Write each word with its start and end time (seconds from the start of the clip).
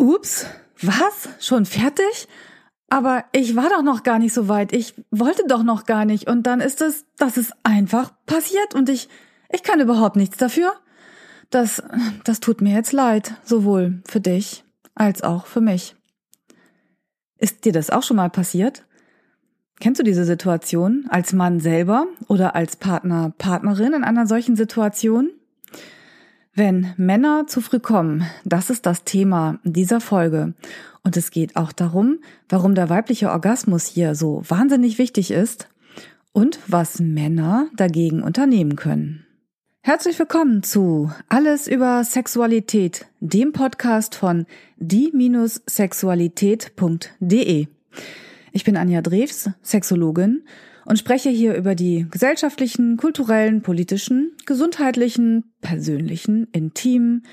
Ups, 0.00 0.46
was? 0.80 1.28
Schon 1.40 1.66
fertig? 1.66 2.26
Aber 2.88 3.24
ich 3.32 3.54
war 3.54 3.68
doch 3.68 3.82
noch 3.82 4.02
gar 4.02 4.18
nicht 4.18 4.32
so 4.32 4.48
weit. 4.48 4.72
Ich 4.72 4.94
wollte 5.10 5.44
doch 5.46 5.62
noch 5.62 5.84
gar 5.84 6.06
nicht. 6.06 6.26
Und 6.26 6.44
dann 6.44 6.60
ist 6.60 6.80
es, 6.80 7.04
das 7.18 7.36
ist 7.36 7.52
einfach 7.64 8.10
passiert 8.24 8.74
und 8.74 8.88
ich, 8.88 9.08
ich 9.50 9.62
kann 9.62 9.78
überhaupt 9.78 10.16
nichts 10.16 10.38
dafür. 10.38 10.72
Das, 11.50 11.82
das 12.24 12.40
tut 12.40 12.62
mir 12.62 12.74
jetzt 12.74 12.92
leid. 12.92 13.34
Sowohl 13.44 14.02
für 14.08 14.20
dich 14.20 14.64
als 14.94 15.22
auch 15.22 15.44
für 15.46 15.60
mich. 15.60 15.94
Ist 17.36 17.66
dir 17.66 17.72
das 17.72 17.90
auch 17.90 18.02
schon 18.02 18.16
mal 18.16 18.30
passiert? 18.30 18.86
Kennst 19.80 20.00
du 20.00 20.04
diese 20.04 20.24
Situation 20.24 21.06
als 21.10 21.34
Mann 21.34 21.60
selber 21.60 22.06
oder 22.26 22.54
als 22.54 22.76
Partner, 22.76 23.34
Partnerin 23.36 23.92
in 23.92 24.04
einer 24.04 24.26
solchen 24.26 24.56
Situation? 24.56 25.30
Wenn 26.62 26.92
Männer 26.98 27.46
zu 27.46 27.62
früh 27.62 27.78
kommen, 27.78 28.26
das 28.44 28.68
ist 28.68 28.84
das 28.84 29.04
Thema 29.04 29.58
dieser 29.64 29.98
Folge. 29.98 30.52
Und 31.02 31.16
es 31.16 31.30
geht 31.30 31.56
auch 31.56 31.72
darum, 31.72 32.18
warum 32.50 32.74
der 32.74 32.90
weibliche 32.90 33.30
Orgasmus 33.30 33.86
hier 33.86 34.14
so 34.14 34.42
wahnsinnig 34.46 34.98
wichtig 34.98 35.30
ist 35.30 35.70
und 36.32 36.58
was 36.66 37.00
Männer 37.00 37.70
dagegen 37.74 38.22
unternehmen 38.22 38.76
können. 38.76 39.24
Herzlich 39.80 40.18
willkommen 40.18 40.62
zu 40.62 41.10
Alles 41.30 41.66
über 41.66 42.04
Sexualität, 42.04 43.06
dem 43.20 43.52
Podcast 43.52 44.14
von 44.14 44.44
die-sexualität.de. 44.76 47.68
Ich 48.52 48.64
bin 48.64 48.76
Anja 48.76 49.00
Drews, 49.00 49.48
Sexologin 49.62 50.42
und 50.84 50.98
spreche 50.98 51.30
hier 51.30 51.54
über 51.54 51.74
die 51.74 52.06
gesellschaftlichen, 52.10 52.96
kulturellen, 52.96 53.62
politischen, 53.62 54.32
gesundheitlichen, 54.46 55.52
persönlichen, 55.60 56.48
intimen, 56.52 57.24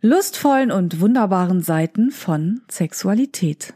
lustvollen 0.00 0.70
und 0.70 1.00
wunderbaren 1.00 1.62
Seiten 1.62 2.10
von 2.10 2.60
Sexualität. 2.68 3.74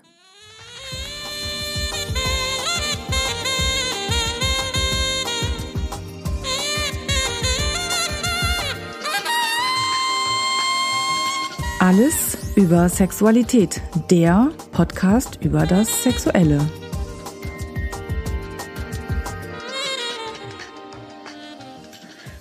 Alles 11.79 12.37
über 12.57 12.89
Sexualität, 12.89 13.81
der 14.11 14.51
Podcast 14.73 15.39
über 15.43 15.67
das 15.67 16.03
Sexuelle. 16.03 16.59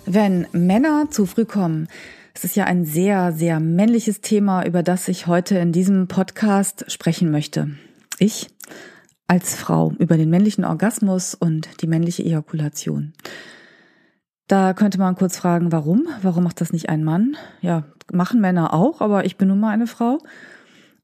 Wenn 0.08 0.46
Männer 0.52 1.10
zu 1.10 1.26
früh 1.26 1.46
kommen, 1.46 1.88
es 2.36 2.44
ist 2.44 2.56
ja 2.56 2.66
ein 2.66 2.86
sehr, 2.86 3.32
sehr 3.32 3.60
männliches 3.60 4.22
Thema, 4.22 4.64
über 4.64 4.84
das 4.84 5.08
ich 5.08 5.26
heute 5.26 5.58
in 5.58 5.72
diesem 5.72 6.08
Podcast 6.08 6.92
sprechen 6.92 7.32
möchte. 7.32 7.72
Ich 8.20 8.50
als 9.28 9.56
Frau 9.56 9.94
über 9.98 10.18
den 10.18 10.30
männlichen 10.30 10.64
Orgasmus 10.64 11.34
und 11.34 11.82
die 11.82 11.88
männliche 11.88 12.24
Ejakulation. 12.24 13.14
Da 14.48 14.74
könnte 14.74 15.00
man 15.00 15.16
kurz 15.16 15.38
fragen, 15.38 15.72
warum? 15.72 16.08
Warum 16.22 16.44
macht 16.44 16.62
das 16.62 16.72
nicht 16.72 16.88
ein 16.90 17.04
Mann? 17.04 17.36
Ja, 17.62 17.86
machen 18.14 18.42
Männer 18.42 18.76
auch, 18.76 19.02
aber 19.02 19.26
ich 19.26 19.38
bin 19.38 19.48
nun 19.48 19.60
mal 19.60 19.72
eine 19.72 19.88
Frau. 19.88 20.20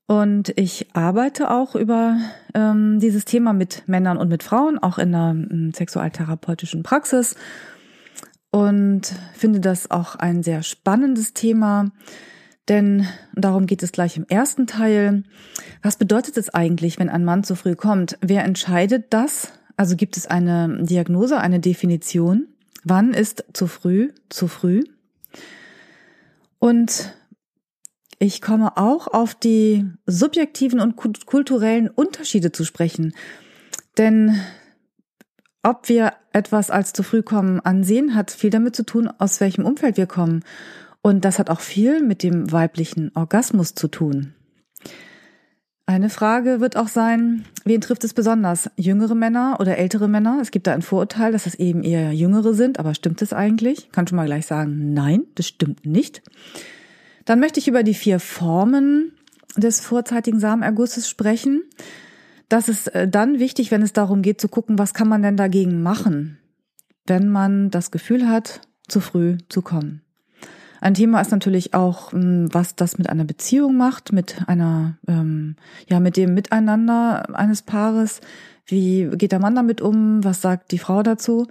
Und 0.05 0.53
ich 0.57 0.93
arbeite 0.93 1.49
auch 1.49 1.73
über 1.73 2.17
ähm, 2.53 2.99
dieses 2.99 3.25
Thema 3.25 3.53
mit 3.53 3.87
Männern 3.87 4.17
und 4.17 4.29
mit 4.29 4.43
Frauen, 4.43 4.77
auch 4.77 4.99
in 4.99 5.11
der 5.11 5.31
ähm, 5.31 5.71
sexualtherapeutischen 5.73 6.83
Praxis 6.83 7.35
und 8.51 9.13
finde 9.33 9.59
das 9.59 9.89
auch 9.89 10.15
ein 10.15 10.43
sehr 10.43 10.61
spannendes 10.61 11.33
Thema, 11.33 11.91
denn 12.67 13.07
darum 13.33 13.65
geht 13.65 13.81
es 13.81 13.91
gleich 13.91 14.17
im 14.17 14.25
ersten 14.27 14.67
Teil. 14.67 15.23
Was 15.81 15.97
bedeutet 15.97 16.37
es 16.37 16.53
eigentlich, 16.53 16.99
wenn 16.99 17.09
ein 17.09 17.25
Mann 17.25 17.43
zu 17.43 17.55
früh 17.55 17.75
kommt? 17.75 18.17
Wer 18.21 18.43
entscheidet 18.43 19.07
das? 19.09 19.51
Also 19.77 19.95
gibt 19.95 20.15
es 20.15 20.27
eine 20.27 20.83
Diagnose, 20.83 21.39
eine 21.39 21.59
Definition? 21.59 22.47
Wann 22.83 23.13
ist 23.13 23.45
zu 23.53 23.67
früh 23.67 24.11
zu 24.29 24.47
früh? 24.47 24.83
Und 26.59 27.15
ich 28.19 28.41
komme 28.41 28.77
auch 28.77 29.07
auf 29.07 29.33
die 29.33 29.85
subjektiven 30.05 30.79
und 30.79 30.95
kulturellen 31.25 31.89
Unterschiede 31.89 32.51
zu 32.51 32.63
sprechen. 32.63 33.13
Denn 33.97 34.39
ob 35.63 35.89
wir 35.89 36.13
etwas 36.33 36.69
als 36.69 36.93
zu 36.93 37.03
früh 37.03 37.21
kommen 37.21 37.59
ansehen, 37.59 38.15
hat 38.15 38.31
viel 38.31 38.49
damit 38.49 38.75
zu 38.75 38.85
tun, 38.85 39.09
aus 39.17 39.39
welchem 39.39 39.65
Umfeld 39.65 39.97
wir 39.97 40.07
kommen. 40.07 40.43
Und 41.01 41.25
das 41.25 41.39
hat 41.39 41.49
auch 41.49 41.59
viel 41.59 42.01
mit 42.01 42.23
dem 42.23 42.51
weiblichen 42.51 43.11
Orgasmus 43.15 43.73
zu 43.73 43.87
tun. 43.87 44.33
Eine 45.87 46.09
Frage 46.09 46.61
wird 46.61 46.77
auch 46.77 46.87
sein, 46.87 47.43
wen 47.65 47.81
trifft 47.81 48.03
es 48.03 48.13
besonders? 48.13 48.69
Jüngere 48.77 49.15
Männer 49.15 49.57
oder 49.59 49.77
ältere 49.77 50.07
Männer? 50.07 50.39
Es 50.41 50.51
gibt 50.51 50.67
da 50.67 50.73
ein 50.73 50.83
Vorurteil, 50.83 51.33
dass 51.33 51.47
es 51.47 51.55
eben 51.55 51.83
eher 51.83 52.13
Jüngere 52.13 52.53
sind, 52.53 52.79
aber 52.79 52.93
stimmt 52.93 53.21
es 53.21 53.33
eigentlich? 53.33 53.91
Kann 53.91 54.07
schon 54.07 54.15
mal 54.15 54.27
gleich 54.27 54.45
sagen, 54.45 54.93
nein, 54.93 55.23
das 55.35 55.47
stimmt 55.47 55.85
nicht. 55.85 56.21
Dann 57.25 57.39
möchte 57.39 57.59
ich 57.59 57.67
über 57.67 57.83
die 57.83 57.93
vier 57.93 58.19
Formen 58.19 59.11
des 59.57 59.81
vorzeitigen 59.81 60.39
Samenergusses 60.39 61.09
sprechen. 61.09 61.63
Das 62.51 62.67
ist 62.67 62.87
äh, 62.87 63.07
dann 63.07 63.39
wichtig, 63.39 63.71
wenn 63.71 63.81
es 63.81 63.93
darum 63.93 64.21
geht 64.21 64.41
zu 64.41 64.49
gucken, 64.49 64.77
was 64.77 64.93
kann 64.93 65.07
man 65.07 65.23
denn 65.23 65.37
dagegen 65.37 65.81
machen, 65.81 66.37
wenn 67.07 67.29
man 67.29 67.71
das 67.71 67.91
Gefühl 67.91 68.27
hat, 68.27 68.59
zu 68.89 68.99
früh 68.99 69.37
zu 69.47 69.61
kommen. 69.61 70.01
Ein 70.81 70.93
Thema 70.93 71.21
ist 71.21 71.31
natürlich 71.31 71.73
auch, 71.73 72.11
hm, 72.11 72.53
was 72.53 72.75
das 72.75 72.97
mit 72.97 73.09
einer 73.09 73.23
Beziehung 73.23 73.77
macht, 73.77 74.11
mit 74.11 74.35
einer, 74.47 74.97
ähm, 75.07 75.55
ja, 75.87 76.01
mit 76.01 76.17
dem 76.17 76.33
Miteinander 76.33 77.33
eines 77.39 77.61
Paares. 77.61 78.19
Wie 78.65 79.09
geht 79.13 79.31
der 79.31 79.39
Mann 79.39 79.55
damit 79.55 79.79
um? 79.79 80.21
Was 80.21 80.41
sagt 80.41 80.73
die 80.73 80.79
Frau 80.79 81.03
dazu? 81.03 81.47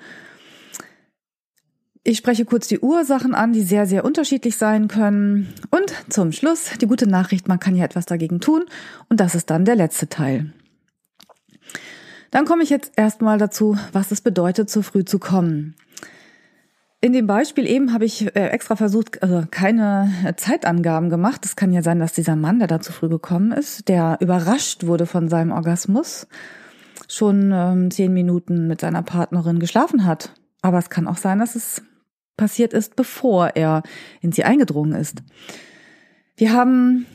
Ich 2.05 2.19
spreche 2.19 2.45
kurz 2.45 2.69
die 2.69 2.81
Ursachen 2.81 3.35
an, 3.35 3.55
die 3.55 3.63
sehr, 3.63 3.87
sehr 3.87 4.05
unterschiedlich 4.05 4.59
sein 4.59 4.87
können. 4.89 5.55
Und 5.71 5.95
zum 6.11 6.33
Schluss 6.33 6.73
die 6.79 6.87
gute 6.87 7.07
Nachricht, 7.07 7.49
man 7.49 7.59
kann 7.59 7.75
ja 7.75 7.87
etwas 7.87 8.05
dagegen 8.05 8.41
tun. 8.41 8.65
Und 9.09 9.19
das 9.19 9.35
ist 9.35 9.49
dann 9.49 9.65
der 9.65 9.77
letzte 9.77 10.07
Teil. 10.11 10.53
Dann 12.31 12.45
komme 12.45 12.63
ich 12.63 12.71
jetzt 12.71 12.93
erstmal 12.97 13.39
dazu, 13.39 13.77
was 13.93 14.11
es 14.13 14.21
bedeutet, 14.21 14.71
zu 14.71 14.83
früh 14.83 15.05
zu 15.05 15.19
kommen. 15.19 15.75
In 17.03 17.13
dem 17.15 17.27
Beispiel 17.27 17.67
eben 17.67 17.95
habe 17.95 18.05
ich 18.05 18.27
äh, 18.37 18.49
extra 18.49 18.77
versucht, 18.77 19.23
also 19.23 19.45
keine 19.51 20.35
Zeitangaben 20.37 21.09
gemacht. 21.09 21.45
Es 21.47 21.57
kann 21.57 21.73
ja 21.73 21.83
sein, 21.83 21.99
dass 21.99 22.13
dieser 22.13 22.37
Mann, 22.37 22.59
der 22.59 22.69
da 22.69 22.81
zu 22.81 22.93
früh 22.93 23.09
gekommen 23.09 23.53
ist, 23.53 23.89
der 23.89 24.19
überrascht 24.21 24.85
wurde 24.85 25.07
von 25.07 25.29
seinem 25.29 25.51
Orgasmus, 25.51 26.27
schon 27.09 27.53
ähm, 27.55 27.91
zehn 27.91 28.13
Minuten 28.13 28.69
mit 28.69 28.83
seiner 28.83 29.03
Partnerin 29.03 29.61
geschlafen 29.61 30.05
hat. 30.05 30.35
Aber 30.61 30.79
es 30.79 30.91
kann 30.91 31.07
auch 31.07 31.17
sein, 31.17 31.39
dass 31.39 31.55
es 31.55 31.83
passiert 32.37 32.75
ist, 32.75 32.97
bevor 32.97 33.57
er 33.57 33.83
in 34.21 34.33
sie 34.33 34.45
eingedrungen 34.45 34.93
ist. 34.93 35.23
Wir 36.37 36.53
haben 36.53 37.07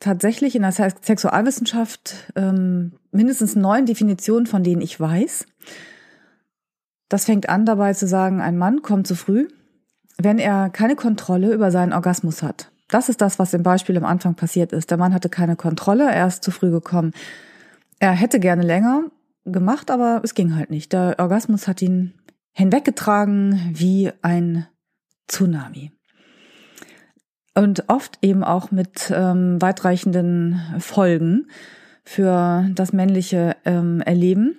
tatsächlich 0.00 0.54
in 0.54 0.62
der 0.62 0.72
Sexualwissenschaft 0.72 2.32
ähm, 2.36 2.92
mindestens 3.10 3.56
neun 3.56 3.86
Definitionen, 3.86 4.46
von 4.46 4.62
denen 4.62 4.82
ich 4.82 4.98
weiß. 4.98 5.46
Das 7.08 7.24
fängt 7.24 7.48
an 7.48 7.64
dabei 7.64 7.94
zu 7.94 8.06
sagen, 8.06 8.40
ein 8.40 8.58
Mann 8.58 8.82
kommt 8.82 9.06
zu 9.06 9.14
früh, 9.14 9.48
wenn 10.18 10.38
er 10.38 10.70
keine 10.70 10.96
Kontrolle 10.96 11.52
über 11.52 11.70
seinen 11.70 11.92
Orgasmus 11.92 12.42
hat. 12.42 12.70
Das 12.88 13.08
ist 13.08 13.20
das, 13.20 13.38
was 13.38 13.54
im 13.54 13.62
Beispiel 13.62 13.96
am 13.96 14.04
Anfang 14.04 14.34
passiert 14.34 14.72
ist. 14.72 14.90
Der 14.90 14.98
Mann 14.98 15.14
hatte 15.14 15.28
keine 15.28 15.56
Kontrolle, 15.56 16.10
er 16.10 16.26
ist 16.26 16.42
zu 16.42 16.50
früh 16.50 16.70
gekommen. 16.70 17.12
Er 17.98 18.12
hätte 18.12 18.40
gerne 18.40 18.62
länger 18.62 19.04
gemacht, 19.44 19.90
aber 19.90 20.20
es 20.22 20.34
ging 20.34 20.54
halt 20.54 20.70
nicht. 20.70 20.92
Der 20.92 21.16
Orgasmus 21.18 21.66
hat 21.66 21.82
ihn 21.82 22.14
hinweggetragen 22.52 23.72
wie 23.74 24.10
ein 24.22 24.66
Tsunami 25.28 25.92
und 27.58 27.88
oft 27.88 28.18
eben 28.22 28.44
auch 28.44 28.70
mit 28.70 29.12
ähm, 29.12 29.60
weitreichenden 29.60 30.60
Folgen 30.78 31.48
für 32.04 32.68
das 32.74 32.92
männliche 32.92 33.56
ähm, 33.64 34.00
Erleben. 34.00 34.56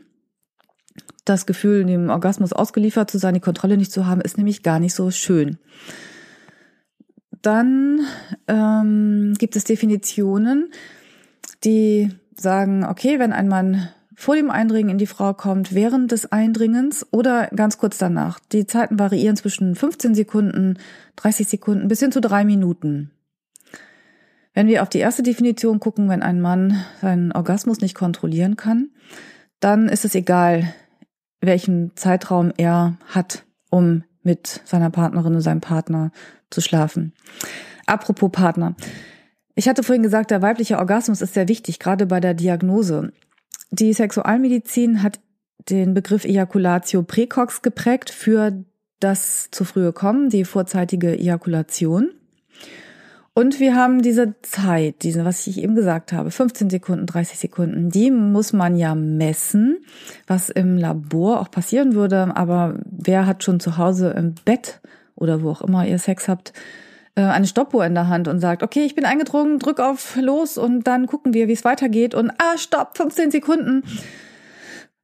Das 1.23 1.45
Gefühl, 1.45 1.85
dem 1.85 2.09
Orgasmus 2.09 2.51
ausgeliefert 2.51 3.09
zu 3.09 3.17
sein, 3.17 3.35
die 3.35 3.39
Kontrolle 3.39 3.77
nicht 3.77 3.93
zu 3.93 4.05
haben, 4.05 4.19
ist 4.19 4.37
nämlich 4.37 4.63
gar 4.63 4.79
nicht 4.79 4.93
so 4.93 5.11
schön. 5.11 5.57
Dann 7.41 8.01
ähm, 8.49 9.33
gibt 9.37 9.55
es 9.55 9.63
Definitionen, 9.63 10.69
die 11.63 12.09
sagen, 12.35 12.83
okay, 12.83 13.17
wenn 13.17 13.31
ein 13.31 13.47
Mann 13.47 13.87
vor 14.19 14.35
dem 14.35 14.51
Eindringen 14.51 14.89
in 14.89 14.97
die 14.97 15.07
Frau 15.07 15.33
kommt, 15.33 15.73
während 15.73 16.11
des 16.11 16.29
Eindringens 16.29 17.07
oder 17.11 17.47
ganz 17.55 17.77
kurz 17.77 17.97
danach. 17.97 18.37
Die 18.51 18.67
Zeiten 18.67 18.99
variieren 18.99 19.37
zwischen 19.37 19.75
15 19.75 20.13
Sekunden, 20.13 20.77
30 21.15 21.47
Sekunden 21.47 21.87
bis 21.87 22.01
hin 22.01 22.11
zu 22.11 22.19
drei 22.19 22.43
Minuten. 22.43 23.11
Wenn 24.53 24.67
wir 24.67 24.83
auf 24.83 24.89
die 24.89 24.99
erste 24.99 25.23
Definition 25.23 25.79
gucken, 25.79 26.09
wenn 26.09 26.21
ein 26.21 26.41
Mann 26.41 26.83
seinen 26.99 27.31
Orgasmus 27.31 27.79
nicht 27.79 27.95
kontrollieren 27.95 28.57
kann, 28.57 28.89
dann 29.61 29.87
ist 29.87 30.03
es 30.03 30.15
egal, 30.15 30.73
welchen 31.39 31.95
Zeitraum 31.95 32.51
er 32.57 32.97
hat, 33.07 33.45
um 33.69 34.03
mit 34.21 34.59
seiner 34.65 34.89
Partnerin 34.89 35.31
oder 35.31 35.41
seinem 35.41 35.61
Partner 35.61 36.11
zu 36.49 36.59
schlafen. 36.59 37.13
Apropos 37.85 38.33
Partner. 38.33 38.75
Ich 39.55 39.69
hatte 39.69 39.81
vorhin 39.81 40.03
gesagt, 40.03 40.29
der 40.29 40.41
weibliche 40.41 40.77
Orgasmus 40.77 41.21
ist 41.21 41.35
sehr 41.35 41.47
wichtig, 41.47 41.79
gerade 41.79 42.05
bei 42.05 42.19
der 42.19 42.33
Diagnose. 42.33 43.13
Die 43.71 43.93
Sexualmedizin 43.93 45.03
hat 45.03 45.19
den 45.69 45.93
Begriff 45.93 46.25
Ejaculatio 46.25 47.03
precox 47.03 47.61
geprägt 47.61 48.09
für 48.09 48.63
das 48.99 49.49
zu 49.51 49.63
frühe 49.63 49.93
Kommen, 49.93 50.29
die 50.29 50.43
vorzeitige 50.43 51.17
Ejakulation. 51.17 52.11
Und 53.33 53.59
wir 53.59 53.75
haben 53.75 54.01
diese 54.01 54.35
Zeit, 54.41 55.03
diese, 55.03 55.23
was 55.23 55.47
ich 55.47 55.61
eben 55.63 55.75
gesagt 55.75 56.11
habe, 56.11 56.31
15 56.31 56.69
Sekunden, 56.69 57.05
30 57.05 57.39
Sekunden, 57.39 57.89
die 57.89 58.11
muss 58.11 58.51
man 58.51 58.75
ja 58.75 58.95
messen, 58.95 59.77
was 60.27 60.49
im 60.49 60.75
Labor 60.77 61.39
auch 61.39 61.49
passieren 61.49 61.93
würde. 61.93 62.35
Aber 62.35 62.79
wer 62.83 63.25
hat 63.25 63.43
schon 63.43 63.61
zu 63.61 63.77
Hause 63.77 64.09
im 64.09 64.35
Bett 64.43 64.81
oder 65.15 65.41
wo 65.41 65.51
auch 65.51 65.61
immer 65.61 65.87
ihr 65.87 65.99
Sex 65.99 66.27
habt, 66.27 66.51
äh, 67.15 67.21
eine 67.21 67.47
Stoppuhr 67.47 67.85
in 67.85 67.95
der 67.95 68.07
Hand 68.07 68.27
und 68.27 68.39
sagt, 68.39 68.63
okay, 68.63 68.85
ich 68.85 68.95
bin 68.95 69.05
eingedrungen, 69.05 69.59
drück 69.59 69.79
auf 69.79 70.15
los 70.15 70.57
und 70.57 70.83
dann 70.83 71.07
gucken 71.07 71.33
wir, 71.33 71.47
wie 71.47 71.53
es 71.53 71.63
weitergeht 71.63 72.15
und 72.15 72.31
ah, 72.37 72.57
stopp, 72.57 72.97
15 72.97 73.31
Sekunden. 73.31 73.83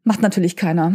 Macht 0.03 0.21
natürlich 0.21 0.55
keiner. 0.55 0.93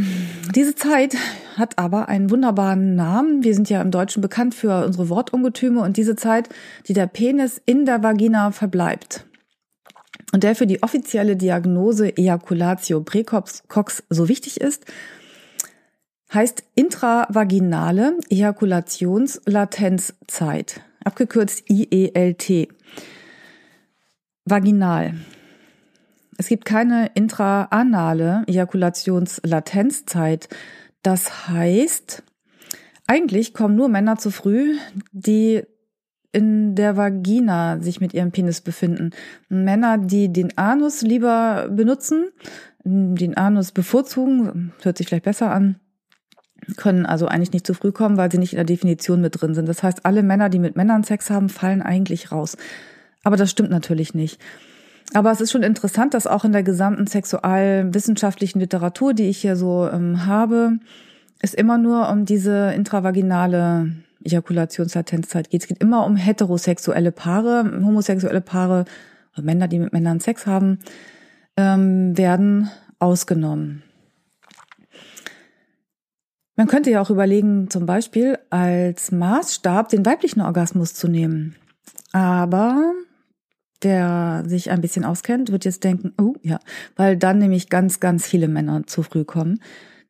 Diese 0.54 0.76
Zeit 0.76 1.16
hat 1.56 1.78
aber 1.78 2.08
einen 2.08 2.30
wunderbaren 2.30 2.94
Namen. 2.94 3.42
Wir 3.42 3.54
sind 3.54 3.68
ja 3.68 3.82
im 3.82 3.90
Deutschen 3.90 4.22
bekannt 4.22 4.54
für 4.54 4.86
unsere 4.86 5.08
Wortungetüme 5.08 5.80
und 5.80 5.96
diese 5.96 6.14
Zeit, 6.14 6.48
die 6.86 6.92
der 6.92 7.08
Penis 7.08 7.60
in 7.66 7.86
der 7.86 8.04
Vagina 8.04 8.52
verbleibt. 8.52 9.26
Und 10.32 10.44
der 10.44 10.54
für 10.54 10.68
die 10.68 10.84
offizielle 10.84 11.36
Diagnose 11.36 12.16
Ejaculatio 12.16 13.00
precox 13.00 13.64
so 14.08 14.28
wichtig 14.28 14.60
ist, 14.60 14.86
heißt 16.32 16.62
intravaginale 16.74 18.16
Ejakulationslatenzzeit, 18.28 20.80
abgekürzt 21.04 21.64
IELT. 21.68 22.68
Vaginal. 24.44 25.14
Es 26.38 26.48
gibt 26.48 26.64
keine 26.64 27.10
intraanale 27.14 28.44
Ejakulationslatenzzeit. 28.46 30.48
Das 31.02 31.48
heißt, 31.48 32.22
eigentlich 33.06 33.54
kommen 33.54 33.76
nur 33.76 33.88
Männer 33.88 34.16
zu 34.16 34.30
früh, 34.30 34.76
die 35.12 35.62
in 36.32 36.76
der 36.76 36.96
Vagina 36.96 37.80
sich 37.80 38.00
mit 38.00 38.14
ihrem 38.14 38.32
Penis 38.32 38.60
befinden. 38.60 39.10
Männer, 39.48 39.98
die 39.98 40.32
den 40.32 40.56
Anus 40.56 41.02
lieber 41.02 41.68
benutzen, 41.70 42.30
den 42.84 43.36
Anus 43.36 43.72
bevorzugen, 43.72 44.72
hört 44.82 44.96
sich 44.96 45.08
vielleicht 45.08 45.24
besser 45.24 45.50
an, 45.50 45.80
können 46.76 47.06
also 47.06 47.26
eigentlich 47.26 47.52
nicht 47.52 47.66
zu 47.66 47.74
früh 47.74 47.92
kommen, 47.92 48.16
weil 48.16 48.30
sie 48.30 48.38
nicht 48.38 48.52
in 48.52 48.58
der 48.58 48.64
Definition 48.64 49.20
mit 49.20 49.40
drin 49.40 49.54
sind. 49.54 49.68
Das 49.68 49.82
heißt, 49.82 50.04
alle 50.06 50.22
Männer, 50.22 50.48
die 50.48 50.58
mit 50.58 50.76
Männern 50.76 51.04
Sex 51.04 51.30
haben, 51.30 51.48
fallen 51.48 51.82
eigentlich 51.82 52.32
raus. 52.32 52.56
Aber 53.22 53.36
das 53.36 53.50
stimmt 53.50 53.70
natürlich 53.70 54.14
nicht. 54.14 54.40
Aber 55.12 55.30
es 55.32 55.40
ist 55.40 55.50
schon 55.50 55.62
interessant, 55.62 56.14
dass 56.14 56.26
auch 56.26 56.44
in 56.44 56.52
der 56.52 56.62
gesamten 56.62 57.06
sexualwissenschaftlichen 57.06 58.60
Literatur, 58.60 59.12
die 59.12 59.28
ich 59.28 59.38
hier 59.38 59.56
so 59.56 59.88
ähm, 59.92 60.26
habe, 60.26 60.78
es 61.40 61.54
immer 61.54 61.78
nur 61.78 62.08
um 62.10 62.24
diese 62.24 62.72
intravaginale 62.72 63.92
Ejakulationslatenzzeit 64.24 65.50
geht. 65.50 65.62
Es 65.62 65.68
geht 65.68 65.82
immer 65.82 66.04
um 66.06 66.16
heterosexuelle 66.16 67.12
Paare, 67.12 67.64
homosexuelle 67.82 68.40
Paare, 68.40 68.84
Männer, 69.40 69.68
die 69.68 69.78
mit 69.78 69.92
Männern 69.92 70.20
Sex 70.20 70.46
haben, 70.46 70.80
ähm, 71.56 72.16
werden 72.16 72.70
ausgenommen. 72.98 73.82
Man 76.60 76.68
könnte 76.68 76.90
ja 76.90 77.00
auch 77.00 77.08
überlegen, 77.08 77.70
zum 77.70 77.86
Beispiel 77.86 78.38
als 78.50 79.12
Maßstab 79.12 79.88
den 79.88 80.04
weiblichen 80.04 80.42
Orgasmus 80.42 80.92
zu 80.92 81.08
nehmen. 81.08 81.56
Aber 82.12 82.92
der 83.82 84.42
sich 84.46 84.70
ein 84.70 84.82
bisschen 84.82 85.06
auskennt, 85.06 85.50
wird 85.52 85.64
jetzt 85.64 85.84
denken, 85.84 86.12
oh 86.20 86.34
ja, 86.42 86.60
weil 86.96 87.16
dann 87.16 87.38
nämlich 87.38 87.70
ganz, 87.70 87.98
ganz 87.98 88.26
viele 88.26 88.46
Männer 88.46 88.86
zu 88.86 89.02
früh 89.02 89.24
kommen. 89.24 89.62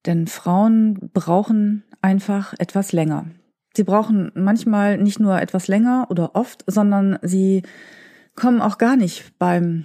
Denn 0.06 0.26
Frauen 0.26 1.12
brauchen 1.14 1.84
einfach 2.02 2.52
etwas 2.58 2.90
länger. 2.90 3.26
Sie 3.76 3.84
brauchen 3.84 4.32
manchmal 4.34 4.98
nicht 4.98 5.20
nur 5.20 5.40
etwas 5.40 5.68
länger 5.68 6.08
oder 6.10 6.34
oft, 6.34 6.64
sondern 6.66 7.16
sie 7.22 7.62
kommen 8.34 8.60
auch 8.60 8.76
gar 8.76 8.96
nicht 8.96 9.38
beim 9.38 9.84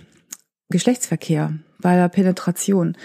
Geschlechtsverkehr, 0.70 1.54
bei 1.80 1.96
der 1.96 2.10
Penetration. 2.10 2.98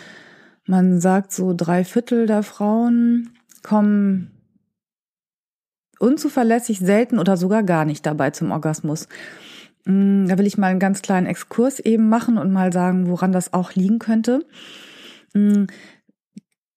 Man 0.65 0.99
sagt 1.03 1.31
so 1.31 1.53
drei 1.55 1.85
Viertel 1.85 2.25
der 2.25 2.43
Frauen 2.43 3.35
kommen 3.63 4.31
unzuverlässig 5.99 6.79
selten 6.79 7.19
oder 7.19 7.37
sogar 7.37 7.63
gar 7.63 7.85
nicht 7.85 8.07
dabei 8.07 8.31
zum 8.31 8.51
Orgasmus. 8.51 9.07
Mm, 9.85 10.27
da 10.27 10.39
will 10.39 10.47
ich 10.47 10.59
mal 10.59 10.69
einen 10.69 10.81
ganz 10.81 11.03
kleinen 11.03 11.27
Exkurs 11.27 11.79
eben 11.79 12.09
machen 12.09 12.39
und 12.39 12.53
mal 12.53 12.73
sagen, 12.73 13.09
woran 13.09 13.33
das 13.33 13.53
auch 13.53 13.75
liegen 13.75 13.99
könnte. 13.99 14.45
Mm, 15.35 15.65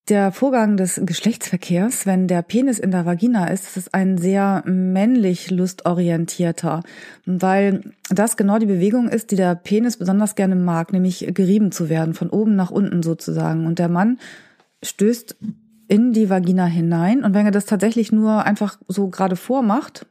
der 0.10 0.34
Vorgang 0.34 0.76
des 0.76 1.00
Geschlechtsverkehrs, 1.06 2.06
wenn 2.06 2.28
der 2.28 2.42
Penis 2.42 2.78
in 2.78 2.92
der 2.92 3.06
Vagina 3.06 3.48
ist, 3.48 3.78
ist 3.78 3.94
ein 3.94 4.18
sehr 4.18 4.62
männlich 4.66 5.50
lustorientierter, 5.50 6.84
weil 7.26 7.94
das 8.10 8.36
genau 8.36 8.60
die 8.60 8.66
Bewegung 8.66 9.08
ist, 9.08 9.32
die 9.32 9.38
der 9.38 9.56
Penis 9.56 9.96
besonders 9.96 10.36
gerne 10.36 10.58
mag, 10.58 10.92
nämlich 10.92 11.26
gerieben 11.34 11.72
zu 11.72 11.88
werden, 11.88 12.14
von 12.14 12.30
oben 12.30 12.58
nach 12.58 12.70
unten 12.70 13.02
sozusagen. 13.02 13.66
Und 13.66 13.80
der 13.80 13.88
Mann 13.88 14.20
stößt 14.84 15.38
in 15.94 16.12
die 16.12 16.28
Vagina 16.28 16.66
hinein 16.66 17.24
und 17.24 17.36
wenn 17.36 17.46
er 17.46 17.52
das 17.52 17.68
tatsächlich 17.68 18.12
nur 18.12 18.46
einfach 18.46 18.80
so 18.88 19.10
gerade 19.10 19.36
vormacht, 19.36 20.08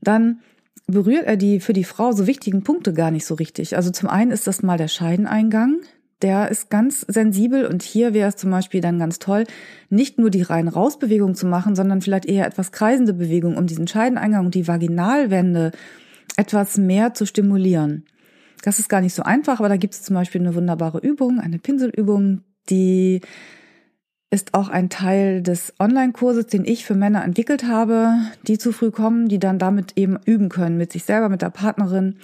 dann 0.00 0.40
berührt 0.86 1.26
er 1.26 1.36
die 1.36 1.60
für 1.60 1.74
die 1.74 1.84
Frau 1.84 2.12
so 2.12 2.26
wichtigen 2.26 2.64
Punkte 2.64 2.94
gar 2.94 3.10
nicht 3.10 3.26
so 3.26 3.34
richtig. 3.34 3.76
Also 3.76 3.90
zum 3.90 4.08
einen 4.08 4.30
ist 4.30 4.46
das 4.46 4.62
mal 4.62 4.78
der 4.78 4.88
Scheideneingang. 4.88 5.80
Der 6.22 6.50
ist 6.50 6.70
ganz 6.70 7.02
sensibel 7.02 7.66
und 7.66 7.82
hier 7.82 8.14
wäre 8.14 8.30
es 8.30 8.36
zum 8.36 8.50
Beispiel 8.50 8.80
dann 8.80 8.98
ganz 8.98 9.18
toll, 9.18 9.44
nicht 9.90 10.18
nur 10.18 10.30
die 10.30 10.40
rein 10.40 10.68
Rausbewegung 10.68 11.34
zu 11.34 11.44
machen, 11.44 11.76
sondern 11.76 12.00
vielleicht 12.00 12.24
eher 12.24 12.46
etwas 12.46 12.72
kreisende 12.72 13.12
Bewegung, 13.12 13.58
um 13.58 13.66
diesen 13.66 13.86
Scheideneingang 13.86 14.46
und 14.46 14.54
die 14.54 14.66
Vaginalwände 14.66 15.72
etwas 16.38 16.78
mehr 16.78 17.12
zu 17.12 17.26
stimulieren. 17.26 18.06
Das 18.62 18.78
ist 18.78 18.88
gar 18.88 19.02
nicht 19.02 19.12
so 19.12 19.24
einfach, 19.24 19.58
aber 19.58 19.68
da 19.68 19.76
gibt 19.76 19.92
es 19.92 20.02
zum 20.02 20.14
Beispiel 20.14 20.40
eine 20.40 20.54
wunderbare 20.54 21.00
Übung, 21.00 21.38
eine 21.38 21.58
Pinselübung, 21.58 22.40
die 22.70 23.20
ist 24.30 24.54
auch 24.54 24.68
ein 24.68 24.90
Teil 24.90 25.42
des 25.42 25.74
Online-Kurses, 25.78 26.46
den 26.46 26.64
ich 26.64 26.84
für 26.84 26.94
Männer 26.94 27.24
entwickelt 27.24 27.64
habe, 27.64 28.14
die 28.46 28.58
zu 28.58 28.72
früh 28.72 28.90
kommen, 28.90 29.28
die 29.28 29.38
dann 29.38 29.58
damit 29.58 29.92
eben 29.96 30.18
üben 30.24 30.48
können, 30.48 30.76
mit 30.76 30.92
sich 30.92 31.04
selber, 31.04 31.28
mit 31.28 31.42
der 31.42 31.50
Partnerin 31.50 32.16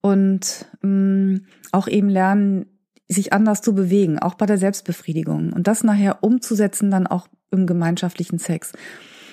und 0.00 0.66
mh, 0.82 0.88
mm, 0.88 1.46
auch 1.72 1.88
eben 1.88 2.08
lernen, 2.08 2.66
sich 3.08 3.32
anders 3.32 3.62
zu 3.62 3.74
bewegen, 3.74 4.18
auch 4.18 4.34
bei 4.34 4.46
der 4.46 4.58
Selbstbefriedigung 4.58 5.52
und 5.52 5.66
das 5.66 5.82
nachher 5.82 6.22
umzusetzen 6.22 6.90
dann 6.90 7.06
auch 7.06 7.28
im 7.50 7.66
gemeinschaftlichen 7.66 8.38
Sex. 8.38 8.72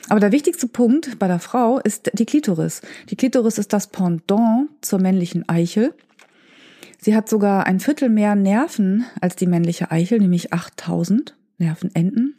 Aber 0.08 0.20
der 0.20 0.32
wichtigste 0.32 0.68
Punkt 0.68 1.20
bei 1.20 1.27
der 1.27 1.39
Frau 1.39 1.80
ist 1.80 2.12
die 2.13 2.25
Klitoris. 2.25 2.82
Die 3.10 3.15
Klitoris 3.15 3.58
ist 3.58 3.74
das 3.74 3.88
Pendant 3.88 4.70
zur 4.82 5.00
männlichen 5.00 5.50
Eichel. 5.50 5.94
Sie 7.00 7.15
hat 7.15 7.27
sogar 7.27 7.65
ein 7.65 7.80
Viertel 7.80 8.10
mehr 8.10 8.36
Nerven 8.36 9.06
als 9.20 9.36
die 9.36 9.48
männliche 9.48 9.91
Eichel, 9.91 10.20
nämlich 10.20 10.53
8000. 10.53 11.36
Nervenenden. 11.58 12.36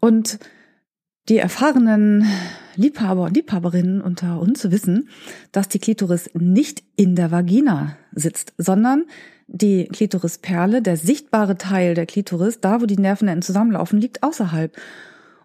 Und 0.00 0.38
die 1.28 1.38
erfahrenen 1.38 2.26
Liebhaber 2.76 3.24
und 3.24 3.34
Liebhaberinnen 3.34 4.00
unter 4.00 4.40
uns 4.40 4.70
wissen, 4.70 5.08
dass 5.50 5.68
die 5.68 5.78
Klitoris 5.78 6.30
nicht 6.34 6.84
in 6.94 7.16
der 7.16 7.30
Vagina 7.30 7.96
sitzt, 8.12 8.52
sondern 8.58 9.04
die 9.48 9.86
Klitorisperle, 9.86 10.82
der 10.82 10.96
sichtbare 10.96 11.56
Teil 11.56 11.94
der 11.94 12.06
Klitoris, 12.06 12.60
da 12.60 12.80
wo 12.80 12.86
die 12.86 12.98
Nervenenden 12.98 13.42
zusammenlaufen, 13.42 14.00
liegt 14.00 14.22
außerhalb. 14.22 14.76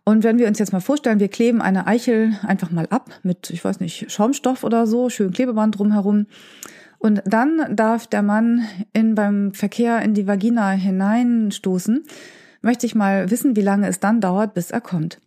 Und 0.03 0.23
wenn 0.23 0.39
wir 0.39 0.47
uns 0.47 0.59
jetzt 0.59 0.73
mal 0.73 0.81
vorstellen, 0.81 1.19
wir 1.19 1.27
kleben 1.27 1.61
eine 1.61 1.87
Eichel 1.87 2.33
einfach 2.41 2.71
mal 2.71 2.87
ab 2.87 3.09
mit, 3.23 3.51
ich 3.51 3.63
weiß 3.63 3.79
nicht, 3.79 4.11
Schaumstoff 4.11 4.63
oder 4.63 4.87
so, 4.87 5.09
schön 5.09 5.31
Klebeband 5.31 5.77
drumherum, 5.77 6.25
und 7.01 7.23
dann 7.25 7.75
darf 7.75 8.05
der 8.05 8.21
Mann 8.21 8.67
in, 8.93 9.15
beim 9.15 9.53
Verkehr 9.53 10.03
in 10.03 10.13
die 10.13 10.27
Vagina 10.27 10.69
hineinstoßen. 10.69 12.03
Möchte 12.61 12.85
ich 12.85 12.93
mal 12.93 13.31
wissen, 13.31 13.55
wie 13.55 13.61
lange 13.61 13.87
es 13.87 13.99
dann 13.99 14.21
dauert, 14.21 14.53
bis 14.53 14.69
er 14.69 14.81
kommt. 14.81 15.19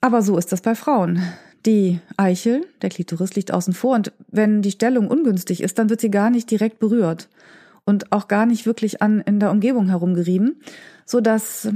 Aber 0.00 0.22
so 0.22 0.38
ist 0.38 0.50
das 0.50 0.62
bei 0.62 0.74
Frauen. 0.74 1.20
Die 1.66 2.00
Eichel, 2.16 2.64
der 2.80 2.88
Klitoris, 2.88 3.34
liegt 3.34 3.52
außen 3.52 3.74
vor 3.74 3.94
und 3.94 4.12
wenn 4.28 4.62
die 4.62 4.70
Stellung 4.70 5.08
ungünstig 5.08 5.62
ist, 5.62 5.78
dann 5.78 5.90
wird 5.90 6.00
sie 6.00 6.10
gar 6.10 6.30
nicht 6.30 6.50
direkt 6.50 6.78
berührt 6.78 7.28
und 7.84 8.12
auch 8.12 8.28
gar 8.28 8.46
nicht 8.46 8.64
wirklich 8.64 9.02
an 9.02 9.20
in 9.20 9.40
der 9.40 9.50
Umgebung 9.50 9.88
herumgerieben, 9.88 10.56
so 11.04 11.20
dass 11.20 11.68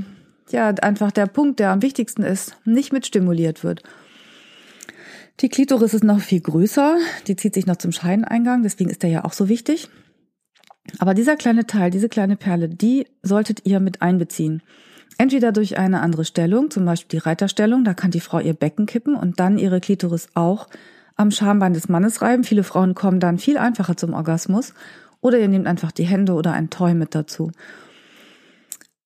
ja 0.50 0.68
einfach 0.68 1.10
der 1.10 1.26
Punkt, 1.26 1.60
der 1.60 1.70
am 1.70 1.82
wichtigsten 1.82 2.22
ist, 2.22 2.56
nicht 2.64 2.94
mit 2.94 3.04
stimuliert 3.04 3.62
wird. 3.62 3.82
Die 5.40 5.48
Klitoris 5.48 5.94
ist 5.94 6.04
noch 6.04 6.20
viel 6.20 6.40
größer, 6.40 6.98
die 7.26 7.34
zieht 7.34 7.54
sich 7.54 7.64
noch 7.64 7.76
zum 7.76 7.92
Scheineingang, 7.92 8.62
deswegen 8.62 8.90
ist 8.90 9.02
der 9.02 9.08
ja 9.08 9.24
auch 9.24 9.32
so 9.32 9.48
wichtig. 9.48 9.88
Aber 10.98 11.14
dieser 11.14 11.36
kleine 11.36 11.66
Teil, 11.66 11.90
diese 11.90 12.10
kleine 12.10 12.36
Perle, 12.36 12.68
die 12.68 13.06
solltet 13.22 13.64
ihr 13.64 13.80
mit 13.80 14.02
einbeziehen. 14.02 14.62
Entweder 15.16 15.52
durch 15.52 15.78
eine 15.78 16.00
andere 16.00 16.26
Stellung, 16.26 16.70
zum 16.70 16.84
Beispiel 16.84 17.20
die 17.20 17.24
Reiterstellung, 17.24 17.84
da 17.84 17.94
kann 17.94 18.10
die 18.10 18.20
Frau 18.20 18.38
ihr 18.38 18.52
Becken 18.52 18.84
kippen 18.84 19.14
und 19.14 19.40
dann 19.40 19.56
ihre 19.56 19.80
Klitoris 19.80 20.28
auch 20.34 20.66
am 21.16 21.30
Schambein 21.30 21.72
des 21.72 21.88
Mannes 21.88 22.20
reiben. 22.20 22.44
Viele 22.44 22.62
Frauen 22.62 22.94
kommen 22.94 23.20
dann 23.20 23.38
viel 23.38 23.56
einfacher 23.56 23.96
zum 23.96 24.12
Orgasmus. 24.12 24.74
Oder 25.22 25.38
ihr 25.38 25.48
nehmt 25.48 25.66
einfach 25.66 25.92
die 25.92 26.04
Hände 26.04 26.32
oder 26.32 26.52
ein 26.52 26.70
Toy 26.70 26.94
mit 26.94 27.14
dazu 27.14 27.50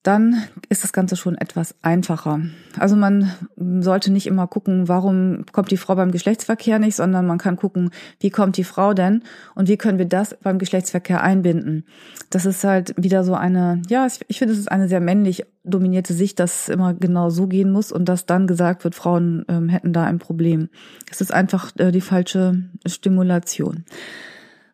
dann 0.05 0.45
ist 0.69 0.85
das 0.85 0.93
Ganze 0.93 1.17
schon 1.17 1.37
etwas 1.37 1.75
einfacher. 1.81 2.41
Also 2.79 2.95
man 2.95 3.33
sollte 3.81 4.13
nicht 4.13 4.27
immer 4.27 4.47
gucken, 4.47 4.87
warum 4.87 5.47
kommt 5.51 5.71
die 5.71 5.79
Frau 5.79 5.97
beim 5.97 6.13
Geschlechtsverkehr 6.13 6.79
nicht, 6.79 6.95
sondern 6.95 7.27
man 7.27 7.39
kann 7.39 7.57
gucken, 7.57 7.91
wie 8.21 8.29
kommt 8.29 8.59
die 8.59 8.65
Frau 8.65 8.93
denn 8.93 9.23
und 9.55 9.67
wie 9.69 9.79
können 9.79 9.99
wir 9.99 10.05
das 10.05 10.37
beim 10.43 10.59
Geschlechtsverkehr 10.59 11.23
einbinden. 11.23 11.87
Das 12.29 12.45
ist 12.45 12.63
halt 12.65 12.95
wieder 13.03 13.25
so 13.25 13.35
eine, 13.35 13.81
ja, 13.89 14.07
ich 14.29 14.39
finde, 14.39 14.53
es 14.53 14.61
ist 14.61 14.71
eine 14.71 14.89
sehr 14.89 15.01
männlich 15.01 15.47
dominierte 15.65 16.13
Sicht, 16.13 16.39
dass 16.39 16.65
es 16.65 16.69
immer 16.69 16.93
genau 16.93 17.31
so 17.31 17.47
gehen 17.47 17.73
muss 17.73 17.91
und 17.91 18.07
dass 18.07 18.27
dann 18.27 18.47
gesagt 18.47 18.85
wird, 18.85 18.95
Frauen 18.95 19.47
ähm, 19.49 19.71
hätten 19.71 19.95
da 19.95 20.05
ein 20.05 20.19
Problem. 20.19 20.69
Es 21.11 21.23
ist 21.23 21.33
einfach 21.33 21.73
äh, 21.79 21.91
die 21.91 22.03
falsche 22.03 22.63
Stimulation. 22.87 23.85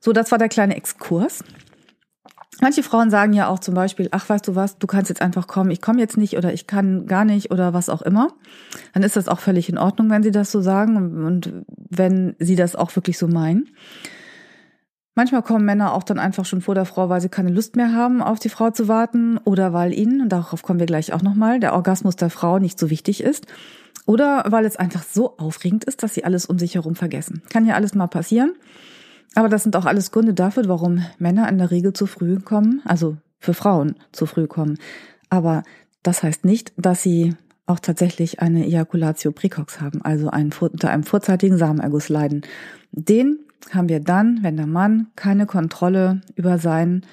So, 0.00 0.12
das 0.12 0.32
war 0.32 0.38
der 0.38 0.48
kleine 0.48 0.76
Exkurs. 0.76 1.44
Manche 2.60 2.82
Frauen 2.82 3.10
sagen 3.10 3.32
ja 3.32 3.48
auch 3.48 3.60
zum 3.60 3.74
Beispiel, 3.74 4.08
ach 4.10 4.28
weißt 4.28 4.46
du 4.46 4.54
was, 4.54 4.78
du 4.78 4.86
kannst 4.86 5.08
jetzt 5.08 5.22
einfach 5.22 5.46
kommen, 5.46 5.70
ich 5.70 5.80
komme 5.80 6.00
jetzt 6.00 6.16
nicht 6.16 6.36
oder 6.36 6.52
ich 6.52 6.66
kann 6.66 7.06
gar 7.06 7.24
nicht 7.24 7.50
oder 7.50 7.72
was 7.72 7.88
auch 7.88 8.02
immer. 8.02 8.28
Dann 8.92 9.02
ist 9.02 9.16
das 9.16 9.28
auch 9.28 9.38
völlig 9.38 9.68
in 9.68 9.78
Ordnung, 9.78 10.10
wenn 10.10 10.22
sie 10.22 10.32
das 10.32 10.50
so 10.50 10.60
sagen 10.60 11.24
und 11.24 11.52
wenn 11.88 12.34
sie 12.38 12.56
das 12.56 12.76
auch 12.76 12.94
wirklich 12.96 13.16
so 13.16 13.28
meinen. 13.28 13.68
Manchmal 15.14 15.42
kommen 15.42 15.64
Männer 15.64 15.94
auch 15.94 16.02
dann 16.02 16.18
einfach 16.18 16.44
schon 16.44 16.60
vor 16.60 16.74
der 16.74 16.84
Frau, 16.84 17.08
weil 17.08 17.20
sie 17.20 17.28
keine 17.28 17.50
Lust 17.50 17.76
mehr 17.76 17.92
haben, 17.92 18.22
auf 18.22 18.38
die 18.38 18.48
Frau 18.48 18.70
zu 18.70 18.88
warten 18.88 19.38
oder 19.38 19.72
weil 19.72 19.92
ihnen, 19.92 20.20
und 20.20 20.28
darauf 20.28 20.62
kommen 20.62 20.78
wir 20.78 20.86
gleich 20.86 21.12
auch 21.12 21.22
nochmal, 21.22 21.60
der 21.60 21.74
Orgasmus 21.74 22.16
der 22.16 22.30
Frau 22.30 22.58
nicht 22.58 22.78
so 22.78 22.90
wichtig 22.90 23.22
ist. 23.22 23.46
Oder 24.06 24.44
weil 24.48 24.64
es 24.64 24.76
einfach 24.76 25.02
so 25.02 25.36
aufregend 25.36 25.84
ist, 25.84 26.02
dass 26.02 26.14
sie 26.14 26.24
alles 26.24 26.46
um 26.46 26.58
sich 26.58 26.74
herum 26.74 26.94
vergessen. 26.94 27.42
Kann 27.50 27.66
ja 27.66 27.74
alles 27.74 27.94
mal 27.94 28.06
passieren. 28.06 28.54
Aber 29.34 29.48
das 29.48 29.62
sind 29.62 29.76
auch 29.76 29.86
alles 29.86 30.10
Gründe 30.10 30.34
dafür, 30.34 30.64
warum 30.66 31.04
Männer 31.18 31.48
in 31.48 31.58
der 31.58 31.70
Regel 31.70 31.92
zu 31.92 32.06
früh 32.06 32.40
kommen, 32.40 32.82
also 32.84 33.16
für 33.38 33.54
Frauen 33.54 33.96
zu 34.12 34.26
früh 34.26 34.46
kommen. 34.46 34.78
Aber 35.28 35.62
das 36.02 36.22
heißt 36.22 36.44
nicht, 36.44 36.72
dass 36.76 37.02
sie 37.02 37.34
auch 37.66 37.78
tatsächlich 37.78 38.40
eine 38.40 38.66
Ejaculatio 38.66 39.30
precox 39.32 39.80
haben, 39.80 40.02
also 40.02 40.30
einen, 40.30 40.52
unter 40.52 40.90
einem 40.90 41.04
vorzeitigen 41.04 41.56
Samenerguss 41.56 42.08
leiden. 42.08 42.42
Den 42.90 43.38
haben 43.72 43.88
wir 43.88 44.00
dann, 44.00 44.40
wenn 44.42 44.56
der 44.56 44.66
Mann 44.66 45.08
keine 45.14 45.46
Kontrolle 45.46 46.20
über 46.34 46.58
seinen 46.58 47.06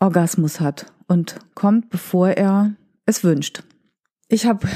Orgasmus 0.00 0.58
hat 0.60 0.86
und 1.06 1.36
kommt, 1.54 1.90
bevor 1.90 2.30
er 2.30 2.72
es 3.06 3.22
wünscht. 3.22 3.62
Ich 4.28 4.46
habe 4.46 4.66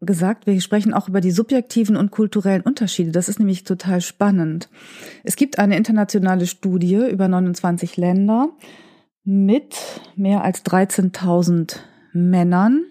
gesagt, 0.00 0.46
wir 0.46 0.60
sprechen 0.60 0.92
auch 0.92 1.08
über 1.08 1.20
die 1.20 1.30
subjektiven 1.30 1.96
und 1.96 2.10
kulturellen 2.10 2.62
Unterschiede. 2.62 3.10
Das 3.10 3.28
ist 3.28 3.38
nämlich 3.38 3.64
total 3.64 4.00
spannend. 4.00 4.68
Es 5.22 5.36
gibt 5.36 5.58
eine 5.58 5.76
internationale 5.76 6.46
Studie 6.46 6.96
über 7.10 7.28
29 7.28 7.96
Länder 7.96 8.50
mit 9.24 9.74
mehr 10.16 10.44
als 10.44 10.64
13.000 10.64 11.76
Männern. 12.12 12.84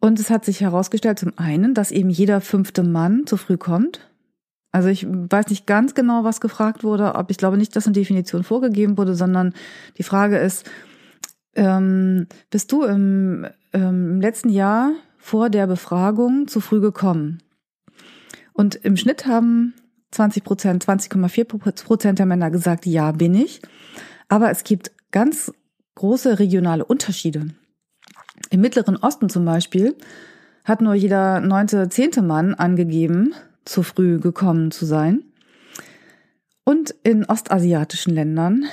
Und 0.00 0.20
es 0.20 0.30
hat 0.30 0.44
sich 0.44 0.60
herausgestellt, 0.60 1.18
zum 1.18 1.32
einen, 1.36 1.74
dass 1.74 1.90
eben 1.90 2.10
jeder 2.10 2.40
fünfte 2.40 2.82
Mann 2.82 3.26
zu 3.26 3.36
früh 3.36 3.56
kommt. 3.56 4.00
Also 4.72 4.88
ich 4.88 5.06
weiß 5.08 5.48
nicht 5.48 5.66
ganz 5.66 5.94
genau, 5.94 6.22
was 6.22 6.40
gefragt 6.40 6.84
wurde, 6.84 7.14
ob 7.14 7.30
ich 7.30 7.38
glaube 7.38 7.56
nicht, 7.56 7.74
dass 7.74 7.86
eine 7.86 7.94
Definition 7.94 8.44
vorgegeben 8.44 8.98
wurde, 8.98 9.14
sondern 9.14 9.54
die 9.96 10.02
Frage 10.02 10.36
ist, 10.36 10.70
ähm, 11.54 12.26
bist 12.50 12.70
du 12.72 12.84
im, 12.84 13.46
ähm, 13.72 14.10
im 14.12 14.20
letzten 14.20 14.50
Jahr 14.50 14.92
vor 15.26 15.50
der 15.50 15.66
Befragung 15.66 16.46
zu 16.46 16.60
früh 16.60 16.80
gekommen. 16.80 17.42
Und 18.52 18.76
im 18.76 18.96
Schnitt 18.96 19.26
haben 19.26 19.74
20 20.12 20.44
Prozent, 20.44 20.84
20,4 20.84 21.82
Prozent 21.84 22.20
der 22.20 22.26
Männer 22.26 22.52
gesagt, 22.52 22.86
ja, 22.86 23.10
bin 23.10 23.34
ich. 23.34 23.60
Aber 24.28 24.52
es 24.52 24.62
gibt 24.62 24.92
ganz 25.10 25.52
große 25.96 26.38
regionale 26.38 26.84
Unterschiede. 26.84 27.48
Im 28.50 28.60
Mittleren 28.60 28.96
Osten 28.96 29.28
zum 29.28 29.44
Beispiel 29.44 29.96
hat 30.64 30.80
nur 30.80 30.94
jeder 30.94 31.40
neunte, 31.40 31.88
zehnte 31.88 32.22
Mann 32.22 32.54
angegeben, 32.54 33.34
zu 33.64 33.82
früh 33.82 34.20
gekommen 34.20 34.70
zu 34.70 34.86
sein. 34.86 35.24
Und 36.64 36.94
in 37.02 37.24
ostasiatischen 37.24 38.14
Ländern 38.14 38.64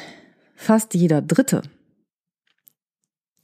fast 0.56 0.94
jeder 0.94 1.24
dritte. 1.24 1.64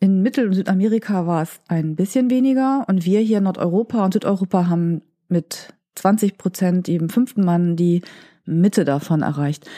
In 0.02 0.22
Mittel- 0.22 0.48
und 0.48 0.54
Südamerika 0.54 1.28
war 1.28 1.42
es 1.42 1.60
ein 1.68 1.96
bisschen 1.96 2.30
weniger 2.30 2.86
und 2.88 3.06
wir 3.06 3.20
hier 3.20 3.40
in 3.40 3.44
Nordeuropa 3.44 4.06
und 4.06 4.14
Südeuropa 4.14 4.68
haben 4.70 5.02
mit 5.28 5.74
20 5.96 6.38
Prozent 6.38 6.88
eben 6.88 7.10
fünften 7.10 7.44
Mann 7.44 7.76
die 7.76 8.02
Mitte 8.46 8.86
davon 8.86 9.22
erreicht. 9.22 9.70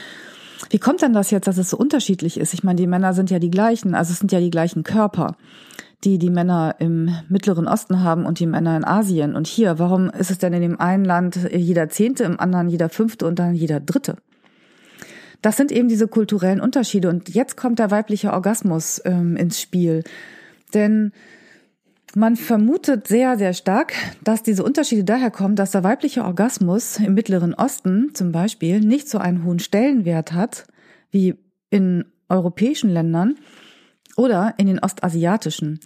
Wie 0.70 0.78
kommt 0.78 1.01
denn 1.01 1.13
das 1.13 1.32
jetzt, 1.32 1.48
dass 1.48 1.58
es 1.58 1.72
so 1.72 1.78
unterschiedlich 1.78 2.40
ist? 2.40 2.54
Ich 2.54 2.63
meine, 2.63 2.78
die 2.78 2.86
Männer 2.86 3.13
sind 3.13 3.32
ja 3.32 3.40
die 3.40 3.50
gleichen, 3.50 3.96
also 3.96 4.12
es 4.12 4.20
sind 4.20 4.32
ja 4.32 4.40
die 4.40 4.51
gleichen 4.51 4.84
Körper, 4.84 5.36
die 6.04 6.20
die 6.20 6.30
Männer 6.30 6.75
im 6.78 7.16
Mittleren 7.28 7.68
Osten 7.68 8.04
haben 8.04 8.28
und 8.28 8.40
die 8.40 8.46
Männer 8.46 8.78
in 8.78 8.86
Asien. 8.86 9.36
Und 9.36 9.48
hier, 9.48 9.80
warum 9.80 10.12
ist 10.12 10.30
es 10.30 10.38
denn 10.38 10.54
in 10.54 10.62
dem 10.62 10.80
einen 10.80 11.04
Land 11.04 11.40
jeder 11.51 11.90
Zehnte, 11.90 12.25
im 12.25 12.40
anderen 12.40 12.70
jeder 12.70 12.90
Fünfte 12.90 13.25
und 13.25 13.40
dann 13.40 13.56
jeder 13.56 13.80
Dritte? 13.80 14.18
Das 15.41 15.57
sind 15.57 15.71
eben 15.71 15.88
diese 15.88 16.07
kulturellen 16.07 16.62
Unterschiede. 16.62 17.10
Und 17.10 17.29
jetzt 17.29 17.57
kommt 17.57 17.79
der 17.79 17.91
weibliche 17.91 18.31
Orgasmus 18.33 19.01
ähm, 19.05 19.36
ins 19.36 19.60
Spiel. 19.60 20.03
Denn 20.74 21.12
man 22.13 22.36
vermutet 22.36 23.07
sehr, 23.07 23.38
sehr 23.38 23.53
stark, 23.53 23.93
dass 24.24 24.43
diese 24.43 24.63
Unterschiede 24.63 25.03
daher 25.03 25.31
kommen, 25.31 25.55
dass 25.55 25.71
der 25.71 25.83
weibliche 25.83 26.25
Orgasmus 26.25 27.00
im 27.00 27.13
Mittleren 27.13 27.53
Osten 27.53 28.13
zum 28.13 28.31
Beispiel 28.31 28.81
nicht 28.81 29.10
so 29.10 29.17
einen 29.17 29.45
hohen 29.45 29.60
Stellenwert 29.60 30.33
hat 30.33 30.65
wie 31.10 31.36
in 31.69 32.05
europäischen 32.27 32.89
Ländern 32.89 33.38
oder 34.17 34.55
in 34.57 34.67
den 34.67 34.79
ostasiatischen. 34.79 35.79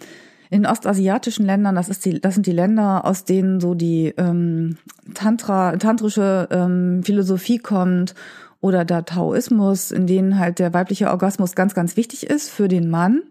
In 0.50 0.66
ostasiatischen 0.66 1.44
Ländern, 1.44 1.74
das, 1.74 1.88
ist 1.88 2.04
die, 2.04 2.20
das 2.20 2.34
sind 2.34 2.46
die 2.46 2.52
Länder, 2.52 3.04
aus 3.04 3.24
denen 3.24 3.60
so 3.60 3.74
die 3.74 4.12
ähm, 4.16 4.78
Tantra, 5.14 5.76
tantrische 5.76 6.48
ähm, 6.50 7.02
Philosophie 7.04 7.58
kommt 7.58 8.14
oder 8.60 8.84
der 8.84 9.04
Taoismus, 9.04 9.90
in 9.90 10.06
denen 10.06 10.38
halt 10.38 10.58
der 10.58 10.74
weibliche 10.74 11.10
Orgasmus 11.10 11.54
ganz, 11.54 11.74
ganz 11.74 11.96
wichtig 11.96 12.26
ist 12.26 12.50
für 12.50 12.68
den 12.68 12.90
Mann 12.90 13.22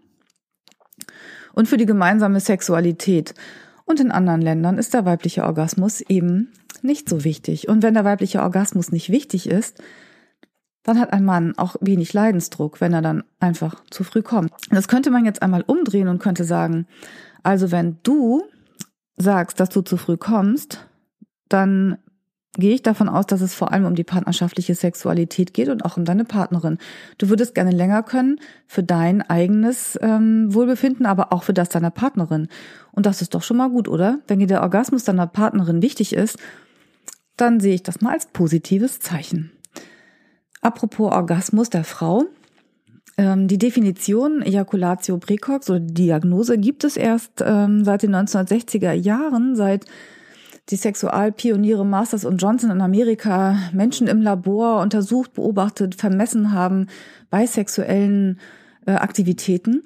und 1.52 1.68
für 1.68 1.76
die 1.76 1.86
gemeinsame 1.86 2.40
Sexualität. 2.40 3.34
Und 3.84 4.00
in 4.00 4.10
anderen 4.10 4.42
Ländern 4.42 4.78
ist 4.78 4.94
der 4.94 5.04
weibliche 5.04 5.44
Orgasmus 5.44 6.00
eben 6.00 6.52
nicht 6.82 7.08
so 7.08 7.24
wichtig. 7.24 7.68
Und 7.68 7.82
wenn 7.82 7.94
der 7.94 8.04
weibliche 8.04 8.42
Orgasmus 8.42 8.92
nicht 8.92 9.10
wichtig 9.10 9.48
ist, 9.48 9.82
dann 10.82 11.00
hat 11.00 11.12
ein 11.12 11.24
Mann 11.24 11.54
auch 11.56 11.76
wenig 11.80 12.12
Leidensdruck, 12.12 12.80
wenn 12.80 12.92
er 12.92 13.02
dann 13.02 13.24
einfach 13.40 13.82
zu 13.90 14.04
früh 14.04 14.22
kommt. 14.22 14.52
Das 14.70 14.86
könnte 14.86 15.10
man 15.10 15.24
jetzt 15.24 15.42
einmal 15.42 15.62
umdrehen 15.66 16.08
und 16.08 16.20
könnte 16.20 16.44
sagen, 16.44 16.86
also 17.42 17.72
wenn 17.72 17.98
du 18.04 18.44
sagst, 19.16 19.58
dass 19.58 19.68
du 19.68 19.82
zu 19.82 19.96
früh 19.96 20.16
kommst, 20.16 20.86
dann 21.48 21.98
gehe 22.58 22.74
ich 22.74 22.82
davon 22.82 23.08
aus, 23.08 23.26
dass 23.26 23.40
es 23.40 23.54
vor 23.54 23.72
allem 23.72 23.84
um 23.84 23.94
die 23.94 24.04
partnerschaftliche 24.04 24.74
Sexualität 24.74 25.54
geht 25.54 25.68
und 25.68 25.84
auch 25.84 25.96
um 25.96 26.04
deine 26.04 26.24
Partnerin. 26.24 26.78
Du 27.18 27.28
würdest 27.28 27.54
gerne 27.54 27.70
länger 27.70 28.02
können 28.02 28.40
für 28.66 28.82
dein 28.82 29.22
eigenes 29.22 29.98
ähm, 30.02 30.52
Wohlbefinden, 30.52 31.06
aber 31.06 31.32
auch 31.32 31.42
für 31.42 31.54
das 31.54 31.68
deiner 31.68 31.90
Partnerin. 31.90 32.48
Und 32.92 33.06
das 33.06 33.22
ist 33.22 33.34
doch 33.34 33.42
schon 33.42 33.56
mal 33.58 33.70
gut, 33.70 33.88
oder? 33.88 34.20
Wenn 34.26 34.38
dir 34.38 34.46
der 34.46 34.62
Orgasmus 34.62 35.04
deiner 35.04 35.26
Partnerin 35.26 35.82
wichtig 35.82 36.14
ist, 36.14 36.38
dann 37.36 37.60
sehe 37.60 37.74
ich 37.74 37.82
das 37.82 38.00
mal 38.00 38.12
als 38.12 38.26
positives 38.26 39.00
Zeichen. 39.00 39.52
Apropos 40.60 41.12
Orgasmus 41.12 41.70
der 41.70 41.84
Frau. 41.84 42.24
Ähm, 43.18 43.48
die 43.48 43.58
Definition 43.58 44.42
Ejaculatio 44.42 45.18
precox 45.18 45.70
oder 45.70 45.80
Diagnose 45.80 46.58
gibt 46.58 46.84
es 46.84 46.96
erst 46.96 47.42
ähm, 47.44 47.84
seit 47.84 48.02
den 48.02 48.14
1960er 48.14 48.92
Jahren, 48.92 49.56
seit 49.56 49.86
die 50.68 50.76
Sexualpioniere 50.76 51.84
Masters 51.86 52.24
und 52.24 52.38
Johnson 52.38 52.70
in 52.70 52.80
Amerika 52.80 53.56
Menschen 53.72 54.08
im 54.08 54.20
Labor 54.20 54.80
untersucht, 54.80 55.34
beobachtet, 55.34 55.94
vermessen 55.94 56.52
haben 56.52 56.88
bei 57.30 57.46
sexuellen 57.46 58.40
äh, 58.86 58.92
Aktivitäten. 58.92 59.82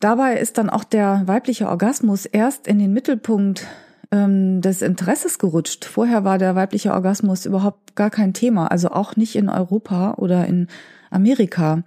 Dabei 0.00 0.38
ist 0.38 0.58
dann 0.58 0.68
auch 0.68 0.84
der 0.84 1.22
weibliche 1.26 1.68
Orgasmus 1.68 2.26
erst 2.26 2.66
in 2.66 2.78
den 2.78 2.92
Mittelpunkt 2.92 3.66
ähm, 4.10 4.60
des 4.60 4.82
Interesses 4.82 5.38
gerutscht. 5.38 5.86
Vorher 5.86 6.24
war 6.24 6.36
der 6.36 6.54
weibliche 6.54 6.92
Orgasmus 6.92 7.46
überhaupt 7.46 7.96
gar 7.96 8.10
kein 8.10 8.34
Thema, 8.34 8.70
also 8.70 8.90
auch 8.90 9.16
nicht 9.16 9.36
in 9.36 9.48
Europa 9.48 10.14
oder 10.18 10.46
in 10.46 10.68
Amerika. 11.10 11.82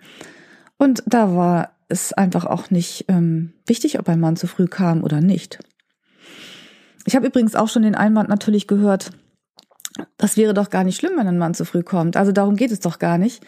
Und 0.78 1.04
da 1.06 1.36
war 1.36 1.72
es 1.88 2.14
einfach 2.14 2.46
auch 2.46 2.72
nicht 2.72 3.06
ähm, 3.08 3.54
wichtig, 3.68 4.00
ob 4.00 4.10
ein 4.10 4.20
Mann 4.20 4.36
zu 4.36 4.48
früh 4.48 4.68
kam 4.68 5.04
oder 5.04 5.22
nicht. 5.22 5.60
Ich 7.10 7.16
habe 7.16 7.26
übrigens 7.26 7.56
auch 7.56 7.68
schon 7.68 7.82
den 7.82 7.96
Einwand 7.96 8.30
natürlich 8.30 8.68
gehört, 8.68 9.10
das 10.18 10.38
wäre 10.38 10.54
doch 10.54 10.70
gar 10.70 10.84
nicht 10.84 10.96
schlimm, 10.96 11.14
wenn 11.18 11.26
ein 11.26 11.40
Mann 11.40 11.56
zu 11.56 11.66
früh 11.66 11.82
kommt. 11.82 12.16
Also 12.16 12.32
darum 12.32 12.56
geht 12.56 12.70
es 12.70 12.82
doch 12.82 13.00
gar 13.00 13.18
nicht. 13.18 13.44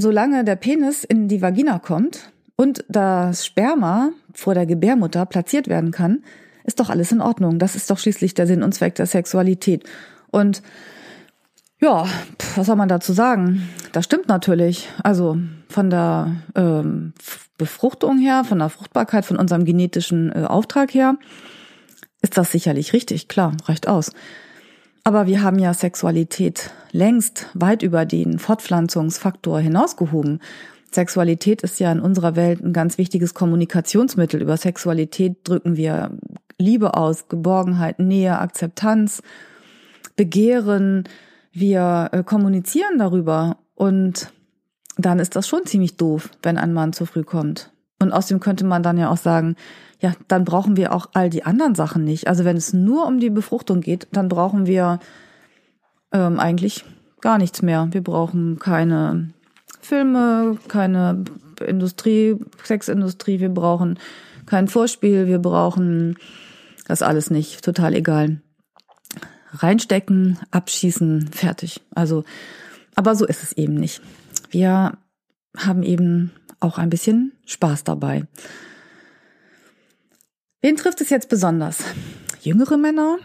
Solange 0.00 0.44
der 0.44 0.54
Penis 0.54 1.02
in 1.02 1.26
die 1.26 1.42
Vagina 1.42 1.80
kommt 1.80 2.30
und 2.54 2.84
das 2.88 3.44
Sperma 3.44 4.10
vor 4.32 4.54
der 4.54 4.66
Gebärmutter 4.66 5.26
platziert 5.26 5.66
werden 5.66 5.90
kann, 5.90 6.22
ist 6.62 6.78
doch 6.78 6.90
alles 6.90 7.10
in 7.10 7.20
Ordnung. 7.20 7.58
Das 7.58 7.74
ist 7.74 7.90
doch 7.90 7.98
schließlich 7.98 8.34
der 8.34 8.46
Sinn 8.46 8.62
und 8.62 8.72
Zweck 8.72 8.94
der 8.94 9.06
Sexualität. 9.06 9.82
Und 10.30 10.62
ja, 11.80 12.06
was 12.54 12.66
soll 12.66 12.76
man 12.76 12.88
dazu 12.88 13.12
sagen? 13.12 13.68
Das 13.90 14.04
stimmt 14.04 14.28
natürlich. 14.28 14.88
Also 15.02 15.38
von 15.68 15.90
der 15.90 16.36
ähm, 16.54 17.14
Befruchtung 17.58 18.18
her, 18.18 18.44
von 18.44 18.60
der 18.60 18.68
Fruchtbarkeit, 18.68 19.24
von 19.24 19.38
unserem 19.38 19.64
genetischen 19.64 20.30
äh, 20.30 20.44
Auftrag 20.44 20.94
her, 20.94 21.16
ist 22.24 22.38
das 22.38 22.50
sicherlich 22.50 22.94
richtig. 22.94 23.28
Klar, 23.28 23.54
reicht 23.66 23.86
aus. 23.86 24.10
Aber 25.04 25.26
wir 25.26 25.42
haben 25.42 25.58
ja 25.58 25.74
Sexualität 25.74 26.70
längst 26.90 27.50
weit 27.52 27.82
über 27.82 28.06
den 28.06 28.38
Fortpflanzungsfaktor 28.38 29.60
hinausgehoben. 29.60 30.40
Sexualität 30.90 31.60
ist 31.60 31.78
ja 31.80 31.92
in 31.92 32.00
unserer 32.00 32.34
Welt 32.34 32.64
ein 32.64 32.72
ganz 32.72 32.96
wichtiges 32.96 33.34
Kommunikationsmittel. 33.34 34.40
Über 34.40 34.56
Sexualität 34.56 35.36
drücken 35.44 35.76
wir 35.76 36.16
Liebe 36.58 36.94
aus, 36.94 37.28
Geborgenheit, 37.28 37.98
Nähe, 37.98 38.38
Akzeptanz, 38.38 39.22
Begehren. 40.16 41.04
Wir 41.52 42.08
äh, 42.12 42.22
kommunizieren 42.22 42.98
darüber 42.98 43.58
und 43.74 44.32
dann 44.96 45.18
ist 45.18 45.36
das 45.36 45.46
schon 45.46 45.66
ziemlich 45.66 45.98
doof, 45.98 46.30
wenn 46.42 46.56
ein 46.56 46.72
Mann 46.72 46.94
zu 46.94 47.04
früh 47.04 47.22
kommt. 47.22 47.70
Und 48.00 48.12
außerdem 48.12 48.40
könnte 48.40 48.64
man 48.64 48.82
dann 48.82 48.96
ja 48.96 49.10
auch 49.10 49.18
sagen, 49.18 49.56
ja, 50.04 50.12
dann 50.28 50.44
brauchen 50.44 50.76
wir 50.76 50.92
auch 50.92 51.06
all 51.14 51.30
die 51.30 51.46
anderen 51.46 51.74
Sachen 51.74 52.04
nicht. 52.04 52.28
Also 52.28 52.44
wenn 52.44 52.58
es 52.58 52.74
nur 52.74 53.06
um 53.06 53.20
die 53.20 53.30
Befruchtung 53.30 53.80
geht, 53.80 54.06
dann 54.12 54.28
brauchen 54.28 54.66
wir 54.66 54.98
ähm, 56.12 56.38
eigentlich 56.38 56.84
gar 57.22 57.38
nichts 57.38 57.62
mehr. 57.62 57.88
Wir 57.90 58.02
brauchen 58.02 58.58
keine 58.58 59.30
Filme, 59.80 60.58
keine 60.68 61.24
Industrie, 61.66 62.36
Sexindustrie, 62.62 63.40
wir 63.40 63.48
brauchen 63.48 63.98
kein 64.44 64.68
Vorspiel, 64.68 65.26
wir 65.26 65.38
brauchen 65.38 66.18
das 66.86 67.00
alles 67.00 67.30
nicht, 67.30 67.64
total 67.64 67.94
egal. 67.94 68.42
Reinstecken, 69.52 70.38
abschießen, 70.50 71.28
fertig. 71.28 71.80
Also, 71.94 72.24
aber 72.94 73.14
so 73.14 73.24
ist 73.24 73.42
es 73.42 73.52
eben 73.52 73.72
nicht. 73.72 74.02
Wir 74.50 74.98
haben 75.56 75.82
eben 75.82 76.30
auch 76.60 76.76
ein 76.76 76.90
bisschen 76.90 77.32
Spaß 77.46 77.84
dabei. 77.84 78.26
Wen 80.64 80.76
trifft 80.76 81.02
es 81.02 81.10
jetzt 81.10 81.28
besonders? 81.28 81.84
Jüngere 82.40 82.78
Männer? 82.78 83.18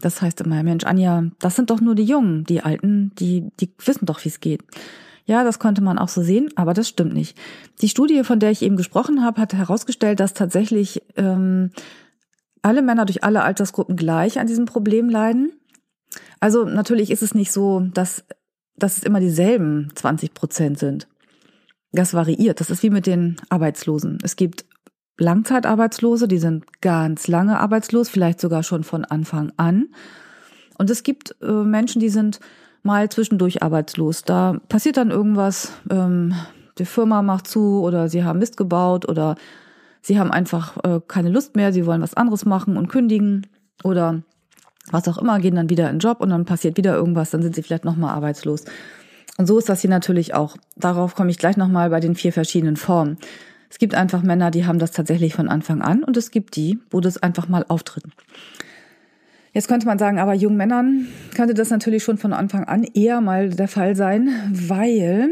Das 0.00 0.20
heißt 0.20 0.40
immer, 0.40 0.64
Mensch, 0.64 0.82
Anja, 0.82 1.22
das 1.38 1.54
sind 1.54 1.70
doch 1.70 1.80
nur 1.80 1.94
die 1.94 2.02
Jungen, 2.02 2.42
die 2.42 2.60
Alten, 2.60 3.12
die, 3.20 3.52
die 3.60 3.70
wissen 3.84 4.04
doch, 4.04 4.24
wie 4.24 4.30
es 4.30 4.40
geht. 4.40 4.64
Ja, 5.26 5.44
das 5.44 5.60
konnte 5.60 5.80
man 5.80 5.96
auch 5.96 6.08
so 6.08 6.24
sehen, 6.24 6.50
aber 6.56 6.74
das 6.74 6.88
stimmt 6.88 7.14
nicht. 7.14 7.38
Die 7.82 7.88
Studie, 7.88 8.24
von 8.24 8.40
der 8.40 8.50
ich 8.50 8.62
eben 8.62 8.76
gesprochen 8.76 9.22
habe, 9.22 9.40
hat 9.40 9.54
herausgestellt, 9.54 10.18
dass 10.18 10.34
tatsächlich 10.34 11.02
ähm, 11.14 11.70
alle 12.62 12.82
Männer 12.82 13.04
durch 13.04 13.22
alle 13.22 13.44
Altersgruppen 13.44 13.94
gleich 13.94 14.40
an 14.40 14.48
diesem 14.48 14.64
Problem 14.64 15.08
leiden. 15.08 15.52
Also 16.40 16.64
natürlich 16.64 17.12
ist 17.12 17.22
es 17.22 17.32
nicht 17.32 17.52
so, 17.52 17.78
dass, 17.94 18.24
dass 18.74 18.96
es 18.96 19.04
immer 19.04 19.20
dieselben 19.20 19.92
20 19.94 20.34
Prozent 20.34 20.80
sind. 20.80 21.06
Das 21.92 22.12
variiert. 22.12 22.58
Das 22.58 22.70
ist 22.70 22.82
wie 22.82 22.90
mit 22.90 23.06
den 23.06 23.36
Arbeitslosen. 23.50 24.18
Es 24.24 24.34
gibt 24.34 24.64
Langzeitarbeitslose, 25.18 26.28
die 26.28 26.38
sind 26.38 26.80
ganz 26.80 27.28
lange 27.28 27.58
arbeitslos, 27.58 28.08
vielleicht 28.08 28.40
sogar 28.40 28.62
schon 28.62 28.84
von 28.84 29.04
Anfang 29.04 29.52
an. 29.56 29.88
Und 30.78 30.90
es 30.90 31.02
gibt 31.02 31.34
äh, 31.42 31.50
Menschen, 31.50 32.00
die 32.00 32.10
sind 32.10 32.40
mal 32.82 33.08
zwischendurch 33.08 33.62
arbeitslos. 33.62 34.22
Da 34.22 34.60
passiert 34.68 34.96
dann 34.96 35.10
irgendwas, 35.10 35.72
ähm, 35.90 36.34
die 36.78 36.84
Firma 36.84 37.22
macht 37.22 37.48
zu 37.48 37.82
oder 37.82 38.08
sie 38.08 38.24
haben 38.24 38.38
Mist 38.38 38.56
gebaut 38.56 39.08
oder 39.08 39.36
sie 40.02 40.18
haben 40.18 40.30
einfach 40.30 40.76
äh, 40.84 41.00
keine 41.06 41.30
Lust 41.30 41.56
mehr, 41.56 41.72
sie 41.72 41.86
wollen 41.86 42.02
was 42.02 42.14
anderes 42.14 42.44
machen 42.44 42.76
und 42.76 42.88
kündigen 42.88 43.46
oder 43.82 44.22
was 44.90 45.08
auch 45.08 45.18
immer, 45.18 45.40
gehen 45.40 45.56
dann 45.56 45.70
wieder 45.70 45.88
in 45.88 45.96
den 45.96 46.00
Job 46.00 46.20
und 46.20 46.30
dann 46.30 46.44
passiert 46.44 46.76
wieder 46.76 46.94
irgendwas, 46.94 47.30
dann 47.30 47.42
sind 47.42 47.54
sie 47.54 47.62
vielleicht 47.62 47.84
nochmal 47.84 48.14
arbeitslos. 48.14 48.64
Und 49.38 49.46
so 49.46 49.58
ist 49.58 49.68
das 49.68 49.80
hier 49.80 49.90
natürlich 49.90 50.34
auch. 50.34 50.56
Darauf 50.76 51.14
komme 51.14 51.30
ich 51.30 51.38
gleich 51.38 51.56
nochmal 51.56 51.90
bei 51.90 52.00
den 52.00 52.14
vier 52.14 52.32
verschiedenen 52.32 52.76
Formen. 52.76 53.18
Es 53.70 53.78
gibt 53.78 53.94
einfach 53.94 54.22
Männer, 54.22 54.50
die 54.50 54.66
haben 54.66 54.78
das 54.78 54.92
tatsächlich 54.92 55.34
von 55.34 55.48
Anfang 55.48 55.82
an 55.82 56.04
und 56.04 56.16
es 56.16 56.30
gibt 56.30 56.56
die, 56.56 56.78
wo 56.90 57.00
das 57.00 57.18
einfach 57.18 57.48
mal 57.48 57.64
auftritt. 57.68 58.04
Jetzt 59.52 59.68
könnte 59.68 59.86
man 59.86 59.98
sagen, 59.98 60.18
aber 60.18 60.34
jungen 60.34 60.58
Männern 60.58 61.06
könnte 61.34 61.54
das 61.54 61.70
natürlich 61.70 62.02
schon 62.02 62.18
von 62.18 62.32
Anfang 62.34 62.64
an 62.64 62.84
eher 62.84 63.20
mal 63.20 63.48
der 63.48 63.68
Fall 63.68 63.96
sein, 63.96 64.28
weil 64.52 65.30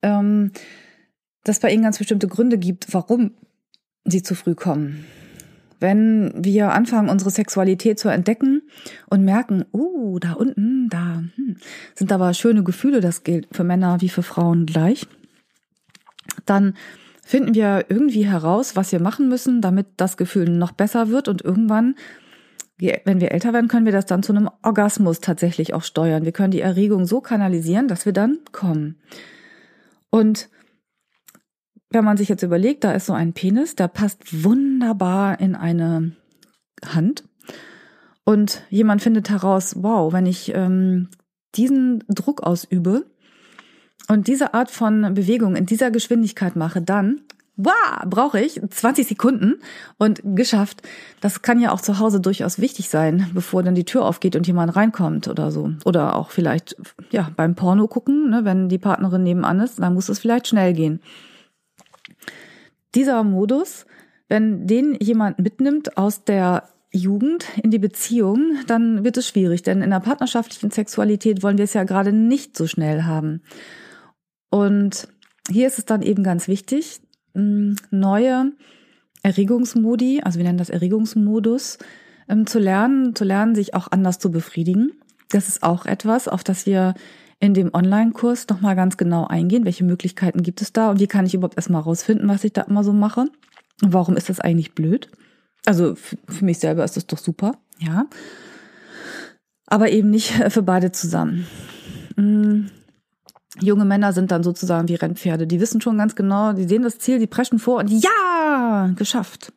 ähm, 0.00 0.50
das 1.44 1.60
bei 1.60 1.70
ihnen 1.70 1.82
ganz 1.82 1.98
bestimmte 1.98 2.28
Gründe 2.28 2.56
gibt, 2.58 2.92
warum 2.94 3.32
sie 4.04 4.22
zu 4.22 4.34
früh 4.34 4.54
kommen. 4.54 5.04
Wenn 5.78 6.32
wir 6.36 6.72
anfangen, 6.72 7.08
unsere 7.08 7.30
Sexualität 7.30 7.98
zu 7.98 8.08
entdecken 8.08 8.62
und 9.10 9.24
merken, 9.24 9.64
uh, 9.72 10.18
da 10.20 10.34
unten, 10.34 10.88
da 10.88 11.24
hm, 11.34 11.56
sind 11.94 12.12
aber 12.12 12.32
schöne 12.34 12.62
Gefühle, 12.62 13.00
das 13.00 13.24
gilt 13.24 13.48
für 13.52 13.64
Männer 13.64 14.00
wie 14.00 14.08
für 14.08 14.22
Frauen 14.22 14.64
gleich, 14.64 15.06
dann 16.46 16.74
finden 17.32 17.54
wir 17.54 17.86
irgendwie 17.88 18.26
heraus, 18.26 18.76
was 18.76 18.92
wir 18.92 19.00
machen 19.00 19.30
müssen, 19.30 19.62
damit 19.62 19.86
das 19.96 20.18
Gefühl 20.18 20.50
noch 20.50 20.72
besser 20.72 21.08
wird 21.08 21.28
und 21.28 21.40
irgendwann 21.40 21.94
wenn 22.78 23.20
wir 23.20 23.30
älter 23.30 23.52
werden, 23.52 23.68
können 23.68 23.86
wir 23.86 23.92
das 23.92 24.06
dann 24.06 24.24
zu 24.24 24.32
einem 24.32 24.50
Orgasmus 24.62 25.20
tatsächlich 25.20 25.72
auch 25.72 25.84
steuern. 25.84 26.24
Wir 26.24 26.32
können 26.32 26.50
die 26.50 26.60
Erregung 26.60 27.06
so 27.06 27.20
kanalisieren, 27.20 27.86
dass 27.86 28.04
wir 28.06 28.12
dann 28.12 28.40
kommen. 28.50 29.00
Und 30.10 30.50
wenn 31.90 32.04
man 32.04 32.16
sich 32.16 32.28
jetzt 32.28 32.42
überlegt, 32.42 32.82
da 32.82 32.92
ist 32.92 33.06
so 33.06 33.12
ein 33.12 33.34
Penis, 33.34 33.76
der 33.76 33.86
passt 33.86 34.44
wunderbar 34.44 35.38
in 35.38 35.54
eine 35.54 36.16
Hand. 36.84 37.22
Und 38.24 38.64
jemand 38.68 39.00
findet 39.00 39.30
heraus, 39.30 39.76
wow, 39.78 40.12
wenn 40.12 40.26
ich 40.26 40.52
ähm, 40.52 41.08
diesen 41.54 42.02
Druck 42.08 42.42
ausübe 42.42 43.06
und 44.08 44.26
diese 44.26 44.54
Art 44.54 44.70
von 44.70 45.14
Bewegung 45.14 45.56
in 45.56 45.66
dieser 45.66 45.90
Geschwindigkeit 45.90 46.56
mache, 46.56 46.82
dann 46.82 47.20
wow, 47.56 48.02
brauche 48.06 48.40
ich 48.40 48.60
20 48.68 49.06
Sekunden 49.06 49.56
und 49.98 50.20
geschafft. 50.24 50.82
Das 51.20 51.42
kann 51.42 51.60
ja 51.60 51.72
auch 51.72 51.80
zu 51.80 51.98
Hause 51.98 52.20
durchaus 52.20 52.58
wichtig 52.58 52.88
sein, 52.88 53.30
bevor 53.34 53.62
dann 53.62 53.74
die 53.74 53.84
Tür 53.84 54.04
aufgeht 54.04 54.36
und 54.36 54.46
jemand 54.46 54.74
reinkommt 54.74 55.28
oder 55.28 55.50
so. 55.50 55.72
Oder 55.84 56.16
auch 56.16 56.30
vielleicht, 56.30 56.76
ja, 57.10 57.30
beim 57.36 57.54
Porno 57.54 57.86
gucken, 57.88 58.30
ne, 58.30 58.44
wenn 58.44 58.68
die 58.68 58.78
Partnerin 58.78 59.22
nebenan 59.22 59.60
ist, 59.60 59.78
dann 59.78 59.94
muss 59.94 60.08
es 60.08 60.18
vielleicht 60.18 60.48
schnell 60.48 60.72
gehen. 60.72 61.00
Dieser 62.94 63.22
Modus, 63.22 63.86
wenn 64.28 64.66
den 64.66 64.96
jemand 65.00 65.38
mitnimmt 65.38 65.96
aus 65.96 66.24
der 66.24 66.68
Jugend 66.90 67.46
in 67.62 67.70
die 67.70 67.78
Beziehung, 67.78 68.56
dann 68.66 69.02
wird 69.02 69.16
es 69.16 69.26
schwierig, 69.26 69.62
denn 69.62 69.80
in 69.80 69.90
der 69.90 70.00
partnerschaftlichen 70.00 70.70
Sexualität 70.70 71.42
wollen 71.42 71.56
wir 71.56 71.64
es 71.64 71.72
ja 71.72 71.84
gerade 71.84 72.12
nicht 72.12 72.56
so 72.56 72.66
schnell 72.66 73.04
haben. 73.04 73.42
Und 74.52 75.08
hier 75.48 75.66
ist 75.66 75.78
es 75.78 75.86
dann 75.86 76.02
eben 76.02 76.22
ganz 76.22 76.46
wichtig, 76.46 77.00
neue 77.32 78.52
Erregungsmodi, 79.22 80.20
also 80.22 80.38
wir 80.38 80.44
nennen 80.44 80.58
das 80.58 80.68
Erregungsmodus, 80.68 81.78
ähm, 82.28 82.46
zu 82.46 82.58
lernen, 82.58 83.14
zu 83.14 83.24
lernen, 83.24 83.54
sich 83.54 83.72
auch 83.72 83.90
anders 83.90 84.18
zu 84.18 84.30
befriedigen. 84.30 84.92
Das 85.30 85.48
ist 85.48 85.62
auch 85.62 85.86
etwas, 85.86 86.28
auf 86.28 86.44
das 86.44 86.66
wir 86.66 86.92
in 87.40 87.54
dem 87.54 87.72
Online-Kurs 87.72 88.46
nochmal 88.48 88.76
ganz 88.76 88.98
genau 88.98 89.26
eingehen. 89.26 89.64
Welche 89.64 89.84
Möglichkeiten 89.84 90.42
gibt 90.42 90.60
es 90.60 90.74
da 90.74 90.90
und 90.90 91.00
wie 91.00 91.06
kann 91.06 91.24
ich 91.24 91.32
überhaupt 91.32 91.56
erstmal 91.56 91.80
rausfinden, 91.80 92.28
was 92.28 92.44
ich 92.44 92.52
da 92.52 92.60
immer 92.60 92.84
so 92.84 92.92
mache? 92.92 93.22
Und 93.80 93.94
warum 93.94 94.18
ist 94.18 94.28
das 94.28 94.38
eigentlich 94.38 94.74
blöd? 94.74 95.08
Also 95.64 95.94
für 95.94 96.44
mich 96.44 96.58
selber 96.58 96.84
ist 96.84 96.98
das 96.98 97.06
doch 97.06 97.18
super, 97.18 97.52
ja. 97.78 98.04
Aber 99.66 99.88
eben 99.88 100.10
nicht 100.10 100.30
für 100.52 100.62
beide 100.62 100.92
zusammen. 100.92 101.46
Junge 103.60 103.84
Männer 103.84 104.12
sind 104.12 104.30
dann 104.30 104.42
sozusagen 104.42 104.88
wie 104.88 104.94
Rennpferde. 104.94 105.46
Die 105.46 105.60
wissen 105.60 105.80
schon 105.80 105.98
ganz 105.98 106.14
genau, 106.14 106.52
die 106.52 106.64
sehen 106.64 106.82
das 106.82 106.98
Ziel, 106.98 107.18
die 107.18 107.26
preschen 107.26 107.58
vor 107.58 107.78
und 107.78 107.90
ja, 107.90 108.90
geschafft. 108.96 109.52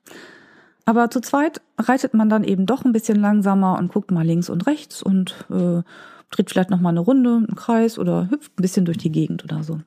Aber 0.85 1.09
zu 1.09 1.19
zweit 1.21 1.61
reitet 1.77 2.13
man 2.13 2.29
dann 2.29 2.43
eben 2.43 2.65
doch 2.65 2.85
ein 2.85 2.91
bisschen 2.91 3.19
langsamer 3.19 3.77
und 3.79 3.91
guckt 3.91 4.11
mal 4.11 4.25
links 4.25 4.49
und 4.49 4.67
rechts 4.67 5.01
und 5.01 5.33
äh, 5.49 5.81
dreht 6.29 6.49
vielleicht 6.49 6.69
noch 6.69 6.79
mal 6.79 6.89
eine 6.89 6.99
Runde, 6.99 7.35
einen 7.37 7.55
Kreis 7.55 7.97
oder 7.97 8.29
hüpft 8.29 8.59
ein 8.59 8.61
bisschen 8.61 8.85
durch 8.85 8.97
die 8.97 9.11
Gegend 9.11 9.43
oder 9.43 9.63
so. 9.63 9.79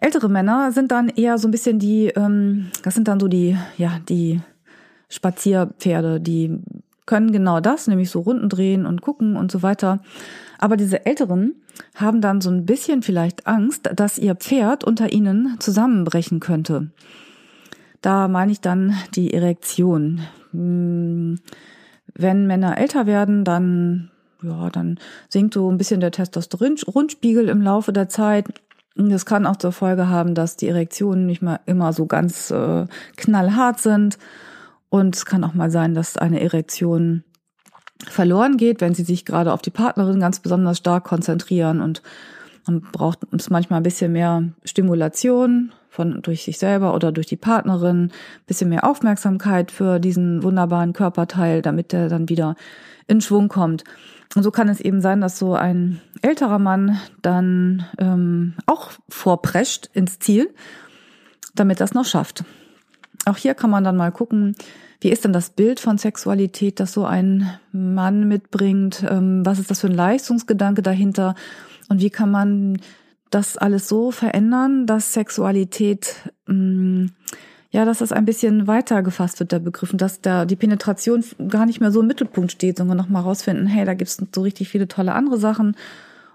Ältere 0.00 0.28
Männer 0.28 0.72
sind 0.72 0.92
dann 0.92 1.08
eher 1.08 1.38
so 1.38 1.48
ein 1.48 1.50
bisschen 1.50 1.78
die, 1.78 2.08
ähm, 2.08 2.70
das 2.82 2.94
sind 2.94 3.08
dann 3.08 3.18
so 3.18 3.28
die, 3.28 3.56
ja, 3.78 3.98
die 4.08 4.40
Spazierpferde, 5.08 6.20
die 6.20 6.60
können 7.06 7.32
genau 7.32 7.60
das, 7.60 7.86
nämlich 7.86 8.10
so 8.10 8.20
Runden 8.20 8.48
drehen 8.48 8.84
und 8.84 9.00
gucken 9.00 9.36
und 9.36 9.50
so 9.50 9.62
weiter. 9.62 10.00
Aber 10.58 10.76
diese 10.76 11.06
Älteren 11.06 11.54
haben 11.94 12.20
dann 12.20 12.40
so 12.40 12.50
ein 12.50 12.66
bisschen 12.66 13.02
vielleicht 13.02 13.46
Angst, 13.46 13.90
dass 13.94 14.18
ihr 14.18 14.34
Pferd 14.34 14.84
unter 14.84 15.12
ihnen 15.12 15.56
zusammenbrechen 15.60 16.40
könnte. 16.40 16.90
Da 18.02 18.28
meine 18.28 18.52
ich 18.52 18.60
dann 18.60 18.94
die 19.14 19.32
Erektion. 19.32 20.20
Hm, 20.52 21.38
wenn 22.14 22.46
Männer 22.46 22.78
älter 22.78 23.06
werden, 23.06 23.44
dann, 23.44 24.10
ja, 24.42 24.70
dann 24.70 24.98
sinkt 25.28 25.54
so 25.54 25.70
ein 25.70 25.78
bisschen 25.78 26.00
der 26.00 26.10
Testosteronspiegel 26.10 27.48
im 27.48 27.62
Laufe 27.62 27.92
der 27.92 28.08
Zeit. 28.08 28.46
Das 28.96 29.26
kann 29.26 29.46
auch 29.46 29.56
zur 29.56 29.72
Folge 29.72 30.08
haben, 30.08 30.34
dass 30.34 30.56
die 30.56 30.68
Erektionen 30.68 31.26
nicht 31.26 31.42
mal 31.42 31.60
immer 31.66 31.92
so 31.92 32.06
ganz 32.06 32.50
äh, 32.50 32.86
knallhart 33.16 33.78
sind. 33.78 34.18
Und 34.88 35.14
es 35.14 35.26
kann 35.26 35.44
auch 35.44 35.54
mal 35.54 35.70
sein, 35.70 35.94
dass 35.94 36.16
eine 36.16 36.40
Erektion 36.40 37.22
verloren 38.06 38.56
geht, 38.56 38.80
wenn 38.80 38.94
sie 38.94 39.02
sich 39.02 39.24
gerade 39.24 39.52
auf 39.52 39.62
die 39.62 39.70
Partnerin 39.70 40.20
ganz 40.20 40.40
besonders 40.40 40.78
stark 40.78 41.04
konzentrieren 41.04 41.80
und 41.80 42.02
man 42.66 42.82
braucht 42.82 43.20
es 43.32 43.50
manchmal 43.50 43.80
ein 43.80 43.84
bisschen 43.84 44.12
mehr 44.12 44.44
Stimulation 44.64 45.72
von 45.88 46.20
durch 46.20 46.44
sich 46.44 46.58
selber 46.58 46.94
oder 46.94 47.12
durch 47.12 47.26
die 47.26 47.36
Partnerin, 47.36 48.04
ein 48.04 48.12
bisschen 48.46 48.68
mehr 48.68 48.84
Aufmerksamkeit 48.84 49.72
für 49.72 49.98
diesen 49.98 50.42
wunderbaren 50.42 50.92
Körperteil, 50.92 51.62
damit 51.62 51.92
der 51.92 52.08
dann 52.08 52.28
wieder 52.28 52.56
in 53.06 53.20
Schwung 53.20 53.48
kommt. 53.48 53.84
Und 54.36 54.42
so 54.42 54.50
kann 54.50 54.68
es 54.68 54.80
eben 54.80 55.00
sein, 55.00 55.22
dass 55.22 55.38
so 55.38 55.54
ein 55.54 56.00
älterer 56.20 56.58
Mann 56.58 57.00
dann 57.22 57.86
ähm, 57.98 58.54
auch 58.66 58.90
vorprescht 59.08 59.88
ins 59.94 60.18
Ziel, 60.18 60.54
damit 61.54 61.80
das 61.80 61.94
noch 61.94 62.04
schafft. 62.04 62.44
Auch 63.24 63.38
hier 63.38 63.54
kann 63.54 63.70
man 63.70 63.82
dann 63.82 63.96
mal 63.96 64.12
gucken, 64.12 64.54
wie 65.00 65.10
ist 65.10 65.24
denn 65.24 65.32
das 65.32 65.50
Bild 65.50 65.80
von 65.80 65.98
Sexualität, 65.98 66.80
das 66.80 66.92
so 66.92 67.04
ein 67.04 67.48
Mann 67.72 68.26
mitbringt? 68.26 69.04
Ähm, 69.08 69.44
was 69.44 69.58
ist 69.58 69.70
das 69.70 69.80
für 69.80 69.86
ein 69.86 69.94
Leistungsgedanke 69.94 70.82
dahinter? 70.82 71.34
Und 71.88 72.00
wie 72.00 72.10
kann 72.10 72.30
man 72.30 72.80
das 73.30 73.56
alles 73.56 73.88
so 73.88 74.10
verändern, 74.10 74.86
dass 74.86 75.12
Sexualität 75.12 76.16
mm, 76.46 77.06
ja, 77.70 77.84
dass 77.84 77.98
das 77.98 78.12
ein 78.12 78.24
bisschen 78.24 78.66
weiter 78.66 79.02
gefasst 79.02 79.40
wird, 79.40 79.52
der 79.52 79.58
Begriff, 79.58 79.92
und 79.92 80.00
dass 80.00 80.22
da 80.22 80.46
die 80.46 80.56
Penetration 80.56 81.22
gar 81.48 81.66
nicht 81.66 81.80
mehr 81.80 81.92
so 81.92 82.00
im 82.00 82.06
Mittelpunkt 82.06 82.52
steht, 82.52 82.78
sondern 82.78 82.96
nochmal 82.96 83.22
rausfinden, 83.22 83.66
hey, 83.66 83.84
da 83.84 83.94
gibt 83.94 84.08
es 84.08 84.22
so 84.34 84.40
richtig 84.40 84.68
viele 84.70 84.88
tolle 84.88 85.12
andere 85.12 85.38
Sachen. 85.38 85.76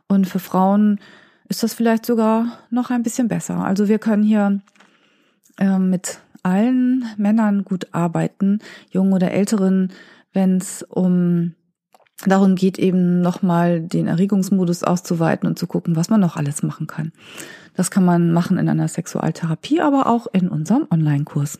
Und 0.08 0.28
für 0.28 0.39
Frauen 0.39 0.99
ist 1.49 1.63
das 1.63 1.73
vielleicht 1.73 2.06
sogar 2.06 2.60
noch 2.69 2.91
ein 2.91 3.02
bisschen 3.02 3.28
besser. 3.28 3.58
Also 3.58 3.88
wir 3.88 3.97
können 3.97 4.21
hier 4.21 4.62
äh, 5.58 5.80
mit 5.80 6.19
allen 6.44 7.06
Männern 7.18 7.64
gut 7.64 7.88
arbeiten, 7.94 8.60
jungen 8.92 9.14
oder 9.14 9.32
älteren, 9.32 9.92
wenn 10.34 10.58
es 10.58 10.84
um 10.84 11.56
darum 12.26 12.56
geht, 12.56 12.80
eben 12.80 13.22
nochmal 13.22 13.82
den 13.82 14.08
Erregungsmodus 14.08 14.84
auszuweiten 14.84 15.48
und 15.48 15.60
zu 15.60 15.68
gucken, 15.68 15.96
was 15.96 16.10
man 16.10 16.22
noch 16.22 16.38
alles 16.38 16.64
machen 16.64 16.88
kann. 16.88 17.12
Das 17.76 17.92
kann 17.92 18.06
man 18.06 18.32
machen 18.32 18.58
in 18.58 18.70
einer 18.70 18.88
Sexualtherapie, 18.88 19.82
aber 19.82 20.08
auch 20.08 20.28
in 20.32 20.48
unserem 20.48 20.88
Online-Kurs. 20.90 21.60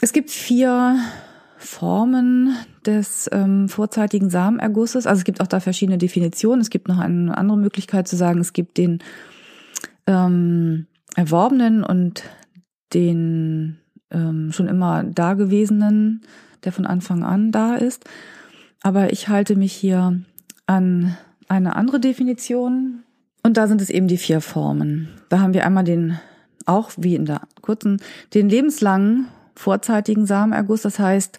Es 0.00 0.12
gibt 0.12 0.30
vier 0.30 0.98
Formen 1.56 2.56
des 2.84 3.28
ähm, 3.32 3.68
vorzeitigen 3.68 4.30
Samenergusses. 4.30 5.06
Also 5.06 5.20
es 5.20 5.24
gibt 5.24 5.40
auch 5.40 5.46
da 5.46 5.60
verschiedene 5.60 5.98
Definitionen. 5.98 6.60
Es 6.60 6.70
gibt 6.70 6.88
noch 6.88 6.98
eine 6.98 7.36
andere 7.36 7.58
Möglichkeit 7.58 8.06
zu 8.06 8.16
sagen, 8.16 8.40
es 8.40 8.52
gibt 8.52 8.76
den 8.76 9.02
ähm, 10.06 10.86
erworbenen 11.16 11.82
und 11.84 12.24
den 12.92 13.78
ähm, 14.10 14.52
schon 14.52 14.68
immer 14.68 15.04
dagewesenen, 15.04 16.22
der 16.64 16.72
von 16.72 16.86
Anfang 16.86 17.24
an 17.24 17.52
da 17.52 17.74
ist. 17.74 18.04
Aber 18.82 19.12
ich 19.12 19.28
halte 19.28 19.56
mich 19.56 19.72
hier 19.72 20.20
an 20.66 21.16
eine 21.48 21.76
andere 21.76 22.00
Definition, 22.00 23.04
und 23.44 23.58
da 23.58 23.68
sind 23.68 23.82
es 23.82 23.90
eben 23.90 24.08
die 24.08 24.16
vier 24.16 24.40
Formen. 24.40 25.08
Da 25.28 25.38
haben 25.38 25.52
wir 25.52 25.66
einmal 25.66 25.84
den, 25.84 26.18
auch 26.64 26.90
wie 26.96 27.14
in 27.14 27.26
der 27.26 27.42
kurzen, 27.60 28.00
den 28.32 28.48
lebenslangen 28.48 29.28
vorzeitigen 29.54 30.24
Samenerguss. 30.24 30.80
Das 30.80 30.98
heißt, 30.98 31.38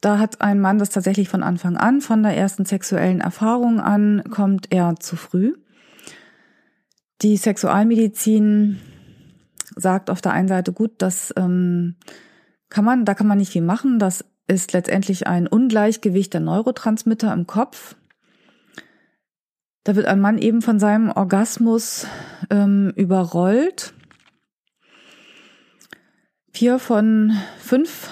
da 0.00 0.18
hat 0.18 0.40
ein 0.40 0.58
Mann 0.58 0.78
das 0.78 0.88
tatsächlich 0.88 1.28
von 1.28 1.42
Anfang 1.42 1.76
an, 1.76 2.00
von 2.00 2.22
der 2.22 2.34
ersten 2.34 2.64
sexuellen 2.64 3.20
Erfahrung 3.20 3.78
an, 3.78 4.24
kommt 4.30 4.72
er 4.72 4.96
zu 4.98 5.16
früh. 5.16 5.52
Die 7.20 7.36
Sexualmedizin 7.36 8.78
sagt 9.78 10.10
auf 10.10 10.20
der 10.20 10.32
einen 10.32 10.48
Seite 10.48 10.72
gut, 10.72 10.92
das 10.98 11.32
ähm, 11.36 11.96
kann 12.68 12.84
man, 12.84 13.04
da 13.04 13.14
kann 13.14 13.26
man 13.26 13.38
nicht 13.38 13.52
viel 13.52 13.62
machen. 13.62 13.98
Das 13.98 14.24
ist 14.46 14.72
letztendlich 14.72 15.26
ein 15.26 15.46
Ungleichgewicht 15.46 16.34
der 16.34 16.40
Neurotransmitter 16.40 17.32
im 17.32 17.46
Kopf. 17.46 17.96
Da 19.84 19.96
wird 19.96 20.06
ein 20.06 20.20
Mann 20.20 20.38
eben 20.38 20.60
von 20.60 20.78
seinem 20.78 21.10
Orgasmus 21.10 22.06
ähm, 22.50 22.92
überrollt. 22.96 23.94
Vier 26.52 26.78
von 26.78 27.32
fünf 27.58 28.10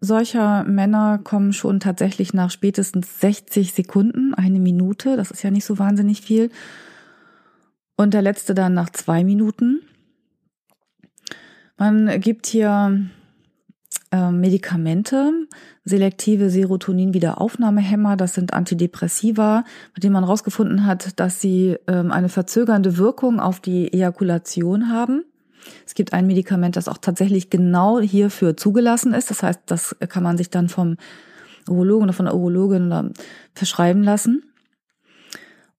solcher 0.00 0.64
Männer 0.64 1.20
kommen 1.22 1.52
schon 1.52 1.78
tatsächlich 1.78 2.34
nach 2.34 2.50
spätestens 2.50 3.20
60 3.20 3.72
Sekunden, 3.72 4.34
eine 4.34 4.58
Minute, 4.58 5.16
das 5.16 5.30
ist 5.30 5.44
ja 5.44 5.50
nicht 5.50 5.64
so 5.64 5.78
wahnsinnig 5.78 6.22
viel. 6.22 6.50
Und 7.96 8.14
der 8.14 8.22
letzte 8.22 8.54
dann 8.54 8.74
nach 8.74 8.90
zwei 8.90 9.22
Minuten. 9.22 9.80
Man 11.82 12.20
gibt 12.20 12.46
hier 12.46 12.96
äh, 14.12 14.30
Medikamente, 14.30 15.32
selektive 15.84 16.48
Serotonin-Wiederaufnahmehämmer, 16.48 18.16
das 18.16 18.34
sind 18.34 18.52
Antidepressiva, 18.52 19.64
mit 19.92 20.04
denen 20.04 20.12
man 20.12 20.22
herausgefunden 20.22 20.86
hat, 20.86 21.18
dass 21.18 21.40
sie 21.40 21.76
ähm, 21.88 22.12
eine 22.12 22.28
verzögernde 22.28 22.98
Wirkung 22.98 23.40
auf 23.40 23.58
die 23.58 23.92
Ejakulation 23.92 24.90
haben. 24.90 25.24
Es 25.84 25.94
gibt 25.94 26.12
ein 26.12 26.28
Medikament, 26.28 26.76
das 26.76 26.86
auch 26.86 26.98
tatsächlich 26.98 27.50
genau 27.50 27.98
hierfür 27.98 28.56
zugelassen 28.56 29.12
ist. 29.12 29.30
Das 29.30 29.42
heißt, 29.42 29.62
das 29.66 29.96
kann 30.08 30.22
man 30.22 30.36
sich 30.36 30.50
dann 30.50 30.68
vom 30.68 30.98
Urologen 31.68 32.04
oder 32.04 32.12
von 32.12 32.26
der 32.26 32.36
Urologin 32.36 33.12
verschreiben 33.54 34.04
lassen. 34.04 34.44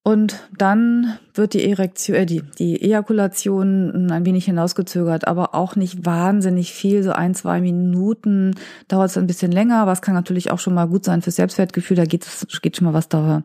Und 0.06 0.50
dann 0.58 1.18
wird 1.32 1.54
die 1.54 1.66
Erektion, 1.66 2.14
äh, 2.14 2.26
die, 2.26 2.42
die 2.58 2.82
Ejakulation 2.82 4.10
ein 4.10 4.26
wenig 4.26 4.44
hinausgezögert, 4.44 5.26
aber 5.26 5.54
auch 5.54 5.76
nicht 5.76 6.04
wahnsinnig 6.04 6.74
viel, 6.74 7.02
so 7.02 7.12
ein, 7.12 7.34
zwei 7.34 7.62
Minuten 7.62 8.54
dauert 8.86 9.08
es 9.08 9.16
ein 9.16 9.26
bisschen 9.26 9.50
länger, 9.50 9.88
es 9.90 10.02
kann 10.02 10.14
natürlich 10.14 10.50
auch 10.50 10.58
schon 10.58 10.74
mal 10.74 10.84
gut 10.84 11.06
sein 11.06 11.22
fürs 11.22 11.36
Selbstwertgefühl, 11.36 11.96
da 11.96 12.04
geht 12.04 12.26
geht 12.60 12.76
schon 12.76 12.84
mal 12.84 12.92
was 12.92 13.08
da, 13.08 13.44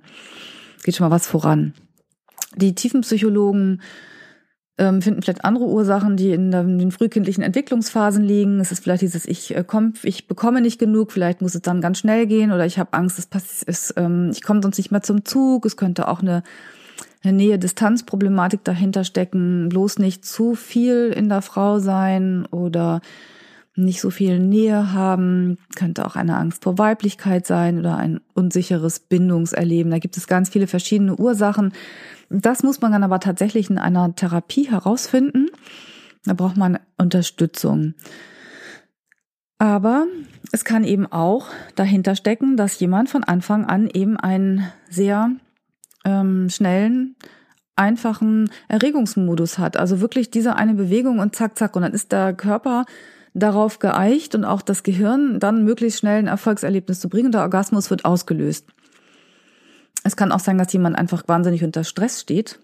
geht 0.84 0.98
schon 0.98 1.08
mal 1.08 1.15
was 1.15 1.28
voran. 1.28 1.74
Die 2.58 2.76
Tiefenpsychologen 2.76 3.82
ähm, 4.80 5.02
finden 5.02 5.22
vielleicht 5.22 5.46
andere 5.46 5.65
Ursachen, 5.65 6.18
die 6.18 6.32
in, 6.32 6.52
den 6.52 6.92
frühkindlichen 6.92 7.44
Entwicklungsphasen 7.44 8.24
liegen. 8.24 8.60
Es 8.60 8.72
ist 8.72 8.82
vielleicht 8.82 9.02
dieses, 9.02 9.26
ich 9.26 9.56
äh, 9.56 9.63
komm, 9.65 9.94
ich 10.04 10.28
bekomme 10.28 10.62
nicht 10.62 10.80
genug, 10.80 11.12
vielleicht 11.12 11.42
muss 11.42 11.54
es 11.54 11.62
dann 11.62 11.82
ganz 11.82 12.00
schnell 12.00 12.26
gehen 12.26 12.52
oder 12.52 12.65
ich 12.65 12.80
habe 12.80 12.94
Angst, 12.94 13.20
es 13.20 13.28
passiert, 13.28 13.94
ähm, 13.98 14.32
ich 14.32 14.42
komme 14.42 14.62
sonst 14.62 14.78
nicht 14.78 14.92
mehr 14.92 15.02
zum 15.02 15.26
Zug. 15.26 15.65
Es 15.65 15.78
könnte 15.78 16.08
auch 16.08 16.22
eine, 16.22 16.44
eine 17.24 17.34
Nähe-Distanz-Problematik 17.34 18.63
dahinter 18.63 19.04
stecken, 19.04 19.70
bloß 19.70 20.00
nicht 20.00 20.26
zu 20.26 20.56
viel 20.56 21.13
in 21.15 21.30
der 21.30 21.42
Frau 21.42 21.80
sein 21.80 22.46
oder 22.46 23.02
nicht 23.84 24.02
so 24.02 24.10
viel 24.10 24.39
Nähe 24.39 24.94
haben, 24.94 25.58
könnte 25.76 26.06
auch 26.06 26.15
eine 26.15 26.38
Angst 26.38 26.63
vor 26.63 26.78
Weiblichkeit 26.78 27.46
sein 27.48 27.80
oder 27.80 27.98
ein 27.98 28.20
unsicheres 28.34 29.00
Bindungserleben. 29.00 29.92
Da 29.92 30.00
gibt 30.00 30.18
es 30.18 30.28
ganz 30.28 30.50
viele 30.50 30.68
verschiedene 30.68 31.15
Ursachen. 31.15 31.74
Das 32.30 32.63
muss 32.63 32.82
man 32.82 32.92
dann 32.92 33.04
aber 33.04 33.20
tatsächlich 33.20 33.70
in 33.70 33.78
einer 33.78 34.15
Therapie 34.15 34.70
herausfinden. 34.70 35.48
Da 36.26 36.34
braucht 36.34 36.58
man 36.58 36.80
Unterstützung. 36.98 37.96
Aber 39.58 40.06
es 40.52 40.63
kann 40.63 40.84
eben 40.84 41.06
auch 41.06 41.48
dahinter 41.76 42.15
stecken, 42.15 42.56
dass 42.56 42.80
jemand 42.80 43.10
von 43.10 43.24
Anfang 43.24 43.65
an 43.65 43.89
eben 43.89 44.18
einen 44.18 44.72
sehr 44.89 45.32
ähm, 46.06 46.50
schnellen, 46.50 47.15
einfachen 47.76 48.50
Erregungsmodus 48.68 49.58
hat. 49.58 49.78
Also 49.78 50.02
wirklich 50.02 50.30
diese 50.32 50.56
eine 50.56 50.74
Bewegung 50.74 51.20
und 51.20 51.36
zack, 51.36 51.58
zack. 51.58 51.76
Und 51.76 51.82
dann 51.84 51.94
ist 51.94 52.12
der 52.12 52.34
Körper 52.34 52.86
darauf 53.34 53.80
geeicht 53.80 54.36
und 54.36 54.46
auch 54.46 54.62
das 54.62 54.84
Gehirn 54.84 55.39
dann 55.39 55.63
möglichst 55.63 56.00
schnell 56.00 56.20
ein 56.20 56.28
Erfolgserlebnis 56.28 57.00
zu 57.00 57.10
bringen. 57.10 57.32
Der 57.32 57.42
Orgasmus 57.42 57.89
wird 57.89 58.06
ausgelöst. 58.06 58.68
Es 60.04 60.15
kann 60.15 60.32
auch 60.32 60.39
sein, 60.39 60.58
dass 60.58 60.74
jemand 60.74 60.98
einfach 60.98 61.24
wahnsinnig 61.28 61.63
unter 61.63 61.84
Stress 61.84 62.22
steht 62.22 62.60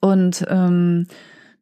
und 0.00 0.44
ähm, 0.48 1.06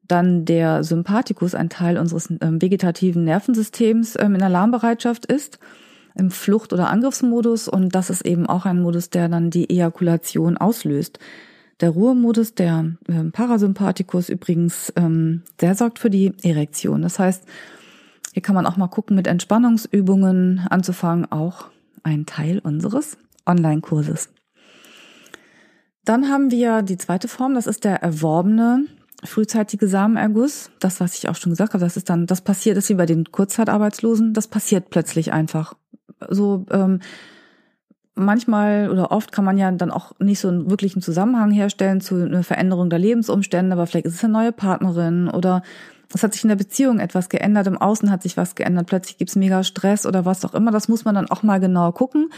dann 0.07 0.45
der 0.45 0.85
Sympathikus, 0.85 1.55
ein 1.55 1.71
Teil 1.71 1.99
unseres 1.99 2.31
ähm, 2.41 2.61
vegetativen 2.61 3.25
Nervensystems, 3.25 4.17
ähm, 4.19 4.35
in 4.35 4.43
Alarmbereitschaft 4.43 5.27
ist, 5.27 5.59
im 6.15 6.31
Flucht- 6.31 6.73
oder 6.73 6.91
Angriffsmodus. 6.91 7.69
Und 7.69 7.95
das 7.95 8.11
ist 8.11 8.25
eben 8.25 8.47
auch 8.47 8.67
ein 8.67 8.81
Modus, 8.81 9.11
der 9.11 9.29
dann 9.29 9.51
die 9.51 9.71
Ejakulation 9.71 10.59
auslöst. 10.59 11.19
Der 11.81 11.91
Ruhemodus, 11.91 12.55
der 12.55 12.93
ähm, 13.09 13.33
Parasympathikus 13.33 14.29
übrigens, 14.29 14.93
ähm, 14.97 15.43
der 15.61 15.75
sorgt 15.75 15.99
für 15.99 16.11
die 16.11 16.33
Erektion. 16.43 17.03
Das 17.03 17.19
heißt, 17.19 17.45
hier 18.33 18.43
kann 18.43 18.55
man 18.55 18.67
auch 18.67 18.77
mal 18.77 18.89
gucken, 18.89 19.17
mit 19.17 19.27
Entspannungsübungen 19.27 20.67
anzufangen, 20.71 21.31
auch 21.31 21.67
ein 22.03 22.27
Teil 22.27 22.59
unseres 22.59 23.17
Online-Kurses. 23.47 24.31
Dann 26.05 26.29
haben 26.29 26.51
wir 26.51 26.83
die 26.83 26.99
zweite 26.99 27.29
Form, 27.29 27.55
das 27.55 27.67
ist 27.67 27.85
der 27.85 28.03
erworbene 28.03 28.87
frühzeitige 29.25 29.89
Samenerguss. 29.89 30.71
Das, 30.81 31.01
was 31.01 31.15
ich 31.15 31.29
auch 31.29 31.37
schon 31.37 31.51
gesagt 31.51 31.73
habe, 31.73 31.85
das 31.85 31.97
ist 31.97 32.11
dann, 32.11 32.27
das 32.27 32.43
passiert, 32.43 32.77
ist 32.77 32.91
wie 32.91 32.95
bei 32.95 33.07
den 33.07 33.25
Kurzzeitarbeitslosen, 33.31 34.35
das 34.35 34.49
passiert 34.49 34.91
plötzlich 34.91 35.33
einfach. 35.33 35.75
So, 36.29 36.67
ähm, 36.71 37.01
manchmal 38.15 38.91
oder 38.91 39.11
oft 39.11 39.33
kann 39.33 39.45
man 39.45 39.59
ja 39.59 39.71
dann 39.71 39.91
auch 39.91 40.13
nicht 40.19 40.41
so 40.41 40.49
einen 40.49 40.71
wirklichen 40.71 41.03
Zusammenhang 41.03 41.51
herstellen 41.51 42.01
zu 42.01 42.17
einer 42.17 42.43
Veränderung 42.43 42.91
der 42.91 42.99
Lebensumstände, 42.99 43.73
aber 43.73 43.87
vielleicht 43.87 44.07
ist 44.07 44.15
es 44.15 44.25
eine 44.25 44.33
neue 44.33 44.53
Partnerin 44.53 45.29
oder 45.29 45.63
es 46.15 46.23
hat 46.23 46.33
sich 46.33 46.45
in 46.45 46.49
der 46.49 46.57
Beziehung 46.57 47.01
etwas 47.01 47.29
geändert, 47.29 47.67
im 47.67 47.77
Außen 47.77 48.11
hat 48.11 48.23
sich 48.23 48.37
was 48.37 48.55
geändert, 48.55 48.87
plötzlich 48.87 49.19
gibt's 49.19 49.37
mega 49.37 49.65
Stress 49.65 50.07
oder 50.07 50.25
was 50.25 50.45
auch 50.45 50.55
immer. 50.55 50.71
Das 50.71 50.89
muss 50.89 51.05
man 51.05 51.15
dann 51.15 51.31
auch 51.31 51.43
mal 51.43 51.59
genau 51.59 51.91
gucken. 51.93 52.31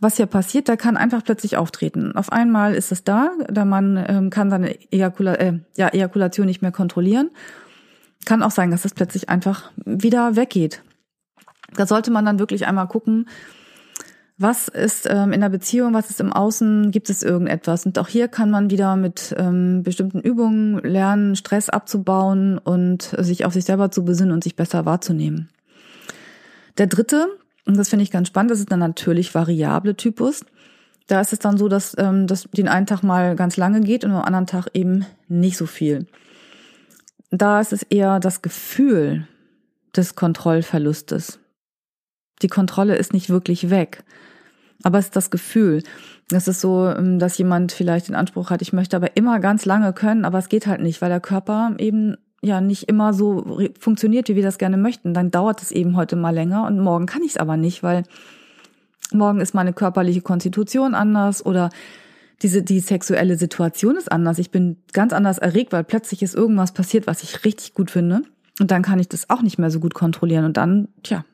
Was 0.00 0.16
hier 0.16 0.26
passiert, 0.26 0.68
da 0.68 0.76
kann 0.76 0.96
einfach 0.96 1.24
plötzlich 1.24 1.56
auftreten. 1.56 2.14
Auf 2.14 2.30
einmal 2.30 2.74
ist 2.74 2.92
es 2.92 3.02
da, 3.02 3.32
der 3.48 3.64
Mann 3.64 4.04
ähm, 4.06 4.30
kann 4.30 4.50
seine 4.50 4.76
Ejakula 4.92 5.34
äh, 5.34 5.58
ja, 5.76 5.88
Ejakulation 5.88 6.46
nicht 6.46 6.62
mehr 6.62 6.70
kontrollieren. 6.70 7.30
Kann 8.24 8.44
auch 8.44 8.52
sein, 8.52 8.70
dass 8.70 8.84
es 8.84 8.94
plötzlich 8.94 9.28
einfach 9.28 9.72
wieder 9.84 10.36
weggeht. 10.36 10.82
Da 11.74 11.86
sollte 11.86 12.12
man 12.12 12.24
dann 12.24 12.38
wirklich 12.38 12.66
einmal 12.66 12.86
gucken, 12.86 13.26
was 14.38 14.68
ist 14.68 15.08
ähm, 15.10 15.32
in 15.32 15.40
der 15.40 15.48
Beziehung, 15.48 15.94
was 15.94 16.10
ist 16.10 16.20
im 16.20 16.32
Außen, 16.32 16.92
gibt 16.92 17.10
es 17.10 17.24
irgendetwas? 17.24 17.84
Und 17.84 17.98
auch 17.98 18.06
hier 18.06 18.28
kann 18.28 18.50
man 18.50 18.70
wieder 18.70 18.94
mit 18.94 19.34
ähm, 19.36 19.82
bestimmten 19.82 20.20
Übungen 20.20 20.78
lernen, 20.78 21.34
Stress 21.34 21.68
abzubauen 21.68 22.56
und 22.56 23.14
sich 23.18 23.44
auf 23.44 23.52
sich 23.52 23.64
selber 23.64 23.90
zu 23.90 24.04
besinnen 24.04 24.32
und 24.32 24.44
sich 24.44 24.54
besser 24.54 24.86
wahrzunehmen. 24.86 25.48
Der 26.78 26.86
dritte, 26.86 27.26
und 27.66 27.76
das 27.76 27.88
finde 27.88 28.04
ich 28.04 28.12
ganz 28.12 28.28
spannend, 28.28 28.52
das 28.52 28.60
ist 28.60 28.70
der 28.70 28.76
natürlich 28.76 29.34
variable 29.34 29.96
Typus. 29.96 30.44
Da 31.08 31.20
ist 31.20 31.32
es 31.32 31.40
dann 31.40 31.58
so, 31.58 31.68
dass 31.68 31.96
ähm, 31.98 32.28
das 32.28 32.48
den 32.52 32.68
einen 32.68 32.86
Tag 32.86 33.02
mal 33.02 33.34
ganz 33.34 33.56
lange 33.56 33.80
geht 33.80 34.04
und 34.04 34.12
am 34.12 34.22
anderen 34.22 34.46
Tag 34.46 34.68
eben 34.72 35.04
nicht 35.26 35.56
so 35.56 35.66
viel. 35.66 36.06
Da 37.30 37.60
ist 37.60 37.72
es 37.72 37.82
eher 37.82 38.20
das 38.20 38.40
Gefühl 38.40 39.26
des 39.96 40.14
Kontrollverlustes. 40.14 41.40
Die 42.42 42.48
Kontrolle 42.48 42.96
ist 42.96 43.12
nicht 43.12 43.30
wirklich 43.30 43.70
weg. 43.70 44.04
Aber 44.82 44.98
es 44.98 45.06
ist 45.06 45.16
das 45.16 45.30
Gefühl. 45.30 45.82
Es 46.30 46.46
ist 46.46 46.60
so, 46.60 46.86
ähm, 46.86 47.18
dass 47.18 47.38
jemand 47.38 47.72
vielleicht 47.72 48.08
den 48.08 48.14
Anspruch 48.14 48.50
hat, 48.50 48.62
ich 48.62 48.72
möchte 48.72 48.96
aber 48.96 49.16
immer 49.16 49.40
ganz 49.40 49.64
lange 49.64 49.92
können, 49.92 50.24
aber 50.24 50.38
es 50.38 50.48
geht 50.48 50.66
halt 50.66 50.80
nicht, 50.80 51.00
weil 51.00 51.08
der 51.08 51.20
Körper 51.20 51.74
eben 51.78 52.16
ja 52.42 52.60
nicht 52.60 52.84
immer 52.84 53.12
so 53.12 53.60
funktioniert, 53.80 54.28
wie 54.28 54.36
wir 54.36 54.42
das 54.42 54.58
gerne 54.58 54.76
möchten. 54.76 55.14
Dann 55.14 55.30
dauert 55.30 55.62
es 55.62 55.72
eben 55.72 55.96
heute 55.96 56.16
mal 56.16 56.34
länger 56.34 56.66
und 56.66 56.78
morgen 56.78 57.06
kann 57.06 57.22
ich 57.22 57.32
es 57.32 57.36
aber 57.36 57.56
nicht, 57.56 57.82
weil 57.82 58.04
morgen 59.12 59.40
ist 59.40 59.54
meine 59.54 59.72
körperliche 59.72 60.20
Konstitution 60.20 60.94
anders 60.94 61.44
oder 61.44 61.70
diese, 62.42 62.62
die 62.62 62.80
sexuelle 62.80 63.36
Situation 63.36 63.96
ist 63.96 64.12
anders. 64.12 64.38
Ich 64.38 64.50
bin 64.50 64.76
ganz 64.92 65.12
anders 65.12 65.38
erregt, 65.38 65.72
weil 65.72 65.82
plötzlich 65.82 66.22
ist 66.22 66.36
irgendwas 66.36 66.72
passiert, 66.72 67.06
was 67.06 67.22
ich 67.22 67.44
richtig 67.44 67.74
gut 67.74 67.90
finde. 67.90 68.22
Und 68.60 68.70
dann 68.70 68.82
kann 68.82 69.00
ich 69.00 69.08
das 69.08 69.30
auch 69.30 69.42
nicht 69.42 69.58
mehr 69.58 69.70
so 69.70 69.80
gut 69.80 69.94
kontrollieren. 69.94 70.44
Und 70.44 70.56
dann, 70.56 70.88
tja, 71.02 71.24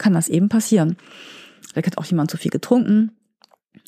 kann 0.00 0.14
das 0.14 0.28
eben 0.28 0.48
passieren. 0.48 0.96
Vielleicht 1.68 1.86
hat 1.86 1.98
auch 1.98 2.04
jemand 2.04 2.30
zu 2.32 2.36
viel 2.36 2.50
getrunken, 2.50 3.12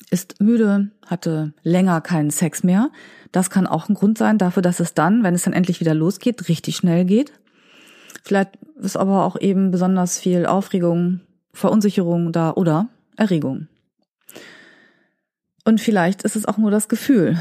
ist 0.09 0.39
müde, 0.39 0.91
hatte 1.05 1.53
länger 1.63 1.99
keinen 1.99 2.29
Sex 2.29 2.63
mehr. 2.63 2.91
Das 3.33 3.49
kann 3.49 3.67
auch 3.67 3.89
ein 3.89 3.95
Grund 3.95 4.17
sein 4.17 4.37
dafür, 4.37 4.61
dass 4.61 4.79
es 4.79 4.93
dann, 4.93 5.23
wenn 5.23 5.35
es 5.35 5.43
dann 5.43 5.53
endlich 5.53 5.81
wieder 5.81 5.93
losgeht, 5.93 6.47
richtig 6.47 6.77
schnell 6.77 7.03
geht. 7.03 7.33
Vielleicht 8.23 8.57
ist 8.75 8.95
aber 8.95 9.25
auch 9.25 9.39
eben 9.41 9.71
besonders 9.71 10.19
viel 10.19 10.45
Aufregung, 10.45 11.19
Verunsicherung 11.51 12.31
da 12.31 12.51
oder 12.53 12.87
Erregung. 13.17 13.67
Und 15.65 15.81
vielleicht 15.81 16.23
ist 16.23 16.35
es 16.35 16.45
auch 16.45 16.57
nur 16.57 16.71
das 16.71 16.87
Gefühl, 16.87 17.37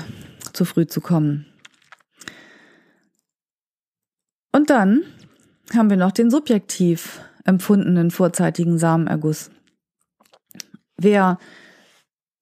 zu 0.52 0.64
früh 0.64 0.87
zu 0.87 1.00
kommen. 1.00 1.46
Und 4.52 4.70
dann 4.70 5.02
haben 5.74 5.90
wir 5.90 5.96
noch 5.96 6.12
den 6.12 6.30
subjektiv 6.30 7.20
empfundenen 7.44 8.11
vorzeitigen 8.11 8.78
Samenerguss. 8.78 9.50
Wer 10.96 11.38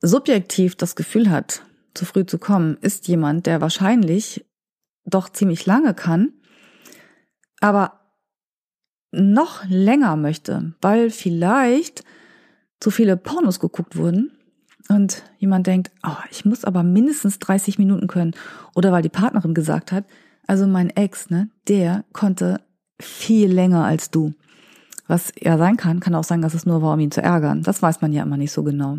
subjektiv 0.02 0.76
das 0.76 0.96
Gefühl 0.96 1.30
hat, 1.30 1.62
zu 1.94 2.04
früh 2.04 2.26
zu 2.26 2.38
kommen, 2.38 2.76
ist 2.80 3.08
jemand, 3.08 3.46
der 3.46 3.60
wahrscheinlich 3.60 4.44
doch 5.04 5.28
ziemlich 5.28 5.66
lange 5.66 5.94
kann, 5.94 6.32
aber 7.60 8.00
noch 9.12 9.64
länger 9.68 10.16
möchte, 10.16 10.74
weil 10.80 11.10
vielleicht 11.10 12.04
zu 12.78 12.90
viele 12.90 13.16
Pornos 13.16 13.60
geguckt 13.60 13.96
wurden 13.96 14.30
und 14.88 15.22
jemand 15.38 15.66
denkt, 15.66 15.90
oh, 16.02 16.16
ich 16.30 16.44
muss 16.44 16.64
aber 16.64 16.82
mindestens 16.82 17.38
30 17.38 17.78
Minuten 17.78 18.06
können 18.06 18.34
oder 18.74 18.92
weil 18.92 19.02
die 19.02 19.08
Partnerin 19.08 19.54
gesagt 19.54 19.92
hat, 19.92 20.04
also 20.46 20.66
mein 20.66 20.90
Ex, 20.90 21.30
ne, 21.30 21.50
der 21.68 22.04
konnte 22.12 22.60
viel 23.00 23.52
länger 23.52 23.84
als 23.84 24.10
du. 24.10 24.32
Was 25.10 25.32
ja 25.40 25.58
sein 25.58 25.76
kann, 25.76 25.98
kann 25.98 26.14
auch 26.14 26.22
sein, 26.22 26.40
dass 26.40 26.54
es 26.54 26.66
nur 26.66 26.82
war, 26.82 26.94
um 26.94 27.00
ihn 27.00 27.10
zu 27.10 27.20
ärgern. 27.20 27.64
Das 27.64 27.82
weiß 27.82 28.00
man 28.00 28.12
ja 28.12 28.22
immer 28.22 28.36
nicht 28.36 28.52
so 28.52 28.62
genau. 28.62 28.98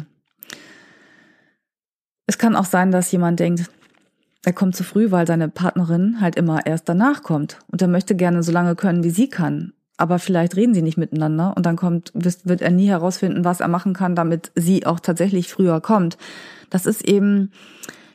Es 2.28 2.38
kann 2.38 2.58
auch 2.58 2.66
sein, 2.66 2.92
dass 2.92 3.14
jemand 3.14 3.40
denkt, 3.40 3.72
er 4.44 4.52
kommt 4.52 4.76
zu 4.76 4.84
früh, 4.84 5.12
weil 5.12 5.26
seine 5.26 5.48
Partnerin 5.48 6.20
halt 6.20 6.36
immer 6.36 6.66
erst 6.66 6.90
danach 6.90 7.24
kommt 7.24 7.60
und 7.72 7.82
er 7.82 7.88
möchte 7.88 8.14
gerne 8.18 8.44
so 8.44 8.52
lange 8.52 8.76
können, 8.76 9.06
wie 9.06 9.10
sie 9.10 9.30
kann. 9.30 9.72
Aber 9.96 10.20
vielleicht 10.20 10.58
reden 10.58 10.74
sie 10.74 10.82
nicht 10.82 10.98
miteinander 10.98 11.54
und 11.56 11.66
dann 11.66 11.78
kommt, 11.78 12.12
wird 12.14 12.62
er 12.62 12.72
nie 12.72 12.90
herausfinden, 12.90 13.46
was 13.46 13.62
er 13.62 13.70
machen 13.70 13.94
kann, 13.94 14.14
damit 14.14 14.52
sie 14.54 14.86
auch 14.86 15.00
tatsächlich 15.00 15.50
früher 15.50 15.80
kommt. 15.80 16.18
Das 16.70 16.86
ist 16.86 17.08
eben, 17.08 17.54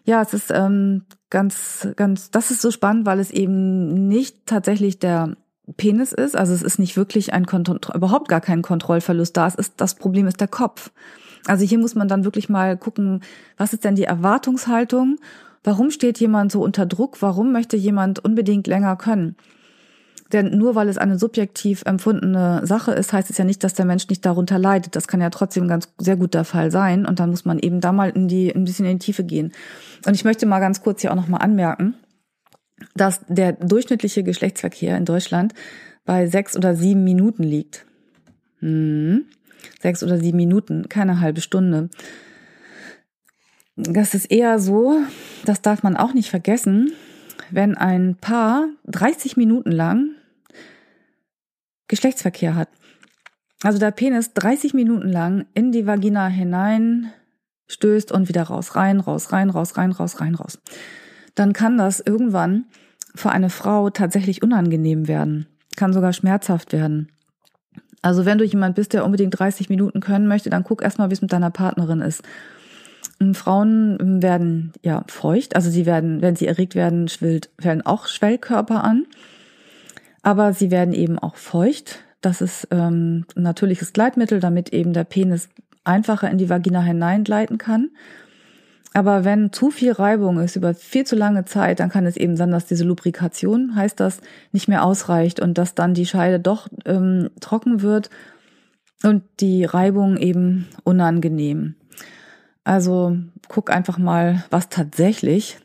ja, 0.05 0.21
es 0.21 0.35
ist 0.35 0.51
ähm, 0.51 1.05
ganz, 1.31 1.89
ganz, 1.97 2.31
das 2.31 2.51
ist 2.51 2.61
so 2.61 2.71
spannend, 2.71 3.07
weil 3.07 3.21
es 3.21 3.31
eben 3.31 4.07
nicht 4.07 4.45
tatsächlich 4.45 4.99
der 4.99 5.39
Penis 5.77 6.13
ist. 6.13 6.37
Also 6.37 6.53
es 6.53 6.63
ist 6.63 6.79
nicht 6.79 6.97
wirklich 6.97 7.33
ein 7.33 7.47
Kontro 7.47 7.79
überhaupt 7.95 8.29
gar 8.29 8.41
kein 8.41 8.63
Kontrollverlust 8.63 9.37
da. 9.37 9.47
Es 9.47 9.55
ist, 9.55 9.75
das 9.79 9.95
Problem 9.95 10.27
ist 10.27 10.41
der 10.41 10.49
Kopf. 10.49 10.91
Also 11.47 11.65
hier 11.65 11.79
muss 11.79 11.95
man 11.95 12.09
dann 12.09 12.25
wirklich 12.25 12.49
mal 12.49 12.77
gucken, 12.77 13.23
was 13.57 13.73
ist 13.73 13.85
denn 13.85 13.95
die 13.95 14.05
Erwartungshaltung? 14.05 15.19
Warum 15.65 15.91
steht 15.91 16.19
jemand 16.19 16.53
so 16.53 16.63
unter 16.63 16.87
Druck? 16.87 17.23
Warum 17.23 17.53
möchte 17.53 17.77
jemand 17.77 18.25
unbedingt 18.25 18.67
länger 18.67 18.97
können? 18.97 19.37
Denn 20.33 20.59
nur 20.59 20.75
weil 20.75 20.89
es 20.89 20.99
eine 20.99 21.19
subjektiv 21.19 21.83
empfundene 21.87 22.67
Sache 22.67 22.93
ist, 22.93 23.13
heißt 23.13 23.31
es 23.31 23.39
ja 23.39 23.45
nicht, 23.45 23.63
dass 23.63 23.75
der 23.75 23.85
Mensch 23.85 24.09
nicht 24.09 24.27
darunter 24.27 24.59
leidet. 24.59 24.97
Das 24.97 25.07
kann 25.07 25.21
ja 25.21 25.31
trotzdem 25.31 25.69
ganz 25.69 25.89
sehr 25.99 26.17
gut 26.17 26.35
der 26.35 26.45
Fall 26.45 26.73
sein. 26.73 27.07
Und 27.07 27.21
dann 27.21 27.31
muss 27.31 27.45
man 27.45 27.61
eben 27.61 27.81
da 27.81 27.93
mal 27.93 28.11
in 28.11 28.27
die, 28.27 28.53
ein 28.53 28.65
bisschen 28.65 28.87
in 28.87 28.99
die 28.99 29.05
Tiefe 29.05 29.23
gehen. 29.23 29.53
Und 30.05 30.15
ich 30.15 30.25
möchte 30.25 30.47
mal 30.47 30.59
ganz 30.59 30.83
kurz 30.83 31.01
hier 31.01 31.13
auch 31.13 31.17
nochmal 31.17 31.43
anmerken, 31.43 31.95
dass 32.95 33.21
der 33.29 33.53
durchschnittliche 33.53 34.23
Geschlechtsverkehr 34.23 34.97
in 34.97 35.05
Deutschland 35.05 35.55
bei 36.05 36.27
sechs 36.27 36.57
oder 36.57 36.75
sieben 36.75 37.05
Minuten 37.05 37.43
liegt. 37.43 37.87
Hm. 38.61 39.27
Sechs 39.81 40.03
oder 40.03 40.19
sieben 40.19 40.37
Minuten, 40.37 40.89
keine 40.89 41.21
halbe 41.21 41.41
Stunde. 41.41 41.91
Das 43.77 44.15
ist 44.15 44.27
eher 44.27 44.59
so, 44.59 45.01
das 45.45 45.61
darf 45.61 45.83
man 45.83 45.97
auch 45.97 46.15
nicht 46.15 46.31
vergessen, 46.31 46.93
wenn 47.51 47.77
ein 47.77 48.17
Paar 48.17 48.69
30 48.87 49.37
Minuten 49.37 49.71
lang 49.71 50.11
Geschlechtsverkehr 51.89 52.55
hat. 52.55 52.69
Also 53.63 53.79
der 53.79 53.91
Penis 53.91 54.33
30 54.35 54.75
Minuten 54.75 55.09
lang 55.09 55.47
in 55.55 55.73
die 55.73 55.87
Vagina 55.87 56.27
hinein 56.29 57.13
stößt 57.69 58.13
und 58.13 58.29
wieder 58.29 58.45
raus, 58.45 58.77
rein, 58.77 59.01
raus, 59.01 59.33
rein, 59.33 59.51
raus, 59.51 59.77
rein, 59.77 59.93
raus, 59.93 60.21
rein, 60.21 60.35
raus 60.35 60.59
dann 61.37 61.53
kann 61.53 61.79
das 61.79 62.01
irgendwann 62.01 62.65
für 63.15 63.31
eine 63.31 63.51
Frau 63.51 63.91
tatsächlich 63.91 64.43
unangenehm 64.43 65.07
werden, 65.07 65.47
kann 65.77 65.93
sogar 65.93 66.13
schmerzhaft 66.13 66.73
werden. 66.73 67.13
Also 68.03 68.25
wenn 68.25 68.39
du 68.39 68.45
jemand 68.45 68.75
bist, 68.75 68.93
der 68.93 69.05
unbedingt 69.05 69.39
30 69.39 69.69
Minuten 69.69 70.01
können 70.01 70.27
möchte, 70.27 70.51
dann 70.51 70.65
guck 70.65 70.83
erstmal, 70.83 71.11
wie 71.11 71.15
es 71.15 71.23
mit 71.23 71.33
deiner 71.33 71.51
Partnerin 71.51 72.01
ist. 72.01 72.23
Und 73.19 73.37
Frauen 73.37 74.23
werden 74.23 74.73
ja 74.83 75.05
feucht, 75.09 75.57
also 75.57 75.71
sie 75.71 75.87
werden, 75.87 76.21
wenn 76.21 76.37
sie 76.37 76.47
erregt 76.47 76.75
werden, 76.75 77.09
schwillt, 77.09 77.51
werden 77.59 77.85
auch 77.87 78.07
Schwellkörper 78.07 78.85
an, 78.85 79.07
aber 80.23 80.53
sie 80.53 80.71
werden 80.71 80.93
eben 80.93 81.19
auch 81.19 81.37
feucht. 81.37 82.01
Das 82.21 82.41
ist 82.41 82.69
ähm, 82.71 83.25
ein 83.37 83.43
natürliches 83.43 83.93
Gleitmittel, 83.93 84.41
damit 84.41 84.73
eben 84.73 84.93
der 84.93 85.05
Penis 85.05 85.49
einfacher 85.85 86.31
in 86.31 86.39
die 86.39 86.51
Vagina 86.51 86.83
hineingleiten 86.83 87.59
kann. 87.59 87.91
Aber 88.93 89.25
wenn 89.25 89.53
zu 89.53 89.71
viel 89.71 89.93
Reibung 89.93 90.39
ist 90.39 90.57
über 90.57 90.75
viel 90.75 91.05
zu 91.05 91.17
lange 91.17 91.45
Zeit, 91.45 91.81
dann 91.81 91.91
kann 91.91 92.07
es 92.07 92.17
eben 92.17 92.37
sein, 92.37 92.51
dass 92.51 92.67
diese 92.67 92.85
Lubrikation, 92.85 93.75
heißt 93.75 94.01
das, 94.01 94.21
nicht 94.53 94.69
mehr 94.69 94.85
ausreicht 94.85 95.41
und 95.41 95.59
dass 95.59 95.75
dann 95.75 95.93
die 95.93 96.07
Scheide 96.07 96.41
doch 96.41 96.69
ähm, 96.87 97.31
trocken 97.41 97.83
wird 97.83 98.11
und 99.03 99.23
die 99.41 99.65
Reibung 99.65 100.17
eben 100.17 100.67
unangenehm. 100.83 101.75
Also 102.65 103.17
guck 103.49 103.71
einfach 103.71 103.99
mal, 103.99 104.45
was 104.51 104.69
tatsächlich 104.69 105.59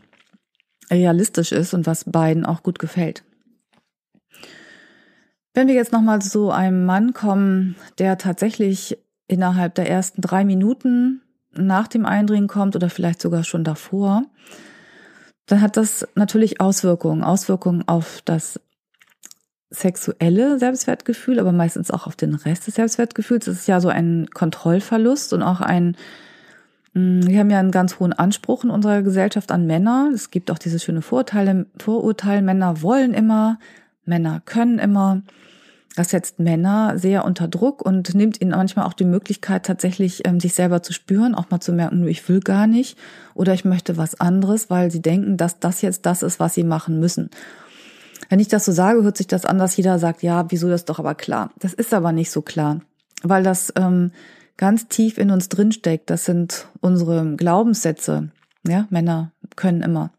realistisch 0.91 1.51
ist 1.51 1.73
und 1.73 1.87
was 1.87 2.03
beiden 2.03 2.45
auch 2.45 2.63
gut 2.63 2.79
gefällt. 2.79 3.23
Wenn 5.53 5.67
wir 5.67 5.75
jetzt 5.75 5.91
nochmal 5.91 6.21
zu 6.21 6.51
einem 6.51 6.85
Mann 6.85 7.13
kommen, 7.13 7.75
der 7.97 8.17
tatsächlich 8.17 8.97
innerhalb 9.27 9.75
der 9.75 9.89
ersten 9.89 10.21
drei 10.21 10.45
Minuten 10.45 11.21
nach 11.53 11.87
dem 11.87 12.05
Eindringen 12.05 12.47
kommt 12.47 12.75
oder 12.75 12.89
vielleicht 12.89 13.21
sogar 13.21 13.43
schon 13.43 13.63
davor, 13.63 14.23
dann 15.47 15.61
hat 15.61 15.77
das 15.77 16.07
natürlich 16.15 16.61
Auswirkungen. 16.61 17.23
Auswirkungen 17.23 17.87
auf 17.87 18.21
das 18.25 18.59
sexuelle 19.69 20.59
Selbstwertgefühl, 20.59 21.39
aber 21.39 21.51
meistens 21.51 21.91
auch 21.91 22.07
auf 22.07 22.15
den 22.15 22.35
Rest 22.35 22.67
des 22.67 22.75
Selbstwertgefühls. 22.75 23.47
Es 23.47 23.59
ist 23.59 23.67
ja 23.67 23.79
so 23.79 23.89
ein 23.89 24.27
Kontrollverlust 24.33 25.33
und 25.33 25.43
auch 25.43 25.61
ein 25.61 25.95
Mm, 26.93 27.21
wir 27.25 27.39
haben 27.39 27.49
ja 27.49 27.59
einen 27.59 27.71
ganz 27.71 27.99
hohen 27.99 28.13
Anspruch 28.13 28.63
in 28.63 28.69
unserer 28.69 29.01
Gesellschaft 29.01 29.51
an 29.51 29.65
Männer. 29.65 30.11
Es 30.13 30.31
gibt 30.31 30.51
auch 30.51 30.59
dieses 30.59 30.83
schöne 30.83 31.01
Vorurteil, 31.01 31.65
Vorurteil 31.77 32.41
Männer 32.41 32.81
wollen 32.81 33.13
immer, 33.13 33.59
Männer 34.05 34.41
können 34.45 34.79
immer. 34.79 35.21
Das 35.95 36.11
setzt 36.11 36.39
Männer 36.39 36.97
sehr 36.97 37.25
unter 37.25 37.49
Druck 37.49 37.81
und 37.81 38.15
nimmt 38.15 38.39
ihnen 38.39 38.51
manchmal 38.51 38.85
auch 38.85 38.93
die 38.93 39.03
Möglichkeit, 39.03 39.65
tatsächlich 39.65 40.25
ähm, 40.25 40.39
sich 40.39 40.53
selber 40.53 40.81
zu 40.81 40.93
spüren, 40.93 41.35
auch 41.35 41.49
mal 41.49 41.59
zu 41.59 41.73
merken, 41.73 42.07
ich 42.07 42.27
will 42.29 42.39
gar 42.39 42.65
nicht 42.65 42.97
oder 43.33 43.53
ich 43.53 43.65
möchte 43.65 43.97
was 43.97 44.19
anderes, 44.19 44.69
weil 44.69 44.89
sie 44.89 45.01
denken, 45.01 45.35
dass 45.35 45.59
das 45.59 45.81
jetzt 45.81 46.05
das 46.05 46.23
ist, 46.23 46.39
was 46.39 46.53
sie 46.53 46.63
machen 46.63 46.99
müssen. 46.99 47.29
Wenn 48.29 48.39
ich 48.39 48.47
das 48.47 48.63
so 48.63 48.71
sage, 48.71 49.03
hört 49.03 49.17
sich 49.17 49.27
das 49.27 49.45
an, 49.45 49.57
dass 49.57 49.75
jeder 49.75 49.99
sagt, 49.99 50.23
ja, 50.23 50.49
wieso 50.49 50.69
das 50.69 50.85
doch 50.85 50.99
aber 50.99 51.15
klar. 51.15 51.51
Das 51.59 51.73
ist 51.73 51.93
aber 51.93 52.13
nicht 52.13 52.31
so 52.31 52.41
klar, 52.41 52.79
weil 53.23 53.43
das 53.43 53.73
ähm, 53.75 54.11
ganz 54.55 54.87
tief 54.87 55.17
in 55.17 55.31
uns 55.31 55.49
drinsteckt. 55.49 56.09
Das 56.09 56.23
sind 56.23 56.67
unsere 56.79 57.35
Glaubenssätze. 57.35 58.29
Ja, 58.65 58.87
Männer 58.89 59.31
können 59.57 59.81
immer. 59.81 60.11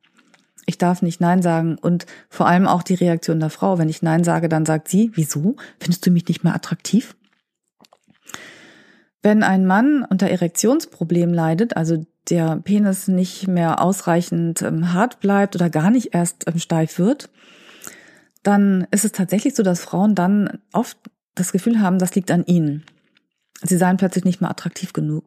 Ich 0.73 0.79
darf 0.79 1.03
nicht 1.03 1.21
Nein 1.21 1.43
sagen 1.43 1.77
und 1.77 2.07
vor 2.31 2.47
allem 2.47 2.67
auch 2.67 2.83
die 2.83 2.95
Reaktion 2.95 3.41
der 3.41 3.51
Frau. 3.51 3.77
Wenn 3.77 3.91
ich 3.91 4.01
Nein 4.01 4.25
sage, 4.25 4.49
dann 4.49 4.65
sagt 4.65 4.89
sie, 4.89 5.13
wieso? 5.13 5.57
Findest 5.79 6.07
du 6.07 6.11
mich 6.11 6.27
nicht 6.29 6.45
mehr 6.45 6.55
attraktiv? 6.55 7.15
Wenn 9.21 9.43
ein 9.43 9.67
Mann 9.67 10.03
unter 10.09 10.31
Erektionsproblem 10.31 11.35
leidet, 11.35 11.77
also 11.77 12.07
der 12.31 12.57
Penis 12.57 13.07
nicht 13.07 13.49
mehr 13.49 13.83
ausreichend 13.83 14.63
ähm, 14.63 14.95
hart 14.95 15.21
bleibt 15.21 15.57
oder 15.57 15.69
gar 15.69 15.91
nicht 15.91 16.15
erst 16.15 16.49
ähm, 16.49 16.59
steif 16.59 16.99
wird, 16.99 17.29
dann 18.43 18.87
ist 18.91 19.05
es 19.05 19.13
tatsächlich 19.13 19.55
so, 19.55 19.63
dass 19.63 19.83
Frauen 19.83 20.15
dann 20.15 20.59
oft 20.73 20.97
das 21.35 21.53
Gefühl 21.53 21.81
haben, 21.81 21.99
das 21.99 22.15
liegt 22.15 22.31
an 22.31 22.47
ihnen. 22.47 22.83
Sie 23.63 23.77
seien 23.77 23.99
plötzlich 23.99 24.25
nicht 24.25 24.41
mehr 24.41 24.51
attraktiv 24.51 24.95
genug. 24.95 25.27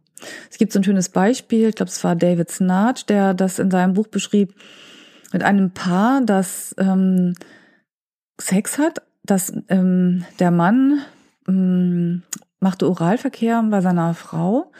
Es 0.49 0.58
gibt 0.58 0.73
so 0.73 0.79
ein 0.79 0.84
schönes 0.84 1.10
Beispiel, 1.10 1.69
ich 1.69 1.75
glaube, 1.75 1.91
es 1.91 2.03
war 2.03 2.15
David 2.15 2.49
Snarch, 2.49 3.05
der 3.05 3.36
das 3.36 3.60
in 3.60 3.69
seinem 3.69 3.93
Buch 3.93 4.08
beschrieb, 4.08 4.55
mit 5.36 5.43
einem 5.43 5.71
Paar, 5.71 6.21
das 6.21 6.74
ähm, 6.78 7.34
Sex 8.39 8.78
hat, 8.78 9.02
dass 9.26 9.52
ähm, 9.67 10.24
der 10.39 10.50
Mann 10.50 11.02
ähm, 11.45 12.24
machte 12.62 12.88
Oralverkehr 12.88 13.62
bei 13.69 13.82
seiner 13.82 14.13
Frau 14.13 14.71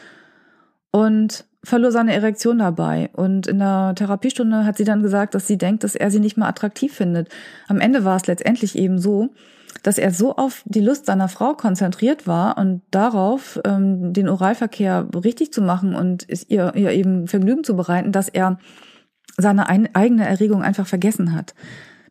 und 0.92 1.44
verlor 1.62 1.92
seine 1.92 2.14
Erektion 2.14 2.56
dabei. 2.56 3.10
Und 3.12 3.46
in 3.46 3.58
der 3.58 3.92
Therapiestunde 3.96 4.64
hat 4.64 4.78
sie 4.78 4.84
dann 4.84 5.02
gesagt, 5.02 5.34
dass 5.34 5.46
sie 5.46 5.58
denkt, 5.58 5.84
dass 5.84 5.94
er 5.94 6.10
sie 6.10 6.20
nicht 6.20 6.38
mehr 6.38 6.48
attraktiv 6.48 6.94
findet. 6.94 7.28
Am 7.68 7.78
Ende 7.78 8.06
war 8.06 8.16
es 8.16 8.26
letztendlich 8.26 8.78
eben 8.78 8.98
so, 8.98 9.34
dass 9.82 9.98
er 9.98 10.10
so 10.10 10.36
auf 10.36 10.62
die 10.64 10.80
Lust 10.80 11.04
seiner 11.04 11.28
Frau 11.28 11.52
konzentriert 11.52 12.26
war 12.26 12.56
und 12.56 12.80
darauf, 12.90 13.60
ähm, 13.66 14.14
den 14.14 14.30
Oralverkehr 14.30 15.06
richtig 15.22 15.52
zu 15.52 15.60
machen 15.60 15.94
und 15.94 16.26
ihr, 16.48 16.74
ihr 16.74 16.92
eben 16.92 17.28
Vergnügen 17.28 17.62
zu 17.62 17.76
bereiten, 17.76 18.10
dass 18.10 18.30
er 18.30 18.58
seine 19.36 19.68
ein, 19.68 19.94
eigene 19.94 20.26
Erregung 20.26 20.62
einfach 20.62 20.86
vergessen 20.86 21.32
hat. 21.34 21.54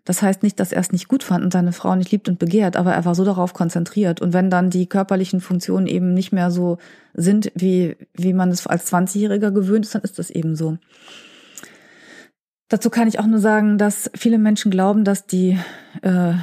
Das 0.06 0.22
heißt 0.22 0.44
nicht, 0.44 0.60
dass 0.60 0.72
er 0.72 0.82
es 0.82 0.92
nicht 0.92 1.08
gut 1.08 1.24
fand 1.24 1.44
und 1.44 1.52
seine 1.52 1.74
Frau 1.74 1.96
nicht 1.96 2.12
liebt 2.12 2.30
und 2.30 2.38
begehrt, 2.38 2.78
aber 2.78 2.94
er 2.94 3.06
war 3.06 3.16
so 3.16 3.26
darauf 3.26 3.54
konzentriert. 3.54 4.22
Und 4.22 4.34
wenn 4.34 4.52
dann 4.52 4.70
die 4.70 4.86
körperlichen 4.86 5.42
Funktionen 5.42 5.88
eben 5.88 6.14
nicht 6.14 6.32
mehr 6.32 6.52
so 6.52 6.78
sind, 7.16 7.52
wie, 7.56 7.98
wie 8.14 8.34
man 8.34 8.52
es 8.52 8.68
als 8.68 8.94
20-Jähriger 8.94 9.50
gewöhnt 9.50 9.86
ist, 9.86 9.96
dann 9.96 10.04
ist 10.04 10.20
das 10.20 10.30
eben 10.30 10.56
so. 10.56 10.78
Dazu 12.70 12.92
kann 12.92 13.08
ich 13.08 13.20
auch 13.20 13.26
nur 13.26 13.40
sagen, 13.40 13.80
dass 13.80 14.12
viele 14.16 14.38
Menschen 14.38 14.70
glauben, 14.70 15.06
dass 15.06 15.26
die, 15.26 15.58
äh, 16.04 16.34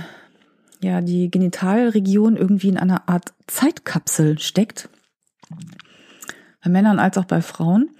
ja, 0.80 1.00
die 1.00 1.30
Genitalregion 1.30 2.36
irgendwie 2.36 2.68
in 2.68 2.78
einer 2.78 3.08
Art 3.08 3.32
Zeitkapsel 3.46 4.40
steckt. 4.40 4.88
Bei 6.64 6.70
Männern 6.70 6.98
als 6.98 7.16
auch 7.16 7.26
bei 7.26 7.42
Frauen. 7.42 7.90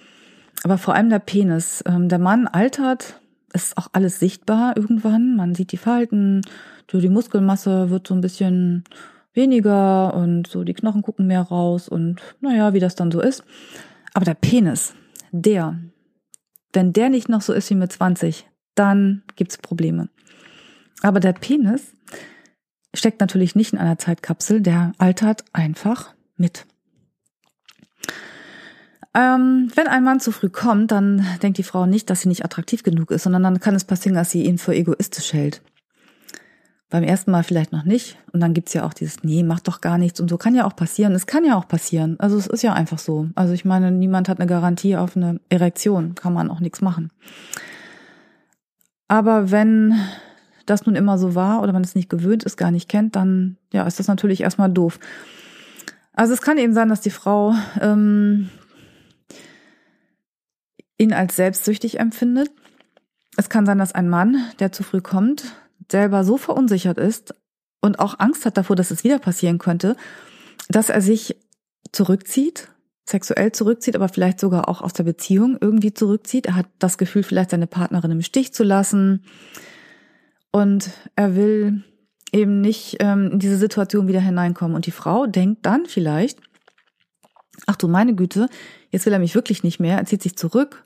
Aber 0.65 0.79
vor 0.79 0.95
allem 0.95 1.11
der 1.11 1.19
Penis. 1.19 1.83
Ähm, 1.87 2.09
der 2.09 2.19
Mann 2.19 2.47
altert, 2.47 3.21
ist 3.53 3.77
auch 3.77 3.89
alles 3.93 4.19
sichtbar 4.19 4.77
irgendwann. 4.77 5.37
Man 5.37 5.55
sieht 5.55 5.73
die 5.73 5.77
Falten, 5.77 6.43
die 6.91 7.09
Muskelmasse 7.09 7.91
wird 7.91 8.07
so 8.07 8.15
ein 8.15 8.21
bisschen 8.21 8.85
weniger 9.33 10.15
und 10.15 10.47
so 10.47 10.63
die 10.63 10.75
Knochen 10.75 11.03
gucken 11.03 11.27
mehr 11.27 11.41
raus 11.41 11.89
und 11.89 12.21
naja, 12.41 12.75
wie 12.75 12.81
das 12.81 12.95
dann 12.95 13.11
so 13.11 13.21
ist. 13.21 13.45
Aber 14.13 14.27
der 14.27 14.35
Penis, 14.35 14.95
der, 15.31 15.79
wenn 16.73 16.93
der 16.93 17.09
nicht 17.09 17.29
noch 17.31 17.41
so 17.41 17.55
ist 17.55 17.71
wie 17.71 17.75
mit 17.75 17.93
20, 17.93 18.47
dann 18.75 19.23
gibt's 19.37 19.57
Probleme. 19.57 20.11
Aber 21.03 21.19
der 21.19 21.33
Penis 21.33 21.95
steckt 22.95 23.21
natürlich 23.21 23.55
nicht 23.55 23.73
in 23.73 23.79
einer 23.79 23.99
Zeitkapsel, 23.99 24.61
der 24.61 24.93
altert 24.99 25.45
einfach 25.55 26.15
mit. 26.37 26.67
Ähm, 29.15 29.71
wenn 29.75 29.89
ein 29.89 30.05
Mann 30.05 30.21
zu 30.21 30.33
früh 30.33 30.49
kommt, 30.49 30.91
dann 30.91 31.27
denkt 31.43 31.59
die 31.59 31.63
Frau 31.63 31.85
nicht, 31.85 32.09
dass 32.09 32.23
sie 32.23 32.29
nicht 32.29 32.45
attraktiv 32.45 32.83
genug 32.83 33.11
ist, 33.11 33.25
sondern 33.25 33.43
dann 33.43 33.61
kann 33.61 33.75
es 33.75 33.85
passieren, 33.85 34.17
dass 34.17 34.31
sie 34.31 34.45
ihn 34.45 34.57
für 34.59 34.75
egoistisch 34.75 35.35
hält. 35.35 35.61
Beim 36.89 37.03
ersten 37.05 37.31
Mal 37.31 37.43
vielleicht 37.43 37.73
noch 37.73 37.85
nicht. 37.85 38.19
Und 38.33 38.41
dann 38.41 38.55
gibt's 38.55 38.75
ja 38.75 38.85
auch 38.85 38.93
dieses, 38.93 39.23
nee, 39.23 39.43
mach 39.43 39.61
doch 39.61 39.81
gar 39.81 39.99
nichts. 39.99 40.21
Und 40.21 40.29
so 40.29 40.37
kann 40.37 40.55
ja 40.55 40.67
auch 40.67 40.77
passieren. 40.77 41.15
Es 41.15 41.27
kann 41.27 41.45
ja 41.45 41.57
auch 41.57 41.69
passieren. 41.69 42.17
Also 42.21 42.37
es 42.37 42.47
ist 42.47 42.63
ja 42.63 42.75
einfach 42.75 42.99
so. 42.99 43.29
Also 43.35 43.55
ich 43.55 43.65
meine, 43.65 43.91
niemand 43.91 44.29
hat 44.29 44.41
eine 44.41 44.47
Garantie 44.47 44.97
auf 44.97 45.17
eine 45.17 45.41
Erektion. 45.49 46.15
Kann 46.15 46.35
man 46.35 46.51
auch 46.51 46.61
nichts 46.61 46.83
machen. 46.83 47.11
Aber 49.09 49.51
wenn 49.51 49.95
das 50.67 50.87
nun 50.87 50.97
immer 50.97 51.19
so 51.19 51.35
war 51.35 51.63
oder 51.63 51.73
man 51.73 51.83
es 51.83 51.95
nicht 51.95 52.09
gewöhnt 52.11 52.45
ist, 52.45 52.57
gar 52.57 52.71
nicht 52.71 52.89
kennt, 52.89 53.17
dann 53.17 53.57
ja, 53.73 53.87
ist 53.87 53.99
das 53.99 54.09
natürlich 54.09 54.43
erstmal 54.43 54.71
doof. 54.71 54.99
Also 56.15 56.35
es 56.35 56.43
kann 56.43 56.59
eben 56.59 56.75
sein, 56.75 56.89
dass 56.89 57.01
die 57.01 57.11
Frau 57.11 57.55
ähm, 57.81 58.51
ihn 61.03 61.13
als 61.13 61.37
selbstsüchtig 61.37 62.01
empfindet. 62.01 62.51
Es 63.37 63.49
kann 63.49 63.67
sein, 63.67 63.79
dass 63.79 63.93
ein 63.93 64.09
Mann, 64.09 64.45
der 64.59 64.73
zu 64.73 64.83
früh 64.83 65.01
kommt, 65.01 65.45
selber 65.91 66.25
so 66.25 66.37
verunsichert 66.37 66.99
ist 66.99 67.35
und 67.81 67.99
auch 67.99 68.19
Angst 68.19 68.47
hat 68.47 68.57
davor, 68.57 68.77
dass 68.77 68.91
es 68.91 69.05
wieder 69.05 69.19
passieren 69.19 69.59
könnte, 69.59 69.97
dass 70.69 70.89
er 70.89 71.01
sich 71.01 71.37
zurückzieht, 71.91 72.69
sexuell 73.05 73.53
zurückzieht, 73.53 73.97
aber 73.97 74.09
vielleicht 74.09 74.39
sogar 74.39 74.69
auch 74.69 74.81
aus 74.81 74.93
der 74.93 75.05
Beziehung 75.05 75.59
irgendwie 75.61 75.93
zurückzieht. 75.93 76.47
Er 76.47 76.55
hat 76.55 76.67
das 76.79 76.99
Gefühl, 76.99 77.23
vielleicht 77.23 77.51
seine 77.51 77.67
Partnerin 77.67 78.13
im 78.13 78.23
Stich 78.23 78.55
zu 78.55 78.63
lassen 78.63 79.25
und 80.53 80.91
er 81.17 81.35
will 81.35 81.83
eben 82.33 82.61
nicht 82.61 82.97
ähm, 83.01 83.33
in 83.33 83.39
diese 83.39 83.57
Situation 83.57 84.09
wieder 84.09 84.21
hineinkommen. 84.21 84.75
Und 84.75 84.87
die 84.87 84.93
Frau 84.93 85.27
denkt 85.27 85.67
dann 85.67 85.87
vielleicht, 85.87 86.39
ach 87.67 87.77
du 87.77 87.89
meine 87.89 88.15
Güte, 88.15 88.49
jetzt 88.91 89.05
will 89.05 89.13
er 89.13 89.19
mich 89.19 89.35
wirklich 89.35 89.63
nicht 89.65 89.81
mehr, 89.81 89.99
er 89.99 90.07
zieht 90.07 90.23
sich 90.23 90.37
zurück 90.37 90.85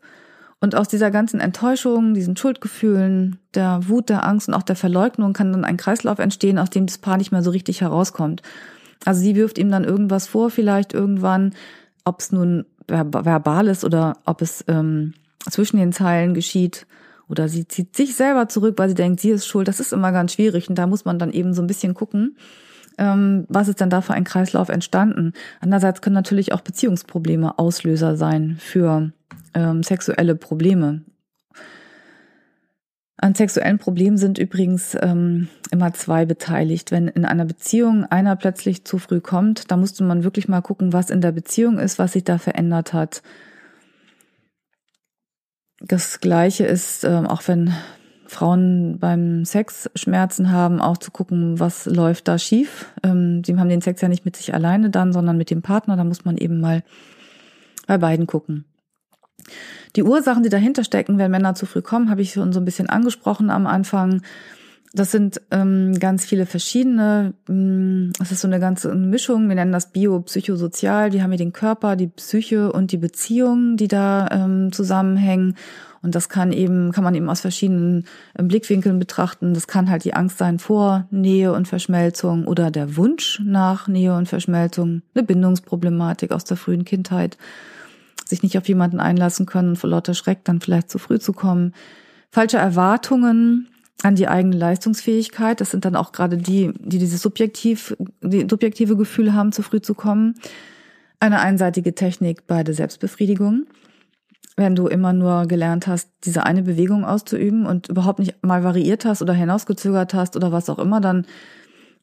und 0.61 0.75
aus 0.75 0.88
dieser 0.88 1.11
ganzen 1.11 1.40
Enttäuschung, 1.40 2.14
diesen 2.14 2.37
Schuldgefühlen, 2.37 3.38
der 3.55 3.81
Wut, 3.88 4.09
der 4.09 4.27
Angst 4.27 4.49
und 4.49 4.55
auch 4.55 4.62
der 4.62 4.77
Verleugnung 4.77 5.33
kann 5.33 5.53
dann 5.53 5.64
ein 5.64 5.77
Kreislauf 5.77 6.19
entstehen, 6.19 6.59
aus 6.59 6.71
dem 6.71 6.87
das 6.87 6.99
Paar 6.99 7.19
nicht 7.19 7.31
mehr 7.31 7.42
so 7.42 7.51
richtig 7.51 7.83
herauskommt. 7.83 8.42
Also 9.05 9.21
sie 9.21 9.37
wirft 9.37 9.59
ihm 9.59 9.71
dann 9.71 9.85
irgendwas 9.85 10.27
vor, 10.27 10.51
vielleicht 10.51 10.95
irgendwann, 10.95 11.55
ob 12.05 12.21
es 12.21 12.33
nun 12.33 12.64
verbal 12.88 13.66
ist 13.66 13.85
oder 13.85 14.16
ob 14.25 14.40
es 14.40 14.64
ähm, 14.69 15.14
zwischen 15.51 15.77
den 15.77 15.92
Zeilen 15.92 16.35
geschieht. 16.35 16.87
Oder 17.29 17.49
sie 17.49 17.66
zieht 17.66 17.97
sich 17.97 18.14
selber 18.14 18.49
zurück, 18.49 18.75
weil 18.79 18.88
sie 18.88 18.95
denkt, 18.95 19.21
sie 19.21 19.31
ist 19.31 19.47
schuld. 19.47 19.69
Das 19.69 19.81
ist 19.81 19.92
immer 19.92 20.12
ganz 20.12 20.33
schwierig. 20.33 20.69
Und 20.69 20.77
da 20.77 20.87
muss 20.87 21.05
man 21.05 21.19
dann 21.19 21.33
eben 21.33 21.55
so 21.55 21.62
ein 21.62 21.66
bisschen 21.66 21.92
gucken, 21.92 22.37
ähm, 22.99 23.45
was 23.49 23.69
ist 23.69 23.81
denn 23.81 23.90
da 23.90 24.01
für 24.01 24.14
ein 24.14 24.25
Kreislauf 24.25 24.69
entstanden. 24.69 25.33
Andererseits 25.61 26.01
können 26.01 26.14
natürlich 26.14 26.53
auch 26.53 26.61
Beziehungsprobleme 26.61 27.59
Auslöser 27.59 28.16
sein 28.16 28.57
für 28.61 29.11
ähm, 29.57 29.83
sexuelle 29.83 30.37
Probleme. 30.37 31.03
An 33.19 33.35
sexuellen 33.35 33.79
Problemen 33.79 34.19
sind 34.19 34.38
übrigens 34.38 34.95
ähm, 35.01 35.49
immer 35.71 35.95
zwei 35.95 36.27
beteiligt. 36.27 36.92
Wenn 36.92 37.09
in 37.09 37.25
einer 37.25 37.47
Beziehung 37.47 38.05
einer 38.05 38.37
plötzlich 38.37 38.85
zu 38.85 38.99
früh 38.99 39.21
kommt, 39.21 39.71
da 39.71 39.79
musste 39.79 40.05
man 40.05 40.23
wirklich 40.23 40.49
mal 40.49 40.61
gucken, 40.61 40.92
was 40.92 41.09
in 41.09 41.23
der 41.23 41.33
Beziehung 41.33 41.79
ist, 41.79 41.99
was 41.99 42.12
sich 42.12 42.25
da 42.25 42.37
verändert 42.37 42.92
hat. 42.92 43.23
Das 45.81 46.21
Gleiche 46.21 46.66
ist, 46.66 47.05
ähm, 47.05 47.27
auch 47.27 47.42
wenn 47.49 47.73
Frauen 48.27 48.99
beim 48.99 49.47
Sex 49.47 49.88
Schmerzen 49.95 50.51
haben, 50.51 50.81
auch 50.81 50.99
zu 50.99 51.11
gucken, 51.11 51.59
was 51.59 51.87
läuft 51.87 52.29
da 52.29 52.38
schief. 52.38 52.92
Ähm, 53.03 53.42
sie 53.45 53.57
haben 53.57 53.71
den 53.71 53.81
Sex 53.81 54.03
ja 54.03 54.09
nicht 54.09 54.27
mit 54.27 54.37
sich 54.37 54.53
alleine 54.53 54.91
dann, 54.91 55.14
sondern 55.14 55.39
mit 55.39 55.51
dem 55.51 55.62
Partner. 55.62 55.97
Da 55.97 56.05
muss 56.05 56.26
man 56.26 56.37
eben 56.37 56.61
mal 56.61 56.83
bei 57.87 57.97
beiden 57.97 58.26
gucken. 58.26 58.66
Die 59.97 60.03
Ursachen, 60.03 60.42
die 60.42 60.51
dahinter 60.51 60.84
stecken, 60.84 61.16
wenn 61.16 61.30
Männer 61.30 61.55
zu 61.55 61.64
früh 61.64 61.80
kommen, 61.80 62.11
habe 62.11 62.20
ich 62.20 62.32
schon 62.32 62.53
so 62.53 62.61
ein 62.61 62.66
bisschen 62.66 62.90
angesprochen 62.90 63.49
am 63.49 63.66
Anfang. 63.66 64.20
Das 64.92 65.11
sind 65.11 65.40
ähm, 65.51 65.99
ganz 65.99 66.24
viele 66.24 66.47
verschiedene. 66.47 67.34
Ähm, 67.49 68.12
das 68.18 68.30
ist 68.30 68.40
so 68.40 68.49
eine 68.49 68.61
ganze 68.61 68.94
Mischung. 68.94 69.49
Wir 69.49 69.55
nennen 69.55 69.72
das 69.72 69.92
biopsychosozial. 69.92 71.11
Die 71.11 71.22
haben 71.22 71.30
hier 71.30 71.38
den 71.38 71.53
Körper, 71.53 71.97
die 71.97 72.07
Psyche 72.09 72.72
und 72.72 72.92
die 72.92 72.99
Beziehungen, 72.99 73.76
die 73.76 73.88
da 73.88 74.28
ähm, 74.30 74.70
zusammenhängen. 74.72 75.57
Und 76.03 76.14
das 76.14 76.28
kann 76.28 76.53
eben, 76.53 76.92
kann 76.92 77.03
man 77.03 77.14
eben 77.14 77.28
aus 77.28 77.40
verschiedenen 77.40 78.05
ähm, 78.38 78.49
Blickwinkeln 78.49 78.99
betrachten. 78.99 79.55
Das 79.55 79.66
kann 79.66 79.90
halt 79.90 80.05
die 80.05 80.14
Angst 80.14 80.38
sein 80.38 80.59
vor 80.59 81.07
Nähe 81.11 81.53
und 81.53 81.68
Verschmelzung 81.68 82.47
oder 82.47 82.70
der 82.70 82.97
Wunsch 82.97 83.40
nach 83.44 83.88
Nähe 83.88 84.14
und 84.14 84.28
Verschmelzung, 84.28 85.03
eine 85.14 85.24
Bindungsproblematik 85.24 86.32
aus 86.32 86.44
der 86.44 86.59
frühen 86.59 86.84
Kindheit 86.84 87.38
sich 88.29 88.43
nicht 88.43 88.59
auf 88.59 88.68
jemanden 88.68 89.01
einlassen 89.01 89.47
können, 89.47 89.77
vor 89.77 89.91
lauter 89.91 90.14
Schreck 90.14 90.45
dann 90.45 90.61
vielleicht 90.61 90.91
zu 90.91 90.99
früh 90.99 91.18
zu 91.18 91.33
kommen, 91.33 91.72
falsche 92.31 92.59
Erwartungen 92.59 93.68
an 94.03 94.14
die 94.14 94.29
eigene 94.29 94.57
Leistungsfähigkeit, 94.57 95.61
das 95.61 95.70
sind 95.70 95.85
dann 95.85 95.97
auch 95.97 96.12
gerade 96.12 96.37
die, 96.37 96.72
die 96.79 96.99
dieses 96.99 97.22
subjektiv, 97.22 97.97
die 98.20 98.47
subjektive 98.49 98.97
Gefühl 98.97 99.33
haben, 99.33 99.53
zu 99.53 99.62
früh 99.62 99.81
zu 99.81 99.95
kommen, 99.95 100.35
eine 101.18 101.41
einseitige 101.41 101.95
Technik 101.95 102.47
bei 102.47 102.62
der 102.62 102.74
Selbstbefriedigung. 102.74 103.66
Wenn 104.57 104.74
du 104.74 104.87
immer 104.87 105.12
nur 105.12 105.47
gelernt 105.47 105.87
hast, 105.87 106.11
diese 106.24 106.45
eine 106.45 106.62
Bewegung 106.62 107.05
auszuüben 107.05 107.66
und 107.66 107.89
überhaupt 107.89 108.18
nicht 108.18 108.43
mal 108.43 108.64
variiert 108.64 109.05
hast 109.05 109.22
oder 109.22 109.35
hinausgezögert 109.35 110.14
hast 110.14 110.37
oder 110.37 110.53
was 110.53 110.70
auch 110.70 110.79
immer, 110.79 111.01
dann 111.01 111.27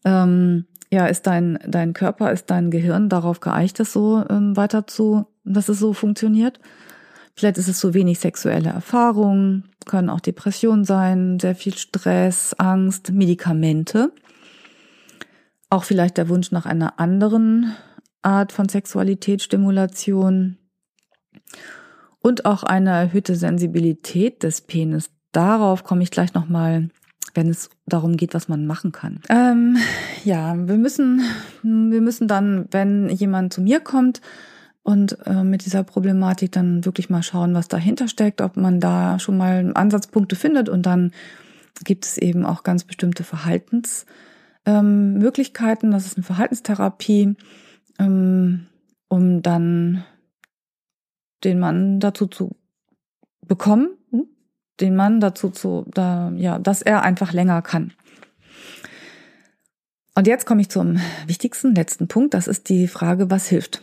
ähm, 0.05 0.65
ja 0.91 1.05
ist 1.07 1.25
dein 1.25 1.57
dein 1.67 1.93
Körper, 1.93 2.31
ist 2.31 2.51
dein 2.51 2.69
Gehirn 2.69 3.09
darauf 3.09 3.39
geeicht, 3.39 3.79
das 3.79 3.93
so 3.93 4.23
ähm, 4.29 4.55
weiter 4.55 4.85
zu, 4.85 5.25
dass 5.43 5.69
es 5.69 5.79
so 5.79 5.93
funktioniert. 5.93 6.59
Vielleicht 7.35 7.57
ist 7.57 7.67
es 7.67 7.79
so 7.79 7.93
wenig 7.93 8.19
sexuelle 8.19 8.69
Erfahrung, 8.69 9.63
können 9.85 10.09
auch 10.09 10.19
Depressionen 10.19 10.85
sein, 10.85 11.39
sehr 11.39 11.55
viel 11.55 11.75
Stress, 11.75 12.53
Angst, 12.57 13.11
Medikamente. 13.11 14.11
Auch 15.69 15.83
vielleicht 15.83 16.17
der 16.17 16.29
Wunsch 16.29 16.51
nach 16.51 16.67
einer 16.67 16.99
anderen 16.99 17.73
Art 18.21 18.51
von 18.51 18.69
Sexualitätsstimulation 18.69 20.57
und 22.19 22.45
auch 22.45 22.63
eine 22.63 22.91
erhöhte 22.91 23.35
Sensibilität 23.35 24.43
des 24.43 24.61
Penis. 24.61 25.09
Darauf 25.31 25.83
komme 25.83 26.03
ich 26.03 26.11
gleich 26.11 26.35
nochmal, 26.35 26.89
wenn 27.33 27.49
es 27.49 27.71
darum 27.87 28.15
geht, 28.15 28.35
was 28.35 28.47
man 28.47 28.67
machen 28.67 28.91
kann. 28.91 29.19
Ähm, 29.29 29.77
ja, 30.23 30.55
wir 30.55 30.77
müssen, 30.77 31.21
wir 31.63 32.01
müssen 32.01 32.27
dann, 32.27 32.67
wenn 32.69 33.09
jemand 33.09 33.53
zu 33.53 33.61
mir 33.61 33.79
kommt 33.79 34.21
und 34.83 35.17
äh, 35.25 35.43
mit 35.43 35.65
dieser 35.65 35.83
Problematik, 35.83 36.51
dann 36.51 36.85
wirklich 36.85 37.09
mal 37.09 37.23
schauen, 37.23 37.53
was 37.53 37.69
dahinter 37.69 38.07
steckt, 38.07 38.41
ob 38.41 38.57
man 38.57 38.79
da 38.79 39.17
schon 39.17 39.37
mal 39.37 39.71
Ansatzpunkte 39.73 40.35
findet 40.35 40.69
und 40.69 40.85
dann 40.85 41.11
gibt 41.83 42.05
es 42.05 42.17
eben 42.17 42.45
auch 42.45 42.63
ganz 42.63 42.83
bestimmte 42.83 43.23
Verhaltensmöglichkeiten. 43.23 45.89
Ähm, 45.89 45.93
das 45.93 46.05
ist 46.05 46.17
eine 46.17 46.23
Verhaltenstherapie, 46.23 47.35
ähm, 47.97 48.67
um 49.07 49.41
dann 49.41 50.03
den 51.43 51.59
Mann 51.59 51.99
dazu 51.99 52.27
zu 52.27 52.55
bekommen, 53.45 53.89
hm? 54.11 54.27
den 54.79 54.95
Mann 54.95 55.19
dazu 55.19 55.49
zu, 55.49 55.85
da, 55.93 56.31
ja, 56.35 56.59
dass 56.59 56.81
er 56.81 57.03
einfach 57.03 57.33
länger 57.33 57.61
kann. 57.61 57.93
Und 60.15 60.27
jetzt 60.27 60.45
komme 60.45 60.61
ich 60.61 60.69
zum 60.69 60.99
wichtigsten, 61.25 61.73
letzten 61.73 62.07
Punkt. 62.07 62.35
Das 62.35 62.47
ist 62.47 62.69
die 62.69 62.87
Frage, 62.87 63.31
was 63.31 63.47
hilft. 63.47 63.81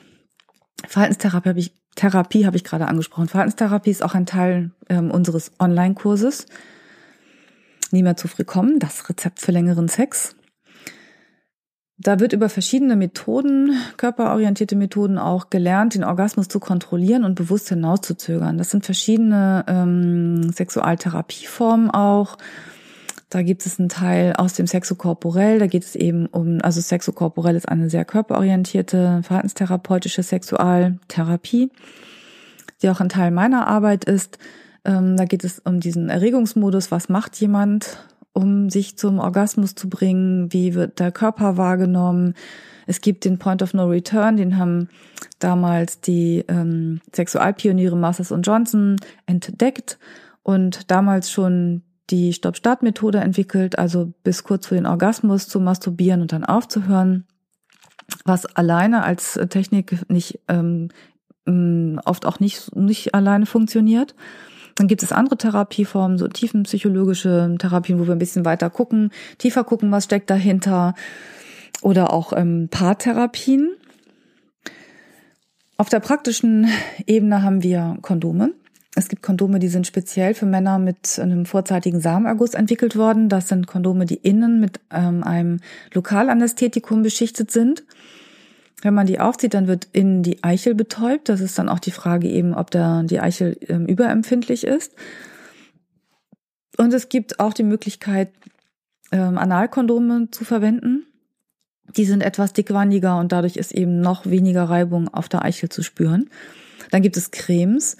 Verhaltenstherapie 0.89 1.49
habe 1.49 1.59
ich, 1.59 1.72
Therapie 1.95 2.47
habe 2.47 2.57
ich 2.57 2.64
gerade 2.64 2.87
angesprochen. 2.87 3.28
Verhaltenstherapie 3.28 3.91
ist 3.91 4.03
auch 4.03 4.14
ein 4.14 4.26
Teil 4.26 4.70
ähm, 4.89 5.11
unseres 5.11 5.53
Online-Kurses. 5.59 6.47
Nie 7.91 8.03
mehr 8.03 8.16
zu 8.16 8.28
früh 8.28 8.45
kommen, 8.45 8.78
das 8.78 9.09
Rezept 9.09 9.41
für 9.41 9.53
längeren 9.53 9.89
Sex. 9.89 10.37
Da 12.03 12.18
wird 12.18 12.33
über 12.33 12.49
verschiedene 12.49 12.97
Methoden, 12.97 13.74
körperorientierte 13.99 14.74
Methoden 14.74 15.18
auch 15.18 15.51
gelernt, 15.51 15.95
den 15.95 16.05
Orgasmus 16.05 16.49
zu 16.49 16.59
kontrollieren 16.59 17.24
und 17.24 17.35
bewusst 17.35 17.68
hinauszuzögern. 17.68 18.57
Das 18.57 18.70
sind 18.70 18.87
verschiedene 18.87 19.66
ähm, 19.68 20.51
Sexualtherapieformen 20.51 21.91
auch. 21.91 22.39
Da 23.31 23.43
gibt 23.43 23.64
es 23.64 23.78
einen 23.78 23.89
Teil 23.89 24.33
aus 24.33 24.55
dem 24.55 24.66
Sexokorporell, 24.66 25.61
da 25.61 25.68
geht 25.68 25.85
es 25.85 25.95
eben 25.95 26.26
um, 26.26 26.61
also 26.62 26.81
Sexokorporell 26.81 27.55
ist 27.55 27.68
eine 27.68 27.89
sehr 27.89 28.05
körperorientierte, 28.05 29.20
verhaltenstherapeutische 29.22 30.24
Sexualtherapie, 30.24 31.70
die 32.83 32.91
auch 32.91 33.01
ein 33.01 33.09
Teil 33.09 33.31
meiner 33.31 33.68
Arbeit 33.68 34.05
ist. 34.05 34.39
Ähm, 34.85 35.16
da 35.16 35.26
geht 35.26 35.45
es 35.45 35.61
um 35.61 35.78
diesen 35.78 36.11
Erregungsmodus, 36.11 36.91
was 36.91 37.09
macht 37.09 37.41
jemand, 37.41 38.05
um 38.33 38.68
sich 38.68 38.99
zum 38.99 39.20
Orgasmus 39.20 39.76
zu 39.76 39.89
bringen? 39.89 40.53
Wie 40.53 40.74
wird 40.74 40.99
der 40.99 41.12
Körper 41.12 41.57
wahrgenommen? 41.57 42.35
Es 42.89 43.01
gibt 43.01 43.24
den 43.24 43.39
Point 43.39 43.62
of 43.62 43.74
No 43.74 43.87
Return, 43.87 44.39
den 44.39 44.59
haben 44.59 44.89
damals 45.39 46.01
die 46.01 46.45
ähm, 46.49 47.01
Sexualpioniere 47.14 47.97
Masters 47.97 48.33
und 48.33 48.43
Johnson 48.43 48.97
entdeckt 49.26 50.01
und 50.43 50.91
damals 50.91 51.31
schon 51.31 51.83
die 52.11 52.32
Stopp-Start-Methode 52.32 53.18
entwickelt, 53.18 53.78
also 53.78 54.12
bis 54.22 54.44
kurz 54.44 54.66
vor 54.66 54.76
den 54.76 54.86
Orgasmus 54.86 55.48
zu 55.48 55.61
masturbieren 55.61 56.20
und 56.20 56.32
dann 56.32 56.44
aufzuhören, 56.44 57.26
was 58.24 58.46
alleine 58.46 59.04
als 59.04 59.38
Technik 59.50 60.11
nicht 60.11 60.40
ähm, 60.48 60.88
oft 62.04 62.26
auch 62.26 62.38
nicht 62.38 62.76
nicht 62.76 63.14
alleine 63.14 63.46
funktioniert. 63.46 64.14
Dann 64.76 64.88
gibt 64.88 65.02
es 65.02 65.12
andere 65.12 65.36
Therapieformen, 65.36 66.16
so 66.16 66.28
tiefenpsychologische 66.28 67.56
Therapien, 67.58 67.98
wo 67.98 68.06
wir 68.06 68.12
ein 68.12 68.18
bisschen 68.18 68.44
weiter 68.44 68.70
gucken, 68.70 69.11
tiefer 69.38 69.64
gucken, 69.64 69.90
was 69.90 70.04
steckt 70.04 70.30
dahinter. 70.30 70.94
Oder 71.82 72.12
auch 72.12 72.32
ähm, 72.34 72.68
Paartherapien. 72.70 73.70
Auf 75.76 75.88
der 75.88 76.00
praktischen 76.00 76.68
Ebene 77.06 77.42
haben 77.42 77.62
wir 77.62 77.98
Kondome. 78.02 78.52
Es 78.97 79.09
gibt 79.09 79.22
Kondome, 79.22 79.61
die 79.61 79.68
sind 79.68 79.86
speziell 79.86 80.34
für 80.34 80.47
Männer 80.47 80.78
mit 80.78 81.18
einem 81.20 81.47
vorzeitigen 81.47 82.01
Samenerguss 82.01 82.55
entwickelt 82.55 82.97
worden. 82.97 83.28
Das 83.28 83.49
sind 83.49 83.68
Kondome, 83.68 84.05
die 84.05 84.16
innen 84.16 84.59
mit 84.59 84.80
ähm, 84.91 85.22
einem 85.22 85.61
Lokalanästhetikum 85.95 87.03
beschichtet 87.03 87.53
sind. 87.53 87.84
Wenn 88.82 88.95
man 88.95 89.07
die 89.07 89.20
aufzieht, 89.20 89.55
dann 89.55 89.68
wird 89.68 89.88
innen 89.93 90.22
die 90.22 90.43
Eichel 90.43 90.74
betäubt. 90.74 91.28
Das 91.28 91.41
ist 91.41 91.59
dann 91.59 91.68
auch 91.68 91.78
die 91.78 91.93
Frage 91.93 92.28
eben, 92.28 92.55
ob 92.55 92.70
da 92.70 93.03
die 93.05 93.20
Eichel 93.20 93.57
ähm, 93.68 93.86
überempfindlich 93.86 94.64
ist. 94.64 94.95
Und 96.76 96.93
es 96.93 97.09
gibt 97.09 97.38
auch 97.38 97.53
die 97.53 97.62
Möglichkeit, 97.62 98.30
ähm, 99.12 99.38
Analkondome 99.38 100.30
zu 100.30 100.45
verwenden. 100.45 101.05
Die 101.97 102.05
sind 102.05 102.22
etwas 102.22 102.53
dickwandiger 102.53 103.18
und 103.18 103.32
dadurch 103.32 103.57
ist 103.57 103.72
eben 103.72 104.01
noch 104.01 104.26
weniger 104.26 104.64
Reibung 104.64 105.09
auf 105.09 105.28
der 105.28 105.45
Eichel 105.45 105.68
zu 105.68 105.82
spüren. 105.82 106.30
Dann 106.91 107.03
gibt 107.03 107.16
es 107.16 107.30
Cremes, 107.30 107.97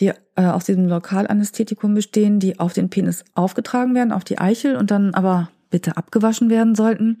die 0.00 0.12
äh, 0.36 0.44
aus 0.44 0.64
diesem 0.64 0.88
Lokalanästhetikum 0.88 1.94
bestehen, 1.94 2.40
die 2.40 2.58
auf 2.58 2.72
den 2.72 2.90
Penis 2.90 3.24
aufgetragen 3.34 3.94
werden, 3.94 4.12
auf 4.12 4.24
die 4.24 4.38
Eichel 4.38 4.76
und 4.76 4.90
dann 4.90 5.14
aber 5.14 5.50
bitte 5.70 5.96
abgewaschen 5.96 6.50
werden 6.50 6.74
sollten 6.74 7.18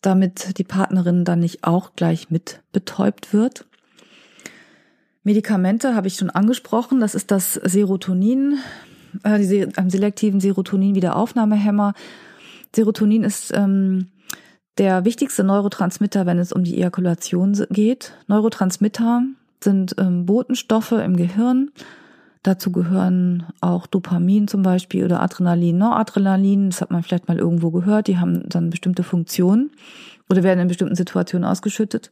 damit 0.00 0.58
die 0.58 0.64
Partnerin 0.64 1.24
dann 1.24 1.40
nicht 1.40 1.64
auch 1.64 1.94
gleich 1.96 2.30
mit 2.30 2.60
betäubt 2.72 3.32
wird. 3.32 3.66
Medikamente 5.24 5.94
habe 5.94 6.06
ich 6.06 6.14
schon 6.14 6.30
angesprochen. 6.30 7.00
Das 7.00 7.14
ist 7.14 7.30
das 7.30 7.54
Serotonin, 7.54 8.58
äh, 9.24 9.38
die 9.38 9.68
ähm, 9.76 9.90
selektiven 9.90 10.40
Serotonin-Wiederaufnahmehämmer. 10.40 11.94
Serotonin 12.74 13.24
ist 13.24 13.52
ähm, 13.54 14.08
der 14.78 15.04
wichtigste 15.04 15.42
Neurotransmitter, 15.42 16.24
wenn 16.24 16.38
es 16.38 16.52
um 16.52 16.62
die 16.62 16.76
Ejakulation 16.76 17.52
geht. 17.70 18.12
Neurotransmitter 18.28 19.24
sind 19.62 19.94
ähm, 19.98 20.26
Botenstoffe 20.26 20.92
im 20.92 21.16
Gehirn 21.16 21.70
Dazu 22.42 22.70
gehören 22.70 23.46
auch 23.60 23.86
Dopamin 23.86 24.48
zum 24.48 24.62
Beispiel 24.62 25.04
oder 25.04 25.20
Adrenalin, 25.20 25.76
Noradrenalin. 25.76 26.70
Das 26.70 26.80
hat 26.80 26.90
man 26.90 27.02
vielleicht 27.02 27.28
mal 27.28 27.38
irgendwo 27.38 27.70
gehört. 27.70 28.06
Die 28.06 28.18
haben 28.18 28.48
dann 28.48 28.70
bestimmte 28.70 29.02
Funktionen 29.02 29.70
oder 30.30 30.42
werden 30.42 30.60
in 30.60 30.68
bestimmten 30.68 30.94
Situationen 30.94 31.48
ausgeschüttet. 31.48 32.10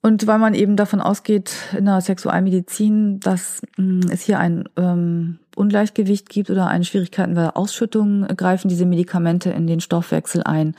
Und 0.00 0.26
weil 0.26 0.38
man 0.38 0.54
eben 0.54 0.76
davon 0.76 1.00
ausgeht 1.00 1.54
in 1.76 1.86
der 1.86 2.00
Sexualmedizin, 2.00 3.20
dass 3.20 3.62
hm, 3.76 4.00
es 4.10 4.22
hier 4.22 4.38
ein 4.38 4.68
ähm, 4.76 5.38
Ungleichgewicht 5.56 6.28
gibt 6.28 6.50
oder 6.50 6.66
eine 6.66 6.84
Schwierigkeiten 6.84 7.34
bei 7.34 7.42
der 7.42 7.56
Ausschüttung, 7.56 8.26
greifen 8.36 8.68
diese 8.68 8.84
Medikamente 8.84 9.50
in 9.50 9.66
den 9.66 9.80
Stoffwechsel 9.80 10.42
ein. 10.42 10.74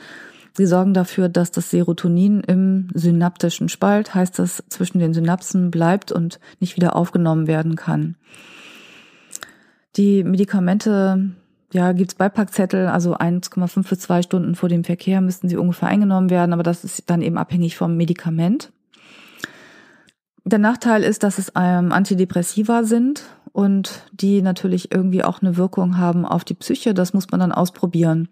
Sie 0.56 0.64
sorgen 0.64 0.94
dafür, 0.94 1.28
dass 1.28 1.50
das 1.50 1.68
Serotonin 1.68 2.40
im 2.40 2.88
synaptischen 2.94 3.68
Spalt, 3.68 4.14
heißt 4.14 4.38
das, 4.38 4.64
zwischen 4.70 5.00
den 5.00 5.12
Synapsen 5.12 5.70
bleibt 5.70 6.12
und 6.12 6.40
nicht 6.60 6.76
wieder 6.76 6.96
aufgenommen 6.96 7.46
werden 7.46 7.76
kann. 7.76 8.14
Die 9.98 10.24
Medikamente, 10.24 11.30
ja, 11.74 11.92
gibt's 11.92 12.14
Beipackzettel, 12.14 12.86
also 12.86 13.14
1,5 13.18 13.82
für 13.84 13.98
zwei 13.98 14.22
Stunden 14.22 14.54
vor 14.54 14.70
dem 14.70 14.82
Verkehr 14.82 15.20
müssten 15.20 15.50
sie 15.50 15.58
ungefähr 15.58 15.88
eingenommen 15.88 16.30
werden, 16.30 16.54
aber 16.54 16.62
das 16.62 16.84
ist 16.84 17.10
dann 17.10 17.20
eben 17.20 17.36
abhängig 17.36 17.76
vom 17.76 17.94
Medikament. 17.98 18.72
Der 20.46 20.58
Nachteil 20.58 21.02
ist, 21.02 21.22
dass 21.22 21.36
es 21.36 21.52
ähm, 21.54 21.92
Antidepressiva 21.92 22.84
sind 22.84 23.24
und 23.52 24.04
die 24.10 24.40
natürlich 24.40 24.90
irgendwie 24.90 25.22
auch 25.22 25.42
eine 25.42 25.58
Wirkung 25.58 25.98
haben 25.98 26.24
auf 26.24 26.44
die 26.44 26.54
Psyche. 26.54 26.94
Das 26.94 27.12
muss 27.12 27.30
man 27.30 27.40
dann 27.40 27.52
ausprobieren. 27.52 28.28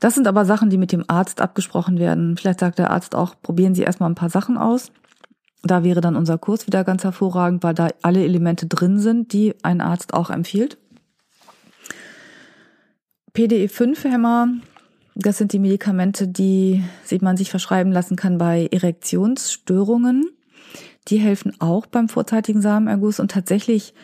Das 0.00 0.14
sind 0.14 0.26
aber 0.28 0.44
Sachen, 0.44 0.70
die 0.70 0.78
mit 0.78 0.92
dem 0.92 1.04
Arzt 1.08 1.40
abgesprochen 1.40 1.98
werden. 1.98 2.36
Vielleicht 2.36 2.60
sagt 2.60 2.78
der 2.78 2.90
Arzt 2.90 3.14
auch, 3.14 3.34
probieren 3.42 3.74
Sie 3.74 3.82
erstmal 3.82 4.08
ein 4.08 4.14
paar 4.14 4.30
Sachen 4.30 4.56
aus. 4.56 4.92
Da 5.64 5.82
wäre 5.82 6.00
dann 6.00 6.14
unser 6.14 6.38
Kurs 6.38 6.68
wieder 6.68 6.84
ganz 6.84 7.02
hervorragend, 7.02 7.64
weil 7.64 7.74
da 7.74 7.88
alle 8.02 8.24
Elemente 8.24 8.66
drin 8.66 9.00
sind, 9.00 9.32
die 9.32 9.54
ein 9.64 9.80
Arzt 9.80 10.14
auch 10.14 10.30
empfiehlt. 10.30 10.78
PDE5-Hämmer, 13.34 14.48
das 15.16 15.38
sind 15.38 15.52
die 15.52 15.58
Medikamente, 15.58 16.28
die 16.28 16.84
man 17.20 17.36
sich 17.36 17.50
verschreiben 17.50 17.90
lassen 17.92 18.16
kann 18.16 18.38
bei 18.38 18.68
Erektionsstörungen. 18.70 20.30
die 21.08 21.18
helfen 21.18 21.54
auch 21.60 21.86
beim 21.86 22.08
vorzeitigen 22.08 22.60
Samenerguss 22.60 23.18
und 23.18 23.30
tatsächlich 23.30 23.94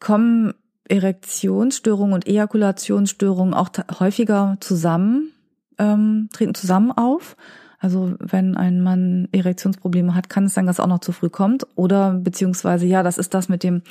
kommen 0.00 0.54
Erektionsstörungen 0.90 2.14
und 2.14 2.26
Ejakulationsstörungen 2.26 3.54
auch 3.54 3.70
häufiger 3.98 4.56
zusammen, 4.60 5.32
ähm, 5.78 6.28
treten 6.32 6.54
zusammen 6.54 6.92
auf. 6.92 7.36
Also 7.78 8.14
wenn 8.18 8.56
ein 8.56 8.82
Mann 8.82 9.28
Erektionsprobleme 9.32 10.14
hat, 10.14 10.28
kann 10.28 10.44
es 10.44 10.54
sein, 10.54 10.66
dass 10.66 10.76
es 10.76 10.80
auch 10.80 10.86
noch 10.86 10.98
zu 10.98 11.12
früh 11.12 11.30
kommt. 11.30 11.66
Oder 11.76 12.12
beziehungsweise, 12.12 12.84
ja, 12.84 13.02
das 13.02 13.16
ist 13.16 13.32
das 13.32 13.48
mit 13.48 13.62
dem, 13.62 13.82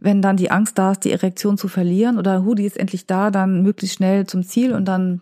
wenn 0.00 0.22
dann 0.22 0.36
die 0.36 0.50
Angst 0.50 0.76
da 0.76 0.92
ist, 0.92 1.04
die 1.04 1.12
Erektion 1.12 1.56
zu 1.56 1.68
verlieren 1.68 2.18
oder 2.18 2.44
Hudi 2.44 2.66
ist 2.66 2.76
endlich 2.76 3.06
da, 3.06 3.30
dann 3.30 3.62
möglichst 3.62 3.96
schnell 3.96 4.26
zum 4.26 4.42
Ziel 4.42 4.72
und 4.72 4.86
dann 4.86 5.20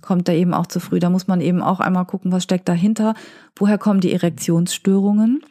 kommt 0.00 0.28
er 0.28 0.34
eben 0.34 0.54
auch 0.54 0.66
zu 0.66 0.80
früh. 0.80 0.98
Da 0.98 1.10
muss 1.10 1.26
man 1.26 1.40
eben 1.40 1.60
auch 1.60 1.80
einmal 1.80 2.06
gucken, 2.06 2.32
was 2.32 2.44
steckt 2.44 2.68
dahinter. 2.68 3.14
Woher 3.56 3.76
kommen 3.76 4.00
die 4.00 4.12
Erektionsstörungen? 4.12 5.42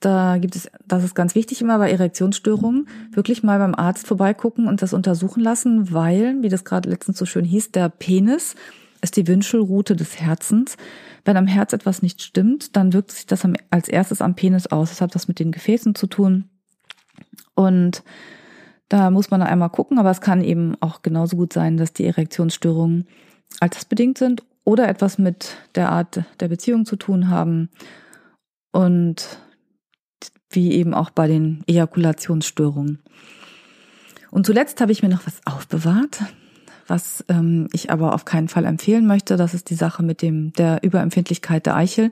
Da 0.00 0.38
gibt 0.38 0.56
es, 0.56 0.70
das 0.86 1.04
ist 1.04 1.14
ganz 1.14 1.34
wichtig 1.34 1.60
immer 1.60 1.78
bei 1.78 1.90
Erektionsstörungen, 1.90 2.88
wirklich 3.12 3.42
mal 3.42 3.58
beim 3.58 3.74
Arzt 3.74 4.06
vorbeigucken 4.06 4.66
und 4.66 4.80
das 4.80 4.94
untersuchen 4.94 5.42
lassen, 5.42 5.92
weil, 5.92 6.42
wie 6.42 6.48
das 6.48 6.64
gerade 6.64 6.88
letztens 6.88 7.18
so 7.18 7.26
schön 7.26 7.44
hieß, 7.44 7.72
der 7.72 7.90
Penis 7.90 8.54
ist 9.02 9.16
die 9.16 9.26
Wünschelrute 9.26 9.96
des 9.96 10.18
Herzens. 10.18 10.76
Wenn 11.24 11.36
am 11.36 11.46
Herz 11.46 11.74
etwas 11.74 12.00
nicht 12.00 12.22
stimmt, 12.22 12.76
dann 12.76 12.94
wirkt 12.94 13.12
sich 13.12 13.26
das 13.26 13.46
als 13.70 13.88
erstes 13.88 14.22
am 14.22 14.34
Penis 14.34 14.66
aus. 14.66 14.88
Das 14.88 15.00
hat 15.02 15.14
was 15.14 15.28
mit 15.28 15.38
den 15.38 15.52
Gefäßen 15.52 15.94
zu 15.94 16.06
tun. 16.06 16.48
Und 17.54 18.02
da 18.88 19.10
muss 19.10 19.30
man 19.30 19.42
einmal 19.42 19.70
gucken, 19.70 19.98
aber 19.98 20.10
es 20.10 20.20
kann 20.22 20.42
eben 20.42 20.76
auch 20.80 21.02
genauso 21.02 21.36
gut 21.36 21.52
sein, 21.52 21.76
dass 21.76 21.92
die 21.92 22.06
Erektionsstörungen 22.06 23.06
altersbedingt 23.60 24.16
sind 24.18 24.44
oder 24.64 24.88
etwas 24.88 25.18
mit 25.18 25.56
der 25.74 25.92
Art 25.92 26.24
der 26.40 26.48
Beziehung 26.48 26.86
zu 26.86 26.96
tun 26.96 27.28
haben. 27.28 27.68
Und 28.72 29.38
wie 30.50 30.72
eben 30.72 30.94
auch 30.94 31.10
bei 31.10 31.28
den 31.28 31.62
Ejakulationsstörungen. 31.66 32.98
Und 34.30 34.46
zuletzt 34.46 34.80
habe 34.80 34.92
ich 34.92 35.02
mir 35.02 35.08
noch 35.08 35.26
was 35.26 35.40
aufbewahrt 35.44 36.20
was 36.90 37.24
ähm, 37.28 37.68
ich 37.72 37.90
aber 37.90 38.14
auf 38.14 38.24
keinen 38.26 38.48
Fall 38.48 38.64
empfehlen 38.64 39.06
möchte. 39.06 39.36
Das 39.36 39.54
ist 39.54 39.70
die 39.70 39.76
Sache 39.76 40.02
mit 40.02 40.20
dem 40.20 40.52
der 40.54 40.82
Überempfindlichkeit 40.82 41.64
der 41.64 41.76
Eichel. 41.76 42.10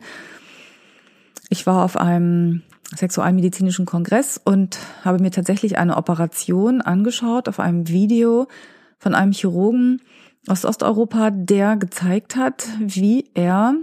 Ich 1.51 1.66
war 1.66 1.84
auf 1.84 1.97
einem 1.97 2.62
sexualmedizinischen 2.95 3.84
Kongress 3.84 4.41
und 4.43 4.78
habe 5.05 5.18
mir 5.18 5.30
tatsächlich 5.30 5.76
eine 5.76 5.97
Operation 5.97 6.80
angeschaut 6.80 7.49
auf 7.49 7.61
einem 7.61 7.89
Video 7.89 8.47
von 8.99 9.14
einem 9.14 9.32
Chirurgen 9.32 10.01
aus 10.47 10.64
Osteuropa, 10.64 11.30
der 11.30 11.76
gezeigt 11.76 12.36
hat, 12.36 12.66
wie 12.78 13.28
er 13.34 13.74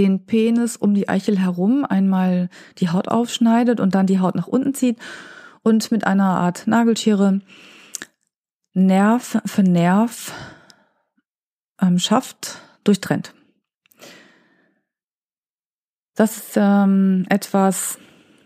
den 0.00 0.24
Penis 0.24 0.78
um 0.78 0.94
die 0.94 1.10
Eichel 1.10 1.38
herum 1.38 1.84
einmal 1.84 2.48
die 2.78 2.88
Haut 2.88 3.08
aufschneidet 3.08 3.80
und 3.80 3.94
dann 3.94 4.06
die 4.06 4.18
Haut 4.18 4.34
nach 4.34 4.46
unten 4.46 4.72
zieht 4.72 4.98
und 5.62 5.92
mit 5.92 6.06
einer 6.06 6.38
Art 6.38 6.66
Nagelschere 6.66 7.42
Nerv 8.72 9.42
für 9.44 9.62
Nerv 9.62 10.32
ähm, 11.82 11.98
schafft, 11.98 12.62
durchtrennt. 12.82 13.34
Das 16.14 16.38
ist 16.38 16.52
ähm, 16.56 17.26
etwas, 17.28 17.98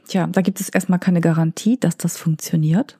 tja, 0.08 0.26
da 0.26 0.40
gibt 0.40 0.60
es 0.60 0.68
erstmal 0.68 0.98
keine 0.98 1.20
Garantie, 1.20 1.78
dass 1.78 1.96
das 1.96 2.16
funktioniert. 2.16 2.98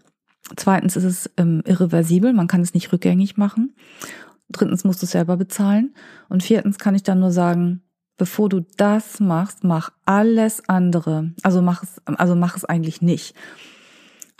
Zweitens 0.56 0.94
ist 0.94 1.04
es 1.04 1.30
ähm, 1.38 1.62
irreversibel, 1.66 2.32
man 2.32 2.46
kann 2.46 2.60
es 2.60 2.72
nicht 2.72 2.92
rückgängig 2.92 3.36
machen. 3.36 3.74
Drittens 4.48 4.84
musst 4.84 5.02
du 5.02 5.06
es 5.06 5.12
selber 5.12 5.36
bezahlen. 5.36 5.96
Und 6.28 6.44
viertens 6.44 6.78
kann 6.78 6.94
ich 6.94 7.02
dann 7.02 7.18
nur 7.18 7.32
sagen, 7.32 7.82
bevor 8.16 8.48
du 8.48 8.60
das 8.76 9.20
machst, 9.20 9.64
mach 9.64 9.90
alles 10.04 10.68
andere. 10.68 11.32
Also 11.42 11.62
mach 11.62 11.82
es, 11.82 12.00
also 12.04 12.34
mach 12.34 12.56
es 12.56 12.64
eigentlich 12.64 13.02
nicht. 13.02 13.34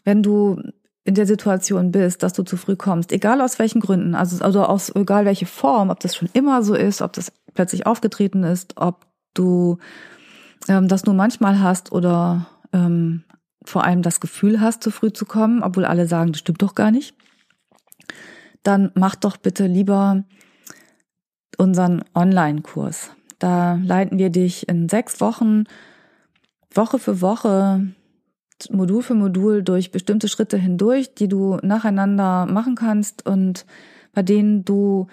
Wenn 0.05 0.23
du 0.23 0.61
in 1.05 1.15
der 1.15 1.27
Situation 1.27 1.93
bist, 1.93 2.23
dass 2.23 2.33
du 2.33 2.43
zu 2.45 2.57
früh 2.57 2.77
kommst, 2.77 3.13
egal 3.13 3.41
aus 3.41 3.59
welchen 3.59 3.81
Gründen, 3.81 4.15
also, 4.15 4.43
also 4.43 4.65
aus 4.65 4.95
egal 4.95 5.25
welche 5.27 5.47
Form, 5.47 5.91
ob 5.91 6.01
das 6.01 6.17
schon 6.17 6.31
immer 6.33 6.63
so 6.63 6.75
ist, 6.75 7.03
ob 7.03 7.13
das 7.13 7.33
plötzlich 7.53 7.87
aufgetreten 7.87 8.43
ist, 8.43 8.77
ob 8.79 9.07
du 9.35 9.79
ähm, 10.69 10.89
das 10.89 11.05
nur 11.05 11.15
manchmal 11.15 11.61
hast 11.61 11.93
oder 11.93 12.47
ähm, 12.73 13.25
vor 13.65 13.85
allem 13.85 14.03
das 14.03 14.21
Gefühl 14.21 14.61
hast, 14.61 14.83
zu 14.83 14.91
früh 14.91 15.13
zu 15.13 15.27
kommen, 15.27 15.63
obwohl 15.63 15.85
alle 15.85 16.07
sagen, 16.07 16.33
das 16.33 16.41
stimmt 16.41 16.63
doch 16.63 16.75
gar 16.75 16.91
nicht, 16.91 17.15
dann 18.63 18.91
mach 18.95 19.15
doch 19.15 19.37
bitte 19.37 19.67
lieber 19.67 20.25
unseren 21.59 22.03
Online-Kurs. 22.15 23.11
Da 23.45 23.75
leiten 23.75 24.17
wir 24.17 24.31
dich 24.31 24.71
in 24.71 24.89
sechs 24.89 25.21
Wochen, 25.21 25.65
Woche 26.73 26.99
für 26.99 27.21
Woche 27.21 27.89
Modul 28.71 29.03
für 29.03 29.13
Modul 29.13 29.63
durch 29.63 29.91
bestimmte 29.91 30.29
Schritte 30.29 30.57
hindurch, 30.57 31.15
die 31.15 31.29
du 31.29 31.59
nacheinander 31.61 32.47
machen 32.47 32.75
kannst 32.75 33.27
und 33.27 33.67
bei 34.15 34.23
denen 34.23 34.65
du 34.65 35.09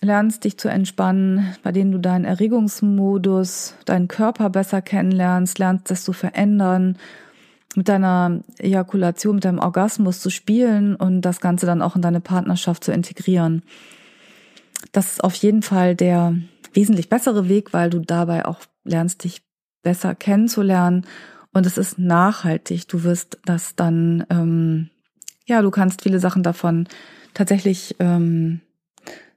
lernst, 0.00 0.44
dich 0.44 0.56
zu 0.56 0.70
entspannen, 0.70 1.54
bei 1.62 1.70
denen 1.70 1.92
du 1.92 1.98
deinen 1.98 2.24
Erregungsmodus, 2.24 3.74
deinen 3.84 4.08
Körper 4.08 4.48
besser 4.48 4.80
kennenlernst, 4.80 5.58
lernst, 5.58 5.90
das 5.90 6.04
zu 6.04 6.14
verändern, 6.14 6.96
mit 7.76 7.90
deiner 7.90 8.40
Ejakulation, 8.56 9.34
mit 9.34 9.44
deinem 9.44 9.58
Orgasmus 9.58 10.20
zu 10.20 10.30
spielen 10.30 10.96
und 10.96 11.20
das 11.20 11.42
Ganze 11.42 11.66
dann 11.66 11.82
auch 11.82 11.96
in 11.96 12.00
deine 12.00 12.22
Partnerschaft 12.22 12.82
zu 12.82 12.92
integrieren. 12.92 13.62
Das 14.92 15.12
ist 15.12 15.22
auf 15.22 15.34
jeden 15.34 15.60
Fall 15.60 15.94
der 15.94 16.34
wesentlich 16.72 17.08
bessere 17.08 17.48
Weg, 17.48 17.72
weil 17.72 17.90
du 17.90 18.00
dabei 18.00 18.44
auch 18.44 18.60
lernst, 18.84 19.24
dich 19.24 19.42
besser 19.82 20.14
kennenzulernen 20.14 21.06
und 21.52 21.66
es 21.66 21.78
ist 21.78 21.98
nachhaltig. 21.98 22.88
Du 22.88 23.04
wirst 23.04 23.38
das 23.44 23.74
dann, 23.74 24.24
ähm, 24.30 24.90
ja, 25.46 25.62
du 25.62 25.70
kannst 25.70 26.02
viele 26.02 26.20
Sachen 26.20 26.42
davon 26.42 26.86
tatsächlich 27.34 27.96
ähm, 27.98 28.60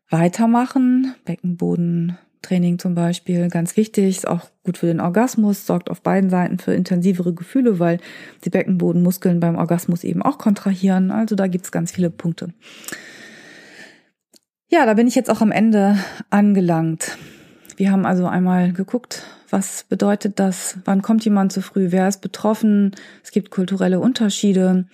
weitermachen. 0.10 1.16
Beckenbodentraining 1.26 2.80
zum 2.80 2.96
Beispiel, 2.96 3.48
ganz 3.50 3.78
wichtig, 3.78 4.18
ist 4.18 4.28
auch 4.28 4.50
gut 4.64 4.78
für 4.78 4.88
den 4.88 5.00
Orgasmus, 5.00 5.66
sorgt 5.66 5.90
auf 5.90 6.02
beiden 6.02 6.30
Seiten 6.30 6.60
für 6.60 6.74
intensivere 6.74 7.34
Gefühle, 7.34 7.80
weil 7.80 8.00
die 8.44 8.50
Beckenbodenmuskeln 8.50 9.40
beim 9.40 9.56
Orgasmus 9.56 10.04
eben 10.04 10.22
auch 10.22 10.38
kontrahieren. 10.38 11.12
Also 11.12 11.36
da 11.36 11.48
gibt's 11.48 11.72
ganz 11.72 11.92
viele 11.92 12.10
Punkte. 12.10 12.54
Ja, 14.74 14.86
da 14.86 14.94
bin 14.94 15.06
ich 15.06 15.16
jetzt 15.16 15.30
auch 15.30 15.42
am 15.42 15.52
Ende 15.52 15.98
angelangt. 16.30 17.18
Wir 17.76 17.92
haben 17.92 18.06
also 18.06 18.26
einmal 18.26 18.72
geguckt, 18.72 19.24
was 19.50 19.84
bedeutet 19.84 20.40
das? 20.40 20.78
Wann 20.86 21.02
kommt 21.02 21.26
jemand 21.26 21.52
zu 21.52 21.62
früh? 21.62 21.88
Wer 21.92 22.08
ist 22.08 22.22
betroffen? 22.22 22.96
Es 23.22 23.32
gibt 23.32 23.52
kulturelle 23.52 24.00
Unterschiede. 24.00 24.88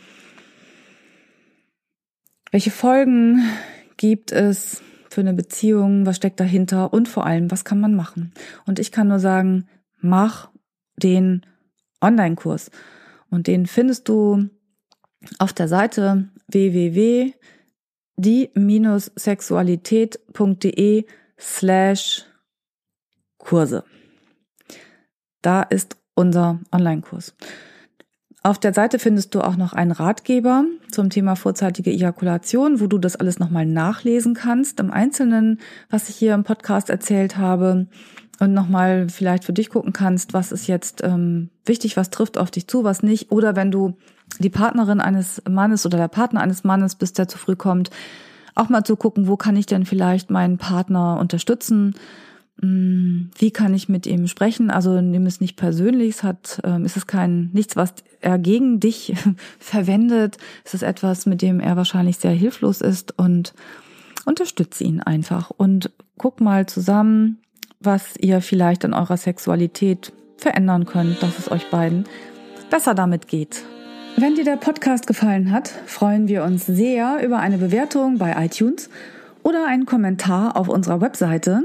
Welche 2.52 2.72
Folgen 2.72 3.44
gibt 3.98 4.32
es 4.32 4.82
für 5.12 5.22
eine 5.22 5.36
Beziehung? 5.36 6.08
Was 6.08 6.16
steckt 6.16 6.40
dahinter? 6.40 6.92
Und 6.92 7.08
vor 7.08 7.28
allem, 7.28 7.52
was 7.52 7.64
kann 7.64 7.80
man 7.80 7.94
machen? 7.94 8.34
Und 8.66 8.80
ich 8.80 8.92
kann 8.92 9.10
nur 9.10 9.20
sagen, 9.20 9.68
mach 10.00 10.50
den 10.96 11.46
Online-Kurs. 12.02 12.72
Und 13.30 13.46
den 13.46 13.68
findest 13.68 14.10
du 14.10 14.50
auf 15.38 15.54
der 15.54 15.68
Seite 15.68 16.30
www.die-sexualität.de 18.18 21.06
slash 21.40 22.26
Kurse. 23.38 23.84
Da 25.42 25.62
ist 25.62 25.96
unser 26.16 26.60
Online-Kurs. 26.72 27.36
Auf 28.44 28.60
der 28.60 28.74
Seite 28.74 29.00
findest 29.00 29.34
du 29.36 29.42
auch 29.42 29.58
noch 29.58 29.74
einen 29.74 29.92
Ratgeber 29.92 30.64
zum 30.90 31.10
Thema 31.10 31.36
vorzeitige 31.36 31.92
Ejakulation, 31.92 32.80
wo 32.80 32.88
du 32.88 32.98
das 32.98 33.18
alles 33.18 33.40
nochmal 33.40 33.66
nachlesen 33.66 34.34
kannst 34.34 34.80
im 34.80 34.92
Einzelnen, 34.92 35.60
was 35.90 36.08
ich 36.10 36.16
hier 36.16 36.34
im 36.34 36.44
Podcast 36.44 36.90
erzählt 36.90 37.38
habe 37.38 37.88
und 38.40 38.54
nochmal 38.54 39.10
vielleicht 39.10 39.44
für 39.44 39.54
dich 39.54 39.70
gucken 39.70 39.94
kannst, 39.94 40.34
was 40.34 40.52
ist 40.52 40.68
jetzt 40.68 41.04
ähm, 41.04 41.50
wichtig, 41.66 41.98
was 41.98 42.10
trifft 42.10 42.38
auf 42.38 42.52
dich 42.52 42.68
zu, 42.68 42.84
was 42.84 43.04
nicht. 43.04 43.32
Oder 43.32 43.56
wenn 43.56 43.72
du 43.72 43.98
die 44.40 44.50
Partnerin 44.50 45.02
eines 45.02 45.42
Mannes 45.50 45.86
oder 45.86 45.98
der 45.98 46.08
Partner 46.08 46.42
eines 46.42 46.64
Mannes 46.64 46.96
bist, 46.96 47.18
der 47.18 47.28
zu 47.28 47.38
früh 47.38 47.56
kommt, 47.56 47.90
auch 48.56 48.70
mal 48.70 48.84
zu 48.84 48.96
gucken, 48.96 49.28
wo 49.28 49.38
kann 49.38 49.56
ich 49.56 49.66
denn 49.66 49.86
vielleicht 49.86 50.30
meinen 50.30 50.58
Partner 50.58 51.18
unterstützen 51.20 51.96
Mm, 52.62 53.30
wie 53.38 53.52
kann 53.52 53.74
ich 53.74 53.88
mit 53.88 54.08
ihm 54.08 54.28
sprechen? 54.28 54.72
Also 54.72 55.00
nimm 55.02 55.26
es 55.26 55.40
nicht 55.40 55.58
persönlich, 55.58 56.16
es 56.16 56.24
hat, 56.24 56.60
ähm, 56.64 56.86
ist 56.86 56.98
es 56.98 57.06
kein 57.06 57.50
nichts, 57.54 57.76
was 57.76 57.94
er 58.20 58.40
gegen 58.40 58.80
dich 58.80 59.14
verwendet. 59.60 60.38
Es 60.64 60.74
ist 60.74 60.84
etwas, 60.84 61.26
mit 61.26 61.42
dem 61.42 61.60
er 61.60 61.78
wahrscheinlich 61.78 62.18
sehr 62.18 62.32
hilflos 62.32 62.82
ist 62.82 63.18
und 63.18 63.54
unterstütze 64.26 64.84
ihn 64.84 65.02
einfach 65.02 65.52
und 65.52 65.92
guck 66.18 66.42
mal 66.42 66.66
zusammen, 66.66 67.40
was 67.80 68.16
ihr 68.20 68.42
vielleicht 68.42 68.86
an 68.86 68.94
eurer 68.94 69.18
Sexualität 69.18 70.14
verändern 70.38 70.86
könnt, 70.86 71.22
dass 71.22 71.40
es 71.40 71.52
euch 71.52 71.70
beiden 71.70 72.06
besser 72.70 72.94
damit 72.94 73.28
geht. 73.28 73.64
Wenn 74.18 74.36
dir 74.36 74.44
der 74.44 74.58
Podcast 74.58 75.08
gefallen 75.08 75.52
hat, 75.52 75.70
freuen 75.86 76.28
wir 76.28 76.44
uns 76.44 76.66
sehr 76.66 77.24
über 77.24 77.40
eine 77.40 77.58
Bewertung 77.58 78.18
bei 78.18 78.46
iTunes 78.46 78.90
oder 79.44 79.68
einen 79.68 79.86
Kommentar 79.86 80.58
auf 80.58 80.70
unserer 80.70 81.02
Webseite 81.02 81.64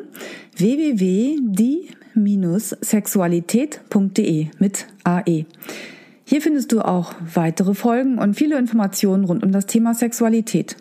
www.die 0.57 1.89
die-sexualität.de 2.15 4.49
mit 4.59 4.87
AE. 5.05 5.47
Hier 6.25 6.41
findest 6.41 6.73
du 6.73 6.81
auch 6.83 7.13
weitere 7.35 7.75
Folgen 7.75 8.19
und 8.19 8.35
viele 8.35 8.59
Informationen 8.59 9.25
rund 9.25 9.43
um 9.43 9.51
das 9.53 9.67
Thema 9.67 9.93
Sexualität. 9.95 10.77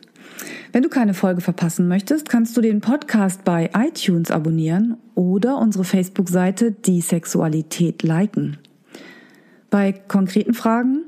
Wenn 0.73 0.83
du 0.83 0.89
keine 0.89 1.13
Folge 1.13 1.41
verpassen 1.41 1.89
möchtest, 1.89 2.29
kannst 2.29 2.55
du 2.55 2.61
den 2.61 2.79
Podcast 2.79 3.43
bei 3.43 3.69
iTunes 3.75 4.31
abonnieren 4.31 4.95
oder 5.15 5.57
unsere 5.57 5.83
Facebook-Seite 5.83 6.71
Die 6.71 7.01
Sexualität 7.01 8.03
liken. 8.03 8.57
Bei 9.69 9.91
konkreten 9.91 10.53
Fragen 10.53 11.01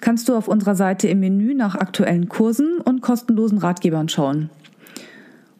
kannst 0.00 0.30
du 0.30 0.34
auf 0.34 0.48
unserer 0.48 0.74
Seite 0.74 1.06
im 1.08 1.20
Menü 1.20 1.52
nach 1.54 1.74
aktuellen 1.74 2.30
Kursen 2.30 2.78
und 2.78 3.02
kostenlosen 3.02 3.58
Ratgebern 3.58 4.08
schauen. 4.08 4.48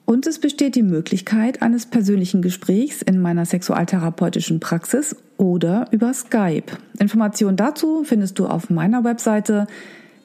Und 0.06 0.26
es 0.26 0.38
besteht 0.38 0.74
die 0.74 0.82
Möglichkeit 0.82 1.60
eines 1.60 1.84
persönlichen 1.86 2.40
Gesprächs 2.40 3.02
in 3.02 3.20
meiner 3.20 3.44
sexualtherapeutischen 3.44 4.60
Praxis 4.60 5.16
oder 5.36 5.86
über 5.90 6.14
Skype. 6.14 6.72
Informationen 6.98 7.58
dazu 7.58 8.04
findest 8.04 8.38
du 8.38 8.46
auf 8.46 8.70
meiner 8.70 9.04
Webseite 9.04 9.66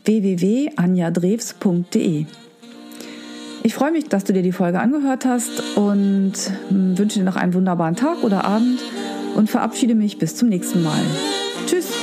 www.anjadrews.de. 0.05 2.25
Ich 3.69 3.75
freue 3.75 3.91
mich, 3.91 4.09
dass 4.09 4.23
du 4.23 4.33
dir 4.33 4.41
die 4.41 4.51
Folge 4.51 4.79
angehört 4.79 5.25
hast 5.25 5.61
und 5.77 6.33
wünsche 6.71 7.19
dir 7.19 7.23
noch 7.23 7.35
einen 7.35 7.53
wunderbaren 7.53 7.95
Tag 7.95 8.23
oder 8.23 8.43
Abend 8.43 8.79
und 9.35 9.47
verabschiede 9.47 9.93
mich 9.93 10.17
bis 10.17 10.35
zum 10.35 10.49
nächsten 10.49 10.81
Mal. 10.81 10.99
Tschüss! 11.67 11.98